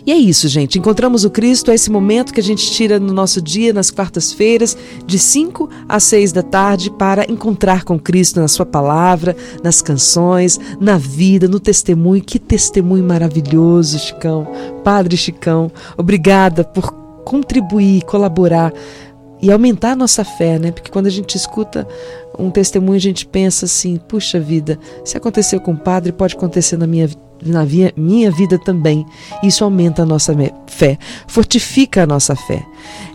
E 0.05 0.11
é 0.11 0.17
isso, 0.17 0.49
gente. 0.49 0.79
Encontramos 0.79 1.25
o 1.25 1.31
Cristo, 1.31 1.71
é 1.71 1.75
esse 1.75 1.91
momento 1.91 2.33
que 2.33 2.41
a 2.41 2.43
gente 2.43 2.69
tira 2.73 2.99
no 2.99 3.13
nosso 3.13 3.41
dia, 3.41 3.73
nas 3.73 3.89
quartas-feiras, 3.89 4.77
de 5.07 5.17
5 5.17 5.71
a 5.89 6.01
6 6.01 6.33
da 6.33 6.43
tarde, 6.43 6.91
para 6.91 7.31
encontrar 7.31 7.85
com 7.85 7.99
Cristo 8.01 8.41
na 8.41 8.49
Sua 8.49 8.67
palavra, 8.67 9.37
nas 9.63 9.81
canções, 9.81 10.59
na 10.81 10.99
vida, 10.99 11.47
no 11.47 11.61
testemunho. 11.61 12.23
Que 12.23 12.41
testemunho 12.41 13.05
maravilhoso, 13.05 13.99
Chicão. 14.01 14.49
Padre 14.83 15.17
Chicão, 15.17 15.71
obrigada 15.97 16.65
por 16.65 16.91
contribuir, 17.25 18.03
colaborar 18.03 18.73
e 19.43 19.51
aumentar 19.51 19.93
a 19.93 19.97
nossa 19.97 20.25
fé, 20.25 20.59
né? 20.59 20.71
Porque 20.71 20.91
quando 20.91 21.09
a 21.09 21.11
gente 21.11 21.37
escuta 21.37 21.87
um 22.39 22.49
testemunho, 22.49 22.97
a 22.97 23.01
gente 23.01 23.27
pensa 23.27 23.67
assim: 23.67 23.97
puxa 23.97 24.39
vida, 24.39 24.79
se 25.05 25.17
aconteceu 25.17 25.61
com 25.61 25.73
o 25.73 25.77
padre, 25.77 26.13
pode 26.13 26.37
acontecer 26.37 26.77
na 26.77 26.87
minha 26.87 27.09
vida 27.09 27.33
na 27.45 27.67
minha 27.97 28.31
vida 28.31 28.59
também. 28.59 29.05
Isso 29.43 29.65
aumenta 29.65 30.03
a 30.03 30.07
nossa 30.07 30.35
fé, 30.67 30.97
fortifica 31.27 32.05
a 32.05 32.07
nossa 32.07 32.37
fé. 32.37 32.65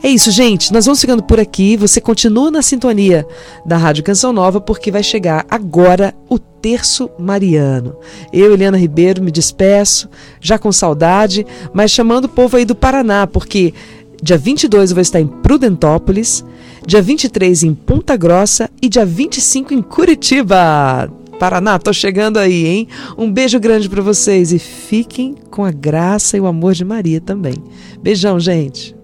É 0.04 0.10
isso, 0.10 0.32
gente. 0.32 0.72
Nós 0.74 0.86
vamos 0.86 1.00
ficando 1.00 1.24
por 1.24 1.40
aqui. 1.40 1.78
Você 1.78 2.02
continua 2.02 2.52
na 2.52 2.62
sintonia 2.62 3.26
da 3.66 3.78
Rádio 3.78 4.04
Canção 4.04 4.34
Nova, 4.34 4.60
porque 4.60 4.92
vai 4.92 5.04
chegar 5.04 5.46
agora 5.50 6.14
o 6.30 6.38
Terço 6.38 7.10
Mariano. 7.18 7.96
Eu, 8.34 8.54
Eliana 8.54 8.78
Ribeiro, 8.78 9.24
me 9.24 9.32
despeço, 9.32 10.10
já 10.42 10.60
com 10.60 10.72
saudade, 10.72 11.46
mas 11.74 11.92
chamando 11.92 12.26
o 12.26 12.30
povo 12.30 12.58
aí 12.58 12.66
do 12.66 12.76
Paraná, 12.76 13.26
porque 13.28 13.74
dia 14.22 14.38
22 14.38 14.92
eu 14.92 14.96
vou 14.96 15.02
estar 15.02 15.20
em 15.20 15.28
Prudentópolis, 15.28 16.44
dia 16.86 17.02
23 17.02 17.64
em 17.64 17.74
Ponta 17.74 18.16
Grossa 18.16 18.70
e 18.82 18.90
dia 18.90 19.06
25 19.06 19.74
em 19.74 19.82
Curitiba. 19.82 21.12
Paraná, 21.40 21.78
tô 21.78 21.94
chegando 21.94 22.38
aí, 22.38 22.66
hein? 22.66 22.88
Um 23.18 23.32
beijo 23.32 23.60
grande 23.60 23.88
para 23.88 24.02
vocês 24.02 24.52
e 24.52 24.58
fiquem 24.58 25.36
com 25.52 25.64
a 25.64 25.72
graça 25.72 26.36
e 26.36 26.40
o 26.40 26.48
amor 26.48 26.74
de 26.74 26.84
Maria 26.84 27.22
também. 27.22 27.56
Beijão, 28.02 28.40
gente. 28.40 28.96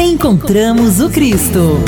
Encontramos 0.00 1.00
o 1.00 1.10
Cristo. 1.10 1.80